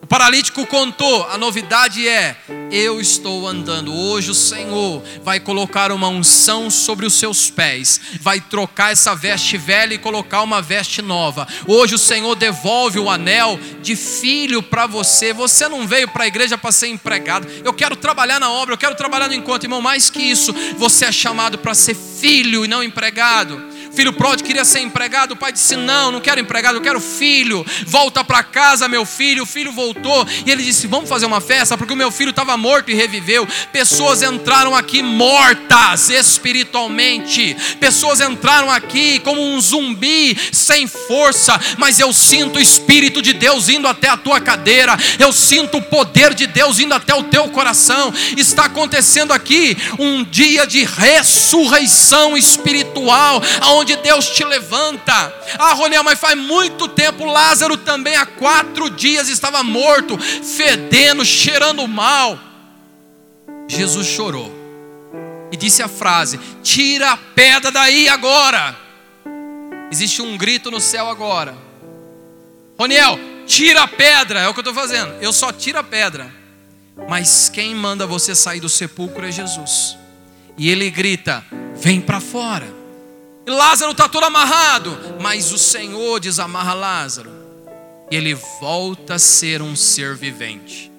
O 0.06 0.08
paralítico 0.08 0.64
contou, 0.66 1.26
a 1.28 1.36
novidade 1.36 2.06
é: 2.06 2.36
eu 2.70 3.00
estou 3.00 3.44
andando. 3.44 3.92
Hoje 3.92 4.30
o 4.30 4.34
Senhor 4.34 5.02
vai 5.24 5.40
colocar 5.40 5.90
uma 5.90 6.06
unção 6.06 6.70
sobre 6.70 7.04
os 7.04 7.14
seus 7.14 7.50
pés, 7.50 8.00
vai 8.20 8.40
trocar 8.40 8.92
essa 8.92 9.16
veste 9.16 9.56
velha 9.58 9.94
e 9.94 9.98
colocar 9.98 10.42
uma 10.42 10.62
veste 10.62 11.02
nova. 11.02 11.44
Hoje 11.66 11.96
o 11.96 11.98
Senhor 11.98 12.36
devolve 12.36 13.00
o 13.00 13.10
anel 13.10 13.58
de 13.82 13.96
filho 13.96 14.62
para 14.62 14.86
você. 14.86 15.32
Você 15.32 15.68
não 15.68 15.88
veio 15.88 16.06
para 16.06 16.22
a 16.22 16.28
igreja 16.28 16.56
para 16.56 16.70
ser 16.70 16.86
empregado. 16.86 17.48
Eu 17.64 17.74
quero 17.74 17.96
trabalhar 17.96 18.38
na 18.38 18.48
obra, 18.48 18.74
eu 18.74 18.78
quero 18.78 18.94
trabalhar 18.94 19.26
no 19.26 19.34
encontro, 19.34 19.66
irmão. 19.66 19.82
Mais 19.82 20.08
que 20.08 20.22
isso, 20.22 20.54
você 20.76 21.06
é 21.06 21.10
chamado 21.10 21.58
para 21.58 21.74
ser 21.74 21.96
filho 21.96 22.64
e 22.64 22.68
não 22.68 22.80
empregado. 22.80 23.65
Filho 23.96 24.12
pródigo 24.12 24.46
queria 24.46 24.62
ser 24.62 24.80
empregado, 24.80 25.32
o 25.32 25.36
pai 25.36 25.50
disse: 25.50 25.74
Não, 25.74 26.12
não 26.12 26.20
quero 26.20 26.38
empregado, 26.38 26.76
eu 26.76 26.82
quero 26.82 27.00
filho. 27.00 27.64
Volta 27.86 28.22
para 28.22 28.42
casa, 28.42 28.86
meu 28.86 29.06
filho. 29.06 29.44
O 29.44 29.46
filho 29.46 29.72
voltou 29.72 30.26
e 30.44 30.50
ele 30.50 30.62
disse: 30.62 30.86
Vamos 30.86 31.08
fazer 31.08 31.24
uma 31.24 31.40
festa, 31.40 31.78
porque 31.78 31.94
o 31.94 31.96
meu 31.96 32.10
filho 32.10 32.28
estava 32.28 32.58
morto 32.58 32.90
e 32.90 32.94
reviveu. 32.94 33.48
Pessoas 33.72 34.22
entraram 34.22 34.76
aqui 34.76 35.02
mortas 35.02 36.10
espiritualmente, 36.10 37.56
pessoas 37.80 38.20
entraram 38.20 38.70
aqui 38.70 39.18
como 39.20 39.40
um 39.42 39.58
zumbi, 39.58 40.36
sem 40.52 40.86
força, 40.86 41.58
mas 41.78 41.98
eu 41.98 42.12
sinto 42.12 42.56
o 42.56 42.62
Espírito 42.62 43.22
de 43.22 43.32
Deus 43.32 43.70
indo 43.70 43.88
até 43.88 44.10
a 44.10 44.16
tua 44.18 44.42
cadeira, 44.42 44.94
eu 45.18 45.32
sinto 45.32 45.78
o 45.78 45.82
poder 45.82 46.34
de 46.34 46.46
Deus 46.46 46.78
indo 46.78 46.92
até 46.92 47.14
o 47.14 47.24
teu 47.24 47.48
coração. 47.48 48.12
Está 48.36 48.66
acontecendo 48.66 49.32
aqui 49.32 49.74
um 49.98 50.22
dia 50.22 50.66
de 50.66 50.84
ressurreição 50.84 52.36
espiritual, 52.36 53.42
onde 53.62 53.85
onde 53.86 53.96
Deus 53.96 54.26
te 54.30 54.44
levanta. 54.44 55.12
Ah, 55.56 55.72
Roniel, 55.74 56.02
mas 56.02 56.18
faz 56.18 56.36
muito 56.36 56.88
tempo 56.88 57.24
Lázaro 57.24 57.76
também 57.76 58.16
há 58.16 58.26
quatro 58.26 58.90
dias 58.90 59.28
estava 59.28 59.62
morto, 59.62 60.18
fedendo, 60.18 61.24
cheirando 61.24 61.86
mal. 61.86 62.36
Jesus 63.68 64.08
chorou 64.08 64.52
e 65.52 65.56
disse 65.56 65.84
a 65.84 65.88
frase: 65.88 66.38
Tira 66.64 67.12
a 67.12 67.16
pedra 67.16 67.70
daí 67.70 68.08
agora. 68.08 68.76
Existe 69.90 70.20
um 70.20 70.36
grito 70.36 70.68
no 70.68 70.80
céu 70.80 71.08
agora. 71.08 71.56
Roniel, 72.76 73.18
tira 73.46 73.82
a 73.82 73.88
pedra, 73.88 74.40
é 74.40 74.48
o 74.48 74.52
que 74.52 74.58
eu 74.58 74.68
estou 74.68 74.74
fazendo. 74.74 75.14
Eu 75.20 75.32
só 75.32 75.52
tiro 75.52 75.78
a 75.78 75.84
pedra. 75.84 76.34
Mas 77.08 77.48
quem 77.48 77.74
manda 77.74 78.04
você 78.04 78.34
sair 78.34 78.58
do 78.58 78.68
sepulcro 78.68 79.24
é 79.24 79.30
Jesus. 79.30 79.96
E 80.58 80.68
ele 80.68 80.90
grita: 80.90 81.44
Vem 81.76 82.00
para 82.00 82.18
fora. 82.18 82.75
Lázaro 83.46 83.92
está 83.92 84.08
todo 84.08 84.24
amarrado, 84.24 84.98
mas 85.20 85.52
o 85.52 85.58
Senhor 85.58 86.18
desamarra 86.18 86.74
Lázaro, 86.74 87.30
e 88.10 88.16
ele 88.16 88.34
volta 88.60 89.14
a 89.14 89.18
ser 89.18 89.62
um 89.62 89.76
ser 89.76 90.16
vivente. 90.16 90.90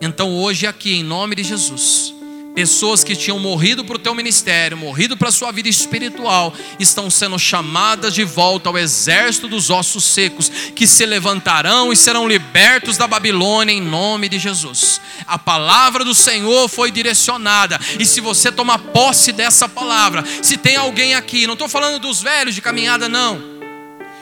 Então, 0.00 0.36
hoje, 0.36 0.66
aqui, 0.66 0.94
em 0.94 1.02
nome 1.02 1.34
de 1.36 1.42
Jesus, 1.42 2.14
Pessoas 2.56 3.04
que 3.04 3.14
tinham 3.14 3.38
morrido 3.38 3.84
para 3.84 3.96
o 3.96 3.98
teu 3.98 4.14
ministério, 4.14 4.78
morrido 4.78 5.14
para 5.14 5.28
a 5.28 5.32
sua 5.32 5.52
vida 5.52 5.68
espiritual, 5.68 6.54
estão 6.80 7.10
sendo 7.10 7.38
chamadas 7.38 8.14
de 8.14 8.24
volta 8.24 8.70
ao 8.70 8.78
exército 8.78 9.46
dos 9.46 9.68
ossos 9.68 10.02
secos, 10.04 10.50
que 10.74 10.86
se 10.86 11.04
levantarão 11.04 11.92
e 11.92 11.96
serão 11.96 12.26
libertos 12.26 12.96
da 12.96 13.06
Babilônia 13.06 13.74
em 13.74 13.82
nome 13.82 14.26
de 14.26 14.38
Jesus. 14.38 15.02
A 15.26 15.38
palavra 15.38 16.02
do 16.02 16.14
Senhor 16.14 16.66
foi 16.66 16.90
direcionada, 16.90 17.78
e 18.00 18.06
se 18.06 18.22
você 18.22 18.50
tomar 18.50 18.78
posse 18.78 19.32
dessa 19.32 19.68
palavra, 19.68 20.24
se 20.40 20.56
tem 20.56 20.76
alguém 20.76 21.14
aqui, 21.14 21.46
não 21.46 21.52
estou 21.52 21.68
falando 21.68 21.98
dos 21.98 22.22
velhos 22.22 22.54
de 22.54 22.62
caminhada, 22.62 23.06
não. 23.06 23.38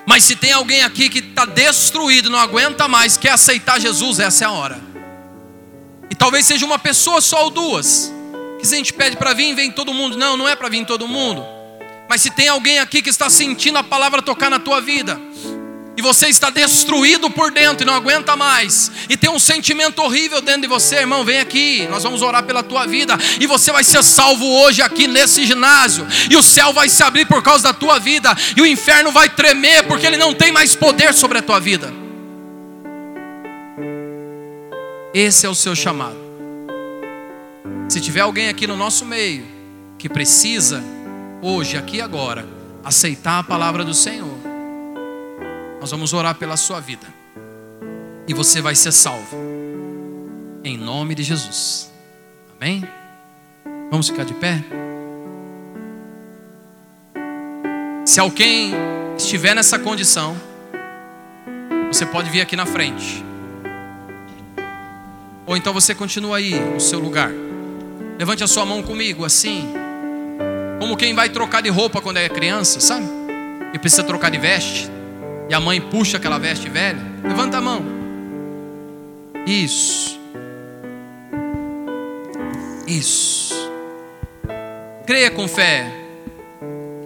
Mas 0.05 0.24
se 0.24 0.35
tem 0.35 0.51
alguém 0.51 0.82
aqui 0.82 1.09
que 1.09 1.20
está 1.20 1.45
destruído, 1.45 2.28
não 2.28 2.41
aguenta 2.41 2.89
mais, 2.89 3.16
quer 3.16 3.30
aceitar 3.30 3.80
Jesus, 3.80 4.18
essa 4.18 4.43
é 4.43 4.47
a 4.49 4.51
hora. 4.51 4.82
E 6.11 6.16
talvez 6.16 6.45
seja 6.47 6.66
uma 6.66 6.80
pessoa 6.80 7.20
só 7.20 7.45
ou 7.45 7.51
duas 7.51 8.12
que 8.65 8.69
se 8.69 8.75
a 8.75 8.79
gente 8.79 8.95
pede 8.95 9.17
para 9.17 9.35
vir, 9.35 9.55
vem 9.55 9.71
todo 9.71 9.93
mundo. 9.93 10.17
Não, 10.17 10.39
não 10.39 10.49
é 10.49 10.57
para 10.57 10.71
vir 10.71 10.87
todo 10.87 11.07
mundo. 11.07 11.45
Mas 12.09 12.23
se 12.23 12.31
tem 12.31 12.49
alguém 12.49 12.79
aqui 12.79 13.03
que 13.03 13.11
está 13.11 13.29
sentindo 13.29 13.77
a 13.77 13.83
palavra 13.83 14.23
tocar 14.23 14.51
na 14.51 14.59
tua 14.59 14.81
vida, 14.81 15.21
e 15.97 16.03
você 16.03 16.29
está 16.29 16.51
destruído 16.51 17.31
por 17.31 17.53
dentro 17.53 17.85
e 17.85 17.87
não 17.87 17.95
aguenta 17.95 18.35
mais, 18.35 18.91
e 19.09 19.17
tem 19.17 19.31
um 19.31 19.39
sentimento 19.39 20.01
horrível 20.03 20.41
dentro 20.41 20.62
de 20.62 20.67
você, 20.67 20.97
irmão, 20.97 21.25
vem 21.25 21.39
aqui, 21.39 21.87
nós 21.91 22.03
vamos 22.03 22.23
orar 22.23 22.43
pela 22.43 22.62
tua 22.62 22.87
vida, 22.87 23.17
e 23.39 23.47
você 23.47 23.71
vai 23.71 23.85
ser 23.85 24.03
salvo 24.03 24.45
hoje 24.45 24.83
aqui 24.83 25.07
nesse 25.07 25.45
ginásio, 25.45 26.07
e 26.31 26.37
o 26.37 26.43
céu 26.43 26.73
vai 26.73 26.89
se 26.89 27.03
abrir 27.03 27.27
por 27.27 27.43
causa 27.43 27.65
da 27.65 27.73
tua 27.73 27.99
vida, 27.99 28.35
e 28.57 28.61
o 28.61 28.67
inferno 28.67 29.12
vai 29.12 29.29
tremer, 29.29 29.85
porque 29.85 30.07
ele 30.07 30.17
não 30.17 30.35
tem 30.35 30.51
mais 30.51 30.75
poder 30.75 31.12
sobre 31.15 31.39
a 31.39 31.43
tua 31.43 31.61
vida. 31.61 31.93
Esse 35.12 35.47
é 35.47 35.49
o 35.49 35.55
seu 35.55 35.77
chamado. 35.77 36.24
Se 37.89 38.01
tiver 38.01 38.20
alguém 38.20 38.49
aqui 38.49 38.66
no 38.66 38.76
nosso 38.76 39.05
meio 39.05 39.47
que 39.99 40.09
precisa, 40.09 40.82
hoje, 41.41 41.76
aqui 41.76 41.99
e 41.99 42.01
agora, 42.01 42.47
aceitar 42.82 43.39
a 43.39 43.43
palavra 43.43 43.85
do 43.85 43.95
Senhor, 43.95 44.39
nós 45.80 45.91
vamos 45.91 46.12
orar 46.12 46.35
pela 46.35 46.57
sua 46.57 46.80
vida. 46.80 47.07
E 48.26 48.32
você 48.32 48.61
vai 48.61 48.74
ser 48.74 48.91
salvo. 48.91 49.37
Em 50.64 50.78
nome 50.78 51.14
de 51.14 51.22
Jesus. 51.22 51.93
Amém? 52.59 52.82
Vamos 53.91 54.09
ficar 54.09 54.24
de 54.24 54.35
pé? 54.35 54.64
Se 58.07 58.18
alguém 58.18 58.72
estiver 59.16 59.55
nessa 59.55 59.78
condição, 59.78 60.37
você 61.89 62.07
pode 62.07 62.30
vir 62.30 62.41
aqui 62.41 62.57
na 62.57 62.64
frente. 62.64 63.22
Ou 65.47 65.57
então 65.57 65.72
você 65.72 65.95
continua 65.95 66.39
aí 66.39 66.59
no 66.59 66.80
seu 66.80 66.99
lugar. 66.99 67.44
Levante 68.19 68.45
a 68.45 68.47
sua 68.47 68.65
mão 68.65 68.83
comigo, 68.83 69.25
assim. 69.25 69.73
Como 70.79 70.97
quem 70.97 71.15
vai 71.15 71.29
trocar 71.29 71.61
de 71.62 71.69
roupa 71.69 72.01
quando 72.01 72.19
é 72.19 72.29
criança, 72.29 72.79
sabe? 72.81 73.07
E 73.73 73.79
precisa 73.79 74.03
trocar 74.05 74.31
de 74.31 74.39
veste. 74.39 74.89
E 75.49 75.55
a 75.55 75.61
mãe 75.61 75.81
puxa 75.81 76.17
aquela 76.17 76.39
veste 76.39 76.69
velha. 76.69 77.03
Levanta 77.23 77.59
a 77.59 77.61
mão. 77.61 77.83
Isso. 79.47 80.19
Isso. 82.87 83.55
Creia 85.07 85.31
com 85.31 85.49
fé. 85.49 85.91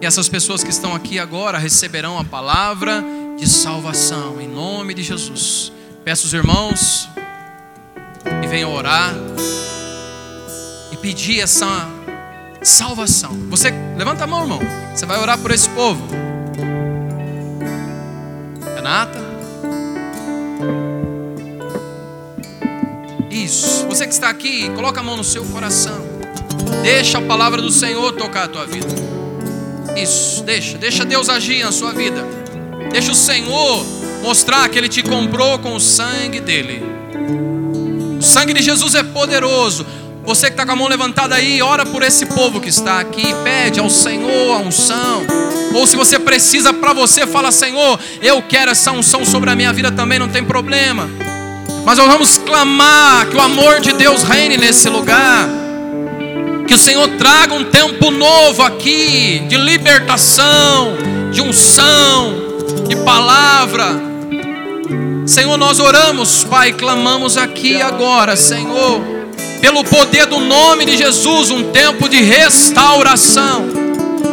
E 0.01 0.05
essas 0.05 0.29
pessoas 0.29 0.63
que 0.63 0.69
estão 0.69 0.95
aqui 0.95 1.19
agora 1.19 1.57
receberão 1.57 2.17
a 2.17 2.23
palavra 2.23 3.03
de 3.37 3.47
salvação, 3.47 4.39
em 4.39 4.47
nome 4.47 4.93
de 4.93 5.03
Jesus. 5.03 5.71
Peço 6.05 6.25
os 6.25 6.33
irmãos 6.33 7.09
que 8.41 8.47
venham 8.47 8.73
orar 8.73 9.13
pedir 11.01 11.41
essa 11.41 11.87
salvação. 12.61 13.31
Você 13.49 13.73
levanta 13.97 14.23
a 14.23 14.27
mão, 14.27 14.41
irmão. 14.41 14.59
Você 14.93 15.05
vai 15.05 15.19
orar 15.19 15.37
por 15.37 15.51
esse 15.51 15.69
povo. 15.69 16.01
Renata. 18.75 19.19
Isso. 23.29 23.85
Você 23.87 24.05
que 24.05 24.13
está 24.13 24.29
aqui, 24.29 24.69
coloca 24.71 24.99
a 24.99 25.03
mão 25.03 25.17
no 25.17 25.23
seu 25.23 25.43
coração. 25.45 26.19
Deixa 26.83 27.17
a 27.17 27.21
palavra 27.21 27.61
do 27.61 27.71
Senhor 27.71 28.13
tocar 28.13 28.45
a 28.45 28.47
tua 28.47 28.65
vida. 28.65 28.93
Isso, 29.95 30.43
deixa, 30.43 30.77
deixa 30.77 31.03
Deus 31.05 31.29
agir 31.29 31.63
na 31.63 31.71
sua 31.71 31.91
vida. 31.91 32.25
Deixa 32.91 33.11
o 33.11 33.15
Senhor 33.15 33.85
mostrar 34.21 34.67
que 34.69 34.77
Ele 34.77 34.89
te 34.89 35.03
comprou 35.03 35.59
com 35.59 35.75
o 35.75 35.79
sangue 35.79 36.39
dele. 36.39 36.83
O 38.17 38.21
sangue 38.21 38.53
de 38.53 38.61
Jesus 38.61 38.95
é 38.95 39.03
poderoso. 39.03 39.85
Você 40.29 40.45
que 40.45 40.53
está 40.53 40.63
com 40.63 40.73
a 40.73 40.75
mão 40.75 40.87
levantada 40.87 41.33
aí, 41.33 41.59
ora 41.59 41.87
por 41.87 42.03
esse 42.03 42.27
povo 42.27 42.61
que 42.61 42.69
está 42.69 42.99
aqui, 42.99 43.33
pede 43.43 43.79
ao 43.79 43.89
Senhor 43.89 44.53
a 44.53 44.59
unção. 44.59 45.25
Ou 45.73 45.87
se 45.87 45.95
você 45.95 46.19
precisa 46.19 46.71
para 46.71 46.93
você, 46.93 47.25
fala: 47.25 47.51
Senhor, 47.51 47.99
eu 48.21 48.39
quero 48.43 48.69
essa 48.69 48.91
unção 48.91 49.25
sobre 49.25 49.49
a 49.49 49.55
minha 49.55 49.73
vida 49.73 49.91
também, 49.91 50.19
não 50.19 50.27
tem 50.29 50.43
problema. 50.43 51.09
Mas 51.83 51.97
nós 51.97 52.07
vamos 52.07 52.37
clamar 52.37 53.25
que 53.25 53.37
o 53.37 53.41
amor 53.41 53.79
de 53.79 53.91
Deus 53.93 54.21
reine 54.21 54.55
nesse 54.55 54.87
lugar. 54.87 55.49
Que 56.67 56.75
o 56.75 56.77
Senhor 56.77 57.07
traga 57.17 57.55
um 57.55 57.63
tempo 57.63 58.11
novo 58.11 58.61
aqui, 58.61 59.39
de 59.47 59.57
libertação, 59.57 60.95
de 61.31 61.41
unção, 61.41 62.35
de 62.87 62.95
palavra. 62.97 63.99
Senhor, 65.25 65.57
nós 65.57 65.79
oramos, 65.79 66.43
Pai, 66.43 66.71
clamamos 66.71 67.35
aqui 67.35 67.81
agora, 67.81 68.35
Senhor 68.35 69.18
pelo 69.61 69.83
poder 69.83 70.25
do 70.25 70.39
nome 70.39 70.85
de 70.85 70.97
Jesus, 70.97 71.51
um 71.51 71.71
tempo 71.71 72.07
de 72.07 72.21
restauração, 72.21 73.65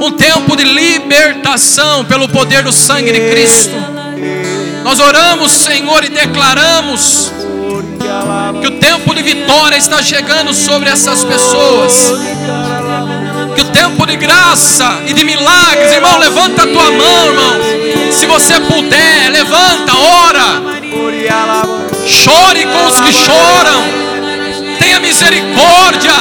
um 0.00 0.12
tempo 0.12 0.56
de 0.56 0.64
libertação 0.64 2.04
pelo 2.04 2.28
poder 2.28 2.62
do 2.62 2.72
sangue 2.72 3.12
de 3.12 3.20
Cristo. 3.30 3.74
Nós 4.84 5.00
oramos, 5.00 5.50
Senhor, 5.52 6.04
e 6.04 6.08
declaramos 6.08 7.32
que 8.60 8.68
o 8.68 8.78
tempo 8.78 9.14
de 9.14 9.22
vitória 9.22 9.76
está 9.76 10.02
chegando 10.02 10.54
sobre 10.54 10.88
essas 10.88 11.24
pessoas. 11.24 12.12
Que 13.54 13.62
o 13.62 13.64
tempo 13.64 14.06
de 14.06 14.16
graça 14.16 15.00
e 15.06 15.12
de 15.12 15.24
milagres, 15.24 15.92
irmão, 15.92 16.18
levanta 16.18 16.62
a 16.62 16.66
tua 16.66 16.90
mão, 16.90 17.26
irmão. 17.26 18.12
Se 18.12 18.26
você 18.26 18.60
puder, 18.60 19.30
levanta, 19.30 19.92
ora. 19.96 20.62
chore 22.06 22.66
com 22.66 22.86
os 22.86 23.00
que 23.00 23.12
choram. 23.12 24.05
Tenha 24.78 25.00
misericórdia. 25.00 26.12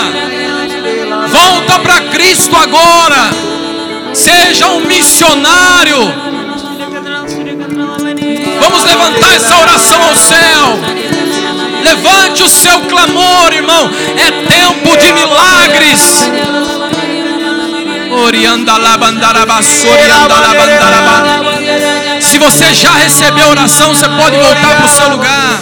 Volta 1.28 1.80
para 1.80 2.02
Cristo 2.12 2.56
agora. 2.56 3.32
Seja 4.14 4.68
um 4.68 4.82
missionário. 4.82 6.14
Vamos 8.60 8.84
levantar 8.84 9.36
essa 9.36 9.58
oração 9.58 10.02
ao 10.04 10.16
céu. 10.16 10.80
Levante 11.84 12.44
o 12.44 12.50
seu 12.50 12.80
clamor, 12.82 13.54
irmão. 13.54 13.90
É 14.18 14.32
tempo 14.48 14.98
de 14.98 15.14
milagres. 15.14 16.26
Se 22.22 22.40
você 22.40 22.74
já 22.74 22.92
recebeu 22.94 23.50
oração, 23.50 23.94
você 23.94 24.08
pode 24.08 24.38
voltar 24.38 24.76
para 24.78 24.86
o 24.86 24.90
seu 24.90 25.10
lugar. 25.10 25.60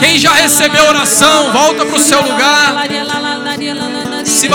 Quem 0.00 0.18
já 0.18 0.32
recebeu 0.32 0.84
oração, 0.88 1.52
volta 1.52 1.84
para 1.86 1.96
o 1.96 2.00
seu 2.00 2.20
lugar. 2.22 2.84
Se 4.24 4.48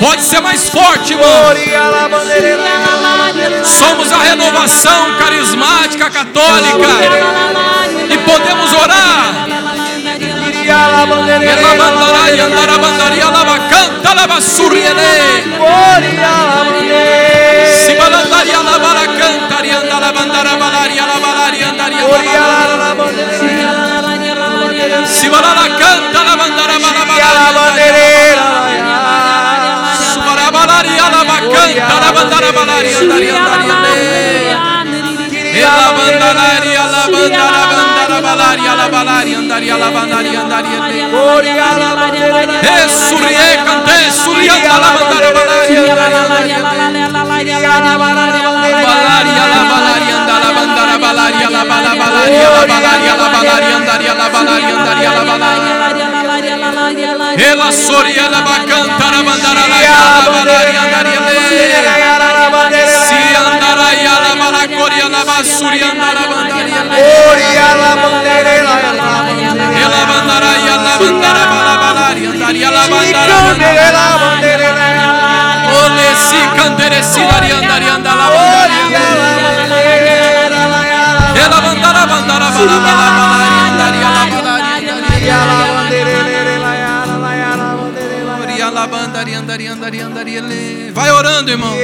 Pode 0.00 0.22
ser 0.22 0.40
mais 0.40 0.68
forte, 0.68 1.14
irmão. 1.14 1.26
Somos 3.64 4.12
a 4.12 4.18
renovação 4.18 5.16
carismática 5.18 6.10
católica 6.10 6.88
e 8.10 8.18
podemos 8.18 8.72
orar. 8.72 9.46
Ela 10.68 11.06
bandaria, 11.06 12.44
andara 12.44 12.78
bandaria, 12.78 13.24
lava 13.26 13.58
canta, 14.16 14.26
lava 14.26 14.40
surriele. 14.40 15.44
Se 17.66 17.94
balandaria, 17.94 18.62
lava 18.62 18.92
la 18.94 19.06
cantaria, 19.06 19.78
andala 19.80 20.12
bandara 20.12 20.56
balaria, 20.56 21.06
lava 21.06 21.34
laria, 21.34 21.68
andaria, 21.68 22.06
lava. 22.78 23.06
Se 25.04 25.28
balala 25.28 25.68
canta, 25.76 26.22
lava 26.24 26.44
andara 26.44 26.78
balaria. 26.78 27.16
Subarabaria, 30.12 31.08
lava 31.10 31.38
canta, 31.52 31.94
lava 32.00 32.20
andara 32.22 32.52
balaria, 32.52 32.98
andaria, 32.98 33.36
andaria. 33.36 34.55
Ela 35.56 35.86
bandalaria, 35.96 36.84
la 36.92 37.02
bandara 37.12 37.62
bandara 37.72 38.18
balaria, 38.20 38.72
la 38.74 38.88
balaria, 38.88 39.38
andaria, 39.38 39.76
la 39.76 39.90
bandaria, 39.90 40.40
andaria. 40.40 40.78
E 42.60 42.88
surrie, 42.88 43.48
cante, 43.64 44.10
surrie, 44.10 44.52
la 44.62 44.90
bandara 44.96 45.30
balaria, 45.32 45.94
balaria, 48.84 49.44
la 49.54 49.62
balaria, 49.72 50.16
andala 50.16 50.50
bandara 50.56 50.96
balaria, 50.98 51.48
la 51.50 51.62
bala 51.64 51.92
balaria, 51.94 52.48
la 52.50 52.64
balaria, 52.66 53.14
la 53.16 53.28
balaria, 53.34 53.76
andaria, 53.76 54.14
la 54.14 54.28
balaria, 54.28 54.74
andaria, 54.76 55.10
la 55.16 55.24
balaria. 55.24 55.74
Ela 57.50 57.70
soria, 57.72 58.28
la 58.28 58.40
bacanta, 58.40 59.06
la 59.10 59.22
bandara, 59.22 59.64
la 59.66 60.30
balaria, 60.36 60.80
andaria, 60.82 61.20
coria, 65.58 65.64
la 65.64 65.64
basuri, 65.64 65.80
andara, 65.82 66.22
bandaria, 66.28 66.80
ela 69.82 70.00
bandará 70.06 70.52
e 70.56 70.68
a 70.68 70.76
la 70.76 70.94
bandara, 70.98 71.44
balaria, 71.82 72.30
andaria, 72.30 72.70
la 72.70 72.86
bandara, 72.88 73.36
Ole 75.68 76.14
si 76.14 76.40
cantere 76.54 77.02
si 77.02 77.24
daria, 77.26 77.56
andaria, 77.56 77.94
andala, 77.94 78.28
bandaria, 78.28 79.00
ela 81.44 81.60
bandara, 81.60 82.06
bandara, 82.06 82.50
bala, 82.50 82.78
bala, 82.80 83.10
balaria, 83.16 83.35
andaria, 89.56 89.72
andaria, 89.72 90.06
andaria, 90.06 90.40
andaria. 90.42 90.92
Vai 90.92 91.10
orando, 91.10 91.50
irmão. 91.50 91.74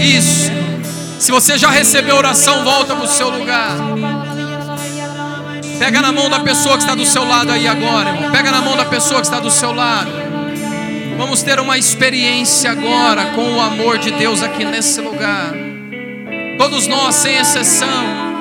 Isso. 0.00 0.50
Se 1.18 1.30
você 1.30 1.58
já 1.58 1.70
recebeu 1.70 2.16
oração, 2.16 2.64
volta 2.64 2.94
para 2.94 3.04
o 3.04 3.08
seu 3.08 3.28
lugar. 3.28 3.76
Pega 5.78 6.00
na 6.00 6.12
mão 6.12 6.30
da 6.30 6.40
pessoa 6.40 6.76
que 6.76 6.82
está 6.82 6.94
do 6.94 7.04
seu 7.04 7.24
lado 7.24 7.52
aí 7.52 7.68
agora, 7.68 8.10
irmão. 8.10 8.30
Pega 8.30 8.50
na 8.50 8.62
mão 8.62 8.76
da 8.76 8.86
pessoa 8.86 9.20
que 9.20 9.26
está 9.26 9.38
do 9.38 9.50
seu 9.50 9.72
lado. 9.72 10.10
Vamos 11.18 11.42
ter 11.42 11.60
uma 11.60 11.76
experiência 11.76 12.70
agora 12.70 13.26
com 13.34 13.56
o 13.56 13.60
amor 13.60 13.98
de 13.98 14.10
Deus 14.12 14.42
aqui 14.42 14.64
nesse 14.64 15.00
lugar. 15.00 15.52
Todos 16.58 16.86
nós, 16.86 17.14
sem 17.14 17.36
exceção. 17.36 18.35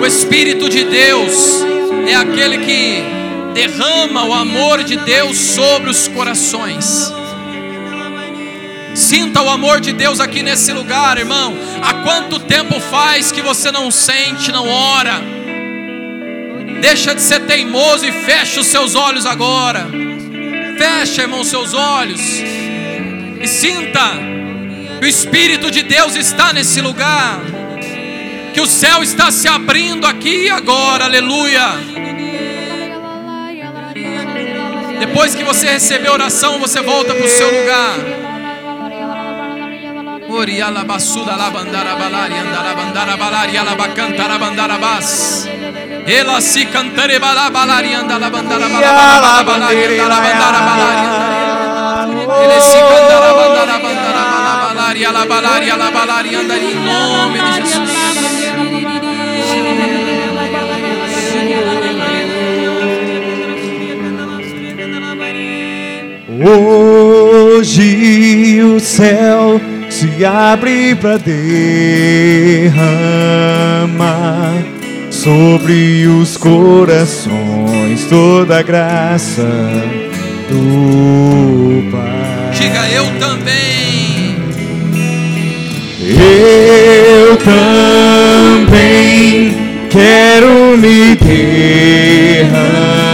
O 0.00 0.06
Espírito 0.06 0.68
de 0.68 0.84
Deus 0.84 1.60
é 2.08 2.14
aquele 2.14 2.58
que 2.58 3.02
derrama 3.52 4.24
o 4.24 4.32
amor 4.32 4.84
de 4.84 4.96
Deus 4.96 5.36
sobre 5.36 5.90
os 5.90 6.06
corações. 6.06 7.12
Sinta 8.94 9.42
o 9.42 9.48
amor 9.48 9.80
de 9.80 9.92
Deus 9.92 10.20
aqui 10.20 10.42
nesse 10.42 10.72
lugar, 10.72 11.18
irmão. 11.18 11.52
Há 11.82 11.94
quanto 12.04 12.38
tempo 12.38 12.78
faz 12.80 13.32
que 13.32 13.42
você 13.42 13.72
não 13.72 13.90
sente, 13.90 14.52
não 14.52 14.68
ora? 14.68 15.20
Deixa 16.80 17.14
de 17.14 17.20
ser 17.20 17.40
teimoso 17.46 18.06
e 18.06 18.12
fecha 18.12 18.60
os 18.60 18.66
seus 18.66 18.94
olhos 18.94 19.26
agora. 19.26 19.86
Fecha, 20.78 21.22
irmão, 21.22 21.42
seus 21.42 21.74
olhos. 21.74 22.20
E 23.40 23.48
sinta 23.48 24.12
o 25.02 25.04
Espírito 25.04 25.70
de 25.70 25.82
Deus 25.82 26.14
está 26.14 26.52
nesse 26.52 26.80
lugar 26.80 27.57
que 28.52 28.60
o 28.60 28.66
céu 28.66 29.02
está 29.02 29.30
se 29.30 29.48
abrindo 29.48 30.06
aqui 30.06 30.46
e 30.46 30.50
agora, 30.50 31.04
aleluia. 31.04 31.66
Depois 34.98 35.34
que 35.34 35.44
você 35.44 35.70
receber 35.70 36.08
a 36.08 36.12
oração, 36.12 36.58
você 36.58 36.80
volta 36.80 37.14
para 37.14 37.24
o 37.24 37.28
seu 37.28 37.46
lugar. 37.46 37.94
Oriala 40.30 40.84
basuda 40.84 41.34
la 41.36 41.48
bandara 41.50 41.94
balari 41.96 42.34
andara 42.34 42.74
bandara 42.74 43.16
balari 43.16 43.56
ala 43.56 43.74
bacantara 43.74 44.38
bandara 44.38 44.76
bas. 44.78 45.48
Ela 46.06 46.40
se 46.40 46.66
cantare 46.66 47.18
bala 47.18 47.48
balari 47.50 47.94
andara 47.94 48.28
bandara 48.28 48.68
bala 48.68 49.42
balari 49.42 49.84
andara 49.84 50.20
bandara 50.20 50.60
balari. 50.68 51.06
Ele 52.44 52.60
se 52.60 52.78
cantara 52.90 53.32
bandara 53.40 53.78
bandara 53.78 54.22
bala 54.32 54.52
balari 54.68 55.04
ala 55.06 55.26
balari 55.26 55.70
ala 55.70 55.90
balari 55.90 56.34
andara 56.34 56.60
em 56.60 56.74
nome 56.74 57.38
de 57.40 57.52
Jesus. 57.66 58.07
Hoje 66.40 67.82
o 68.62 68.78
céu 68.78 69.60
se 69.90 70.24
abre 70.24 70.94
para 70.94 71.16
derramar 71.16 72.68
sobre 75.10 76.06
os 76.06 76.36
corações 76.36 78.04
toda 78.08 78.60
a 78.60 78.62
graça 78.62 79.42
do 80.48 81.90
Pai. 81.90 82.52
Diga 82.52 82.88
eu 82.88 83.06
também. 83.18 84.36
Eu 86.00 87.36
também 88.58 89.56
quero 89.90 90.78
me 90.78 91.16
derramar 91.16 93.07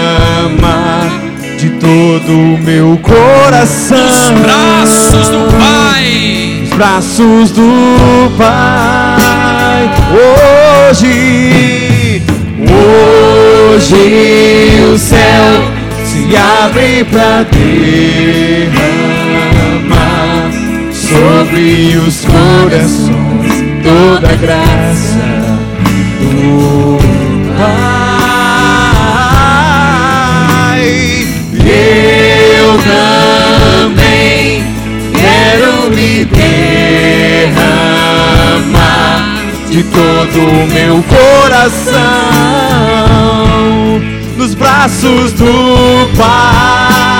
de 1.64 1.70
todo 1.80 2.32
o 2.32 2.58
meu 2.58 2.98
coração. 2.98 3.96
Nos 3.96 4.40
braços 4.40 5.28
do 5.28 5.48
Pai. 5.58 6.58
Nos 6.60 6.70
braços 6.74 7.50
do 7.52 8.30
Pai. 8.36 9.90
Hoje, 10.90 12.22
hoje 13.72 14.82
o 14.92 14.98
céu 14.98 15.72
se 16.04 16.36
abre 16.36 17.04
para 17.04 17.44
derramar 17.44 18.70
sobre 20.92 21.96
os 21.96 22.26
corações 22.26 23.64
toda 23.82 24.28
a 24.28 24.36
graça 24.36 25.18
do 26.20 26.98
Pai. 27.56 27.93
Eu 32.74 32.80
também 33.90 34.64
quero 35.12 35.90
me 35.94 36.24
derramar 36.24 37.54
de 39.70 39.84
todo 39.84 40.40
o 40.40 40.66
meu 40.66 41.00
coração, 41.04 41.92
nos 44.36 44.54
braços 44.56 45.32
do 45.34 46.10
Pai. 46.16 47.13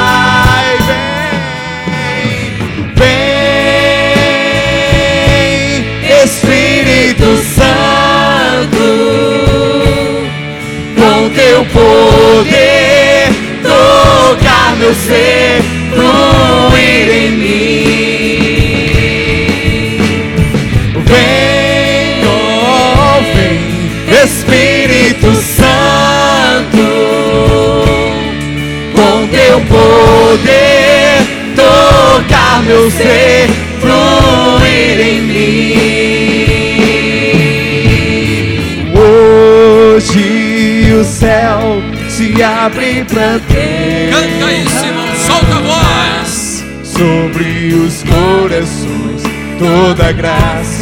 Ser, 32.90 33.48
fluir 33.80 35.00
em 35.00 35.20
mim. 35.22 36.04
Hoje 38.94 40.92
o 41.00 41.04
céu 41.04 41.82
se 42.08 42.42
abre 42.42 43.04
pra 43.04 43.38
ter 43.48 44.10
Canta 44.10 44.52
isso, 44.52 44.84
irmão. 44.84 45.04
Solta 45.26 45.56
a 45.56 45.60
voz. 45.60 46.64
sobre 46.82 47.74
os 47.74 48.02
corações 48.02 49.22
toda 49.58 50.12
graça. 50.12 50.73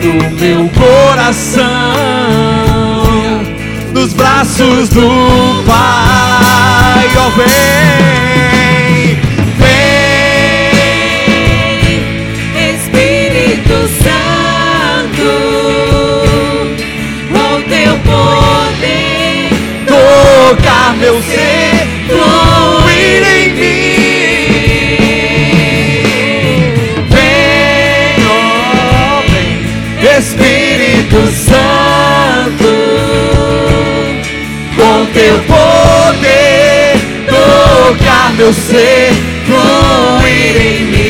Todo 0.00 0.10
o 0.10 0.30
meu 0.40 0.68
coração 0.70 1.62
nos 3.92 4.12
braços 4.14 4.88
do 4.88 5.62
Pai. 5.66 7.08
Oh, 7.16 7.30
vem, 7.36 7.46
vem. 9.58 10.00
Espírito 12.74 13.76
Santo, 14.02 15.30
com 17.30 17.62
teu 17.68 17.94
poder, 17.98 19.50
tocar 19.86 20.90
meu 20.96 21.16
ser, 21.22 21.59
teu 35.30 35.38
poder, 35.44 36.98
tocar 37.28 38.32
meu 38.34 38.52
ser, 38.52 39.12
fluir 39.46 40.56
em 40.60 40.84
mim. 40.86 41.00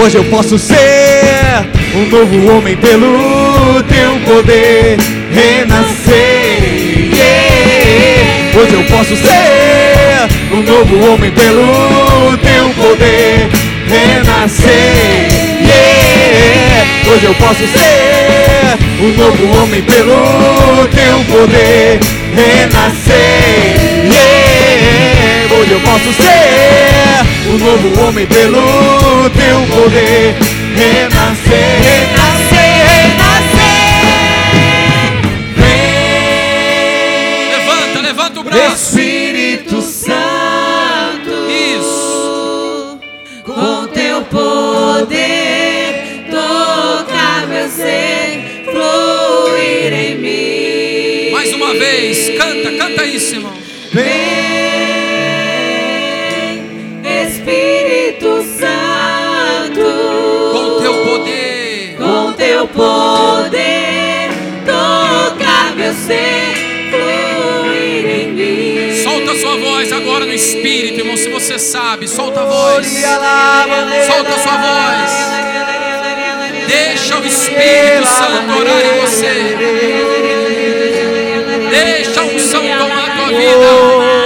Hoje 0.00 0.16
eu 0.16 0.24
posso 0.24 0.58
ser 0.58 1.66
um 1.94 2.06
novo 2.08 2.50
homem 2.50 2.74
pelo 2.76 3.82
teu 3.82 4.18
poder 4.24 4.96
renascer. 5.30 6.16
Hoje 8.54 8.72
eu 8.72 8.84
posso 8.84 9.14
ser 9.16 10.28
um 10.52 10.62
novo 10.62 11.12
homem 11.12 11.30
pelo 11.30 12.36
teu 12.38 12.70
poder 12.82 13.50
renascer. 13.86 15.48
Hoje 17.10 17.24
eu 17.24 17.34
posso 17.34 17.66
ser 17.66 18.78
um 19.00 19.08
novo 19.16 19.62
homem 19.62 19.82
pelo 19.82 20.37
poder 21.28 22.00
renascer. 22.34 23.76
Yeah. 24.04 25.54
Hoje 25.54 25.72
eu 25.72 25.80
posso 25.80 26.12
ser 26.12 27.50
um 27.50 27.58
novo 27.58 28.00
homem 28.02 28.26
pelo 28.26 29.30
teu 29.30 29.60
poder 29.76 30.36
renascer, 30.74 31.80
renascer. 31.82 32.47
Agora 70.18 70.26
no 70.26 70.34
espírito, 70.34 70.98
irmão. 70.98 71.16
Se 71.16 71.28
você 71.28 71.58
sabe, 71.58 72.08
solta 72.08 72.40
a 72.40 72.44
voz. 72.44 72.86
Solta 74.06 74.34
a 74.34 74.38
sua 74.38 74.56
voz. 74.56 75.12
Deixa 76.66 77.18
o 77.18 77.24
Espírito 77.24 78.06
Santo 78.06 78.58
orar 78.58 78.80
em 78.80 79.00
você. 79.00 79.56
Deixa 81.70 82.20
a 82.20 82.24
unção 82.24 82.62
tomar 82.62 83.06
a 83.06 83.16
tua 83.16 83.28
vida. 83.28 84.18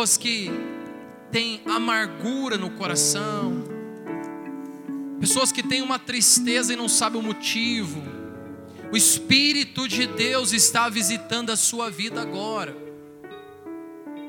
Pessoas 0.00 0.16
que 0.16 0.50
têm 1.30 1.60
amargura 1.66 2.56
no 2.56 2.70
coração, 2.70 3.62
pessoas 5.20 5.52
que 5.52 5.62
têm 5.62 5.82
uma 5.82 5.98
tristeza 5.98 6.72
e 6.72 6.76
não 6.76 6.88
sabem 6.88 7.20
o 7.20 7.22
motivo. 7.22 8.02
O 8.90 8.96
Espírito 8.96 9.86
de 9.86 10.06
Deus 10.06 10.54
está 10.54 10.88
visitando 10.88 11.50
a 11.50 11.56
sua 11.56 11.90
vida 11.90 12.22
agora 12.22 12.74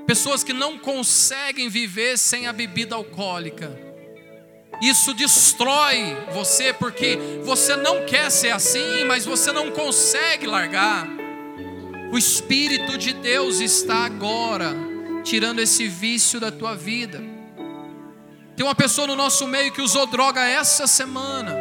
pessoas 0.05 0.43
que 0.43 0.51
não 0.51 0.77
conseguem 0.77 1.69
viver 1.69 2.17
sem 2.17 2.47
a 2.47 2.51
bebida 2.51 2.95
alcoólica. 2.95 3.71
Isso 4.81 5.13
destrói 5.13 6.17
você 6.33 6.73
porque 6.73 7.17
você 7.45 7.77
não 7.77 8.05
quer 8.05 8.29
ser 8.29 8.49
assim, 8.49 9.05
mas 9.05 9.23
você 9.23 9.53
não 9.53 9.71
consegue 9.71 10.45
largar. 10.45 11.07
O 12.11 12.17
Espírito 12.17 12.97
de 12.97 13.13
Deus 13.13 13.61
está 13.61 13.99
agora 13.99 14.90
tirando 15.23 15.59
esse 15.59 15.87
vício 15.87 16.39
da 16.39 16.51
tua 16.51 16.75
vida. 16.75 17.21
Tem 18.55 18.65
uma 18.65 18.75
pessoa 18.75 19.07
no 19.07 19.15
nosso 19.15 19.47
meio 19.47 19.71
que 19.71 19.81
usou 19.81 20.05
droga 20.05 20.41
essa 20.47 20.85
semana. 20.87 21.55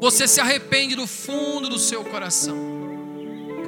Você 0.00 0.28
se 0.28 0.40
arrepende 0.40 0.94
do 0.94 1.06
fundo 1.06 1.68
do 1.68 1.78
seu 1.78 2.04
coração. 2.04 2.56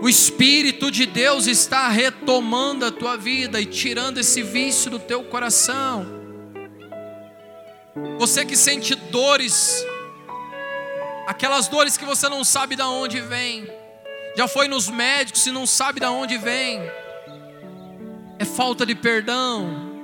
O 0.03 0.09
Espírito 0.09 0.91
de 0.91 1.07
Deus 1.07 1.47
está 1.47 1.89
retomando 1.89 2.85
a 2.85 2.93
tua 2.93 3.17
vida 3.17 3.61
e 3.61 3.67
tirando 3.67 4.19
esse 4.19 4.43
vício 4.43 4.91
do 4.91 4.99
teu 4.99 5.25
coração. 5.25 6.07
Você 8.19 8.45
que 8.45 8.57
sente 8.57 8.95
dores, 8.95 9.85
aquelas 11.27 11.67
dores 11.67 11.97
que 11.97 12.05
você 12.05 12.29
não 12.29 12.45
sabe 12.45 12.77
de 12.77 12.83
onde 12.83 13.21
vem, 13.23 13.67
já 14.37 14.47
foi 14.47 14.69
nos 14.69 14.89
médicos 14.89 15.47
e 15.47 15.51
não 15.51 15.67
sabe 15.67 16.01
de 16.01 16.07
onde 16.07 16.37
vem, 16.37 16.79
é 18.39 18.45
falta 18.45 18.85
de 18.85 18.95
perdão, 18.95 19.97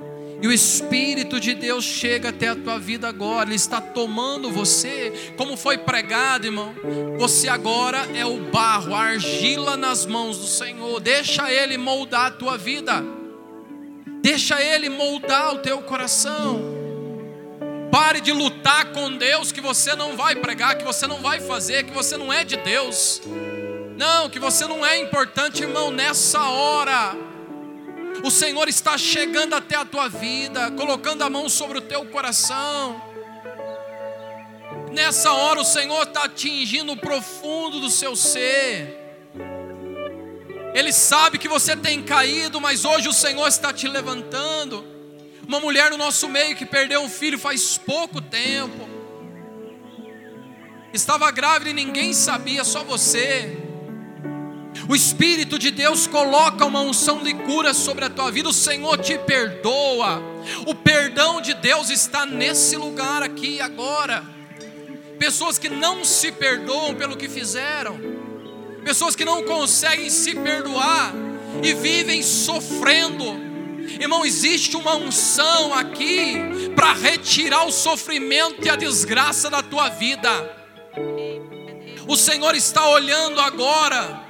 e 0.43 0.47
o 0.47 0.51
Espírito 0.51 1.39
de 1.39 1.53
Deus 1.53 1.85
chega 1.85 2.27
até 2.27 2.49
a 2.49 2.55
tua 2.55 2.77
vida 2.77 3.07
agora, 3.07 3.47
Ele 3.47 3.55
está 3.55 3.79
tomando 3.79 4.51
você, 4.51 5.33
como 5.37 5.55
foi 5.55 5.77
pregado, 5.77 6.45
irmão. 6.45 6.75
Você 7.17 7.47
agora 7.47 7.99
é 8.13 8.25
o 8.25 8.51
barro, 8.51 8.93
a 8.93 9.03
argila 9.03 9.77
nas 9.77 10.05
mãos 10.05 10.37
do 10.37 10.45
Senhor. 10.45 10.99
Deixa 10.99 11.49
Ele 11.49 11.77
moldar 11.77 12.25
a 12.25 12.31
tua 12.31 12.57
vida, 12.57 13.01
deixa 14.21 14.61
Ele 14.61 14.89
moldar 14.89 15.55
o 15.55 15.59
teu 15.59 15.81
coração. 15.81 16.61
Pare 17.89 18.19
de 18.19 18.33
lutar 18.33 18.91
com 18.91 19.15
Deus 19.15 19.53
que 19.53 19.61
você 19.61 19.95
não 19.95 20.17
vai 20.17 20.35
pregar, 20.35 20.77
que 20.77 20.83
você 20.83 21.07
não 21.07 21.21
vai 21.21 21.39
fazer, 21.39 21.85
que 21.85 21.93
você 21.93 22.17
não 22.17 22.33
é 22.33 22.43
de 22.43 22.57
Deus. 22.57 23.21
Não, 23.95 24.29
que 24.29 24.39
você 24.39 24.67
não 24.67 24.85
é 24.85 24.99
importante, 24.99 25.63
irmão, 25.63 25.89
nessa 25.89 26.43
hora 26.49 27.15
o 28.23 28.31
Senhor 28.31 28.69
está 28.69 28.97
chegando 28.97 29.53
até 29.53 29.75
a 29.75 29.83
tua 29.83 30.07
vida, 30.07 30.71
colocando 30.71 31.21
a 31.23 31.29
mão 31.29 31.49
sobre 31.49 31.77
o 31.77 31.81
teu 31.81 32.05
coração. 32.05 33.01
Nessa 34.93 35.33
hora 35.33 35.59
o 35.59 35.65
Senhor 35.65 36.03
está 36.03 36.23
atingindo 36.23 36.93
o 36.93 36.97
profundo 36.97 37.81
do 37.81 37.89
seu 37.89 38.15
ser. 38.15 38.97
Ele 40.73 40.93
sabe 40.93 41.37
que 41.37 41.49
você 41.49 41.75
tem 41.75 42.01
caído, 42.01 42.61
mas 42.61 42.85
hoje 42.85 43.09
o 43.09 43.13
Senhor 43.13 43.47
está 43.47 43.73
te 43.73 43.89
levantando. 43.89 44.85
Uma 45.45 45.59
mulher 45.59 45.91
no 45.91 45.97
nosso 45.97 46.29
meio 46.29 46.55
que 46.55 46.65
perdeu 46.65 47.01
um 47.01 47.09
filho 47.09 47.37
faz 47.37 47.77
pouco 47.77 48.21
tempo. 48.21 48.87
Estava 50.93 51.29
grávida 51.29 51.71
e 51.71 51.73
ninguém 51.73 52.13
sabia, 52.13 52.63
só 52.63 52.85
você. 52.85 53.72
O 54.87 54.95
Espírito 54.95 55.57
de 55.57 55.71
Deus 55.71 56.07
coloca 56.07 56.65
uma 56.65 56.81
unção 56.81 57.23
de 57.23 57.33
cura 57.33 57.73
sobre 57.73 58.03
a 58.03 58.09
tua 58.09 58.29
vida, 58.31 58.49
o 58.49 58.53
Senhor 58.53 58.97
te 58.97 59.17
perdoa. 59.17 60.21
O 60.67 60.75
perdão 60.75 61.41
de 61.41 61.53
Deus 61.53 61.89
está 61.89 62.25
nesse 62.25 62.75
lugar 62.75 63.23
aqui 63.23 63.61
agora. 63.61 64.23
Pessoas 65.17 65.57
que 65.57 65.69
não 65.69 66.03
se 66.03 66.31
perdoam 66.33 66.95
pelo 66.95 67.15
que 67.15 67.29
fizeram, 67.29 67.97
pessoas 68.83 69.15
que 69.15 69.23
não 69.23 69.43
conseguem 69.43 70.09
se 70.09 70.35
perdoar 70.35 71.13
e 71.63 71.73
vivem 71.73 72.21
sofrendo. 72.21 73.41
Irmão, 73.99 74.25
existe 74.25 74.75
uma 74.75 74.95
unção 74.95 75.73
aqui 75.73 76.35
para 76.75 76.93
retirar 76.93 77.65
o 77.65 77.71
sofrimento 77.71 78.65
e 78.65 78.69
a 78.69 78.75
desgraça 78.75 79.49
da 79.49 79.61
tua 79.61 79.87
vida. 79.89 80.29
O 82.05 82.17
Senhor 82.17 82.53
está 82.53 82.85
olhando 82.89 83.39
agora 83.39 84.22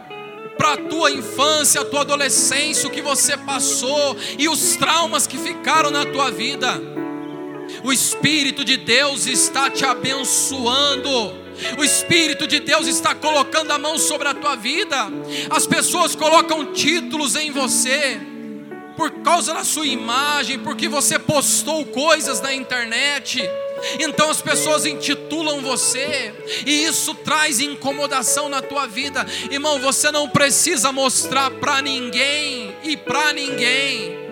para 0.58 0.74
a 0.74 0.78
tua 0.78 1.12
infância, 1.12 1.82
a 1.82 1.86
tua 1.86 2.02
adolescência, 2.02 2.88
o 2.88 2.92
que 2.92 3.02
você 3.02 3.36
passou 3.38 4.16
e 4.38 4.48
os 4.48 4.76
traumas 4.76 5.28
que 5.28 5.38
ficaram 5.38 5.92
na 5.92 6.06
tua 6.06 6.32
vida. 6.32 6.80
O 7.84 7.92
Espírito 7.92 8.64
de 8.64 8.78
Deus 8.78 9.26
está 9.26 9.70
te 9.70 9.86
abençoando. 9.86 11.34
O 11.78 11.84
Espírito 11.84 12.48
de 12.48 12.60
Deus 12.60 12.88
está 12.88 13.14
colocando 13.14 13.72
a 13.72 13.78
mão 13.78 13.98
sobre 13.98 14.28
a 14.28 14.34
tua 14.34 14.56
vida. 14.56 15.08
As 15.50 15.66
pessoas 15.66 16.16
colocam 16.16 16.74
títulos 16.74 17.36
em 17.36 17.52
você 17.52 18.20
por 18.96 19.10
causa 19.22 19.54
da 19.54 19.64
sua 19.64 19.88
imagem, 19.88 20.60
porque 20.60 20.88
você 20.88 21.18
postou 21.18 21.86
coisas 21.86 22.42
na 22.42 22.54
internet 22.54 23.42
então 24.00 24.30
as 24.30 24.42
pessoas 24.42 24.86
intitulam 24.86 25.62
você, 25.62 26.34
e 26.66 26.86
isso 26.86 27.14
traz 27.16 27.60
incomodação 27.60 28.50
na 28.50 28.62
tua 28.62 28.88
vida. 28.88 29.26
Irmão, 29.52 29.80
você 29.80 30.12
não 30.12 30.30
precisa 30.30 30.92
mostrar 30.92 31.52
para 31.52 31.82
ninguém 31.82 32.76
e 32.84 32.96
para 32.96 33.34
ninguém. 33.34 34.24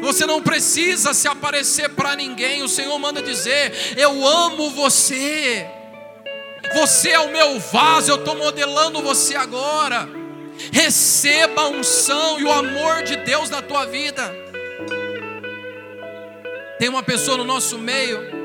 Você 0.00 0.26
não 0.26 0.40
precisa 0.40 1.12
se 1.12 1.26
aparecer 1.26 1.88
para 1.90 2.14
ninguém. 2.14 2.62
O 2.62 2.68
Senhor 2.68 2.96
manda 2.98 3.20
dizer: 3.20 3.72
Eu 3.96 4.26
amo 4.26 4.70
você. 4.70 5.66
Você 6.74 7.10
é 7.10 7.18
o 7.18 7.32
meu 7.32 7.58
vaso, 7.58 8.10
eu 8.10 8.16
estou 8.16 8.36
modelando 8.36 9.02
você 9.02 9.34
agora. 9.34 10.08
Receba 10.72 11.62
a 11.62 11.68
unção 11.68 12.38
e 12.38 12.44
o 12.44 12.52
amor 12.52 13.02
de 13.02 13.16
Deus 13.16 13.48
na 13.48 13.62
tua 13.62 13.86
vida. 13.86 14.34
Tem 16.78 16.88
uma 16.88 17.02
pessoa 17.02 17.36
no 17.36 17.44
nosso 17.44 17.78
meio 17.78 18.37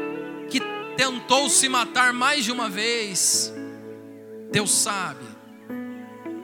tentou 0.96 1.50
se 1.50 1.68
matar 1.70 2.14
mais 2.14 2.46
de 2.46 2.52
uma 2.52 2.70
vez, 2.70 3.54
Deus 4.52 4.72
sabe. 4.72 5.26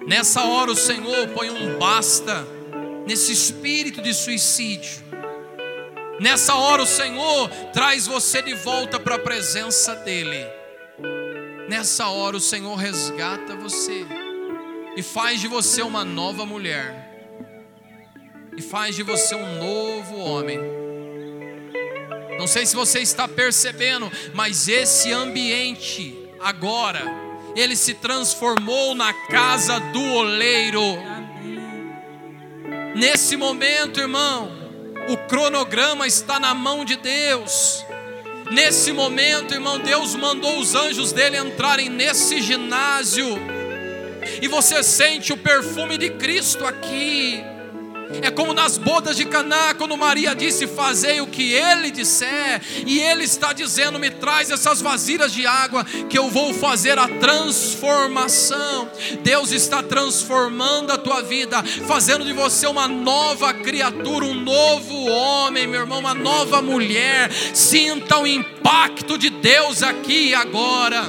Nessa 0.08 0.43
hora 0.43 0.72
o 0.72 0.76
Senhor 0.76 1.28
põe 1.30 1.50
um 1.50 1.78
basta 1.78 2.45
nesse 3.06 3.32
espírito 3.32 4.02
de 4.02 4.14
suicídio. 4.14 5.04
Nessa 6.20 6.56
hora 6.56 6.84
o 6.84 6.88
Senhor 6.88 7.50
traz 7.72 8.08
você 8.08 8.41
de 8.41 8.54
volta 8.56 9.00
para 9.00 9.16
a 9.16 9.20
presença 9.20 9.95
dEle. 9.95 10.45
Nessa 11.70 12.08
hora 12.08 12.36
o 12.36 12.39
Senhor 12.39 12.76
resgata 12.76 13.56
você 13.56 14.06
e 14.95 15.04
faz 15.04 15.39
de 15.39 15.47
você 15.47 15.82
uma 15.82 16.04
nova 16.04 16.45
mulher, 16.45 17.08
e 18.58 18.62
faz 18.62 18.95
de 18.95 19.04
você 19.04 19.36
um 19.36 19.60
novo 19.60 20.18
homem. 20.18 20.60
Não 22.40 22.48
sei 22.48 22.66
se 22.66 22.74
você 22.74 23.00
está 23.00 23.28
percebendo, 23.28 24.10
mas 24.34 24.70
esse 24.70 25.12
ambiente 25.12 26.18
agora, 26.40 27.02
ele 27.54 27.76
se 27.76 27.96
transformou 27.96 28.96
na 28.96 29.12
casa 29.28 29.78
do 29.78 30.02
oleiro. 30.02 30.82
Nesse 32.96 33.36
momento, 33.36 34.00
irmão, 34.00 34.58
o 35.10 35.18
cronograma 35.28 36.08
está 36.08 36.40
na 36.40 36.54
mão 36.54 36.86
de 36.86 36.96
Deus. 36.96 37.86
Nesse 38.50 38.94
momento, 38.94 39.54
irmão, 39.54 39.78
Deus 39.78 40.16
mandou 40.16 40.60
os 40.60 40.76
anjos 40.76 41.12
dele 41.12 41.38
entrarem 41.38 41.90
nesse 41.90 42.42
ginásio. 42.42 43.38
E 44.42 44.48
você 44.48 44.82
sente 44.82 45.34
o 45.34 45.38
perfume 45.38 45.98
de 45.98 46.12
Cristo 46.12 46.66
aqui. 46.66 47.44
É 48.24 48.32
como 48.32 48.53
nas 48.53 48.76
bodas 48.76 49.16
de 49.16 49.24
Caná, 49.24 49.76
quando 49.76 49.95
Maria 49.95 50.34
disse: 50.34 50.66
Fazei 50.66 51.22
o 51.22 51.28
que 51.28 51.53
ele 51.53 51.91
disser, 51.91 52.60
e 52.86 52.99
ele 52.99 53.24
está 53.24 53.53
dizendo: 53.53 53.99
Me 53.99 54.10
traz 54.10 54.49
essas 54.49 54.82
vasilhas 54.82 55.32
de 55.32 55.45
água, 55.45 55.86
que 56.10 56.18
eu 56.18 56.28
vou 56.28 56.51
fazer 56.51 56.97
a 56.97 57.07
transformação. 57.07 58.89
Deus 59.22 59.51
está 59.51 59.84
transformando 59.84 60.91
a 60.91 60.97
tua 60.97 61.22
vida, 61.22 61.62
fazendo 61.88 62.26
de 62.26 62.34
você 62.34 62.66
uma 62.66 62.88
nova 62.88 63.53
criatura, 63.53 64.26
um 64.26 64.34
novo 64.34 65.05
homem, 65.05 65.68
meu 65.68 65.82
irmão, 65.82 65.99
uma 65.99 66.16
nova 66.16 66.64
mulher. 66.64 67.32
Sinta 67.53 68.18
o 68.18 68.26
impacto 68.26 69.20
de 69.20 69.30
Deus 69.30 69.84
aqui 69.84 70.30
e 70.30 70.36
agora. 70.36 71.03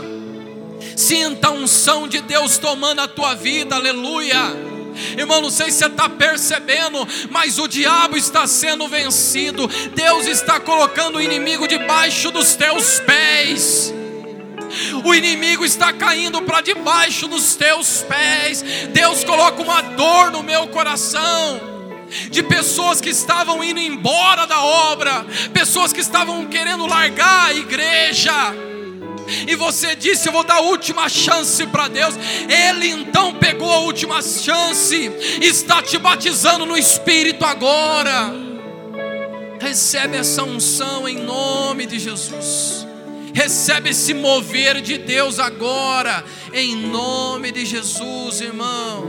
Sinta 0.94 1.48
a 1.48 1.52
unção 1.52 2.06
de 2.06 2.20
Deus 2.20 2.58
tomando 2.58 3.00
a 3.00 3.08
tua 3.08 3.34
vida, 3.34 3.74
aleluia. 3.76 4.69
Irmão, 5.16 5.40
não 5.40 5.50
sei 5.50 5.70
se 5.70 5.78
você 5.78 5.86
está 5.86 6.08
percebendo, 6.08 7.06
mas 7.30 7.58
o 7.58 7.66
diabo 7.66 8.16
está 8.16 8.46
sendo 8.46 8.86
vencido. 8.88 9.68
Deus 9.94 10.26
está 10.26 10.60
colocando 10.60 11.16
o 11.16 11.20
inimigo 11.20 11.66
debaixo 11.66 12.30
dos 12.30 12.54
teus 12.54 13.00
pés. 13.00 13.92
O 15.04 15.14
inimigo 15.14 15.64
está 15.64 15.92
caindo 15.92 16.42
para 16.42 16.60
debaixo 16.60 17.26
dos 17.26 17.54
teus 17.54 18.02
pés. 18.02 18.62
Deus 18.92 19.24
coloca 19.24 19.62
uma 19.62 19.80
dor 19.82 20.30
no 20.30 20.42
meu 20.42 20.68
coração 20.68 21.60
de 22.30 22.42
pessoas 22.42 23.00
que 23.00 23.08
estavam 23.08 23.62
indo 23.62 23.78
embora 23.78 24.46
da 24.46 24.62
obra, 24.62 25.24
pessoas 25.52 25.92
que 25.92 26.00
estavam 26.00 26.46
querendo 26.46 26.86
largar 26.86 27.46
a 27.46 27.54
igreja. 27.54 28.32
E 29.46 29.54
você 29.54 29.94
disse: 29.94 30.28
Eu 30.28 30.32
vou 30.32 30.44
dar 30.44 30.56
a 30.56 30.60
última 30.60 31.08
chance 31.08 31.66
para 31.66 31.88
Deus. 31.88 32.14
Ele 32.48 32.88
então 32.88 33.34
pegou 33.34 33.70
a 33.72 33.78
última 33.78 34.22
chance, 34.22 35.10
está 35.40 35.82
te 35.82 35.98
batizando 35.98 36.66
no 36.66 36.76
Espírito 36.76 37.44
agora. 37.44 38.32
Recebe 39.60 40.16
essa 40.16 40.42
unção 40.42 41.08
em 41.08 41.18
nome 41.18 41.86
de 41.86 41.98
Jesus. 41.98 42.86
Recebe 43.32 43.90
esse 43.90 44.12
mover 44.12 44.80
de 44.80 44.98
Deus 44.98 45.38
agora, 45.38 46.24
em 46.52 46.74
nome 46.74 47.52
de 47.52 47.64
Jesus, 47.64 48.40
irmão. 48.40 49.08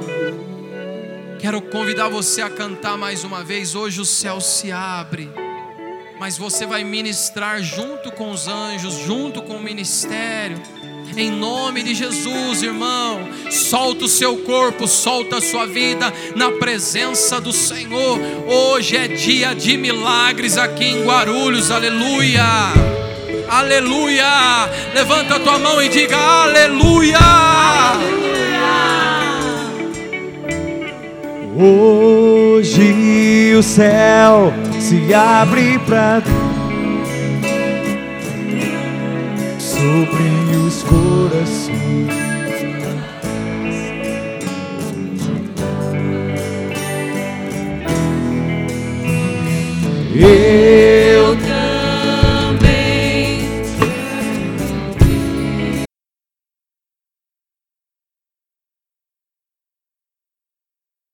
Quero 1.39 1.59
convidar 1.61 2.07
você 2.07 2.41
a 2.41 2.49
cantar 2.49 2.97
mais 2.97 3.23
uma 3.23 3.43
vez. 3.43 3.73
Hoje 3.73 3.99
o 3.99 4.05
céu 4.05 4.39
se 4.39 4.71
abre, 4.71 5.27
mas 6.21 6.37
você 6.37 6.67
vai 6.67 6.83
ministrar 6.83 7.63
junto 7.63 8.11
com 8.11 8.29
os 8.29 8.47
anjos, 8.47 8.93
junto 9.07 9.41
com 9.41 9.55
o 9.55 9.59
ministério. 9.59 10.61
Em 11.17 11.31
nome 11.31 11.81
de 11.81 11.95
Jesus, 11.95 12.61
irmão, 12.61 13.27
solta 13.49 14.05
o 14.05 14.07
seu 14.07 14.37
corpo, 14.37 14.87
solta 14.87 15.37
a 15.37 15.41
sua 15.41 15.65
vida 15.65 16.13
na 16.35 16.51
presença 16.51 17.41
do 17.41 17.51
Senhor. 17.51 18.19
Hoje 18.47 18.97
é 18.97 19.07
dia 19.07 19.55
de 19.55 19.75
milagres 19.77 20.59
aqui 20.59 20.85
em 20.85 21.03
Guarulhos, 21.03 21.71
aleluia, 21.71 22.45
aleluia. 23.49 24.69
Levanta 24.93 25.37
a 25.37 25.39
tua 25.39 25.57
mão 25.57 25.81
e 25.81 25.89
diga 25.89 26.17
aleluia. 26.17 27.17
Hoje 31.53 33.53
o 33.57 33.61
céu 33.61 34.53
se 34.79 35.13
abre 35.13 35.77
para 35.79 36.21
sobre 39.59 40.55
os 40.65 40.81
corações. 40.83 41.71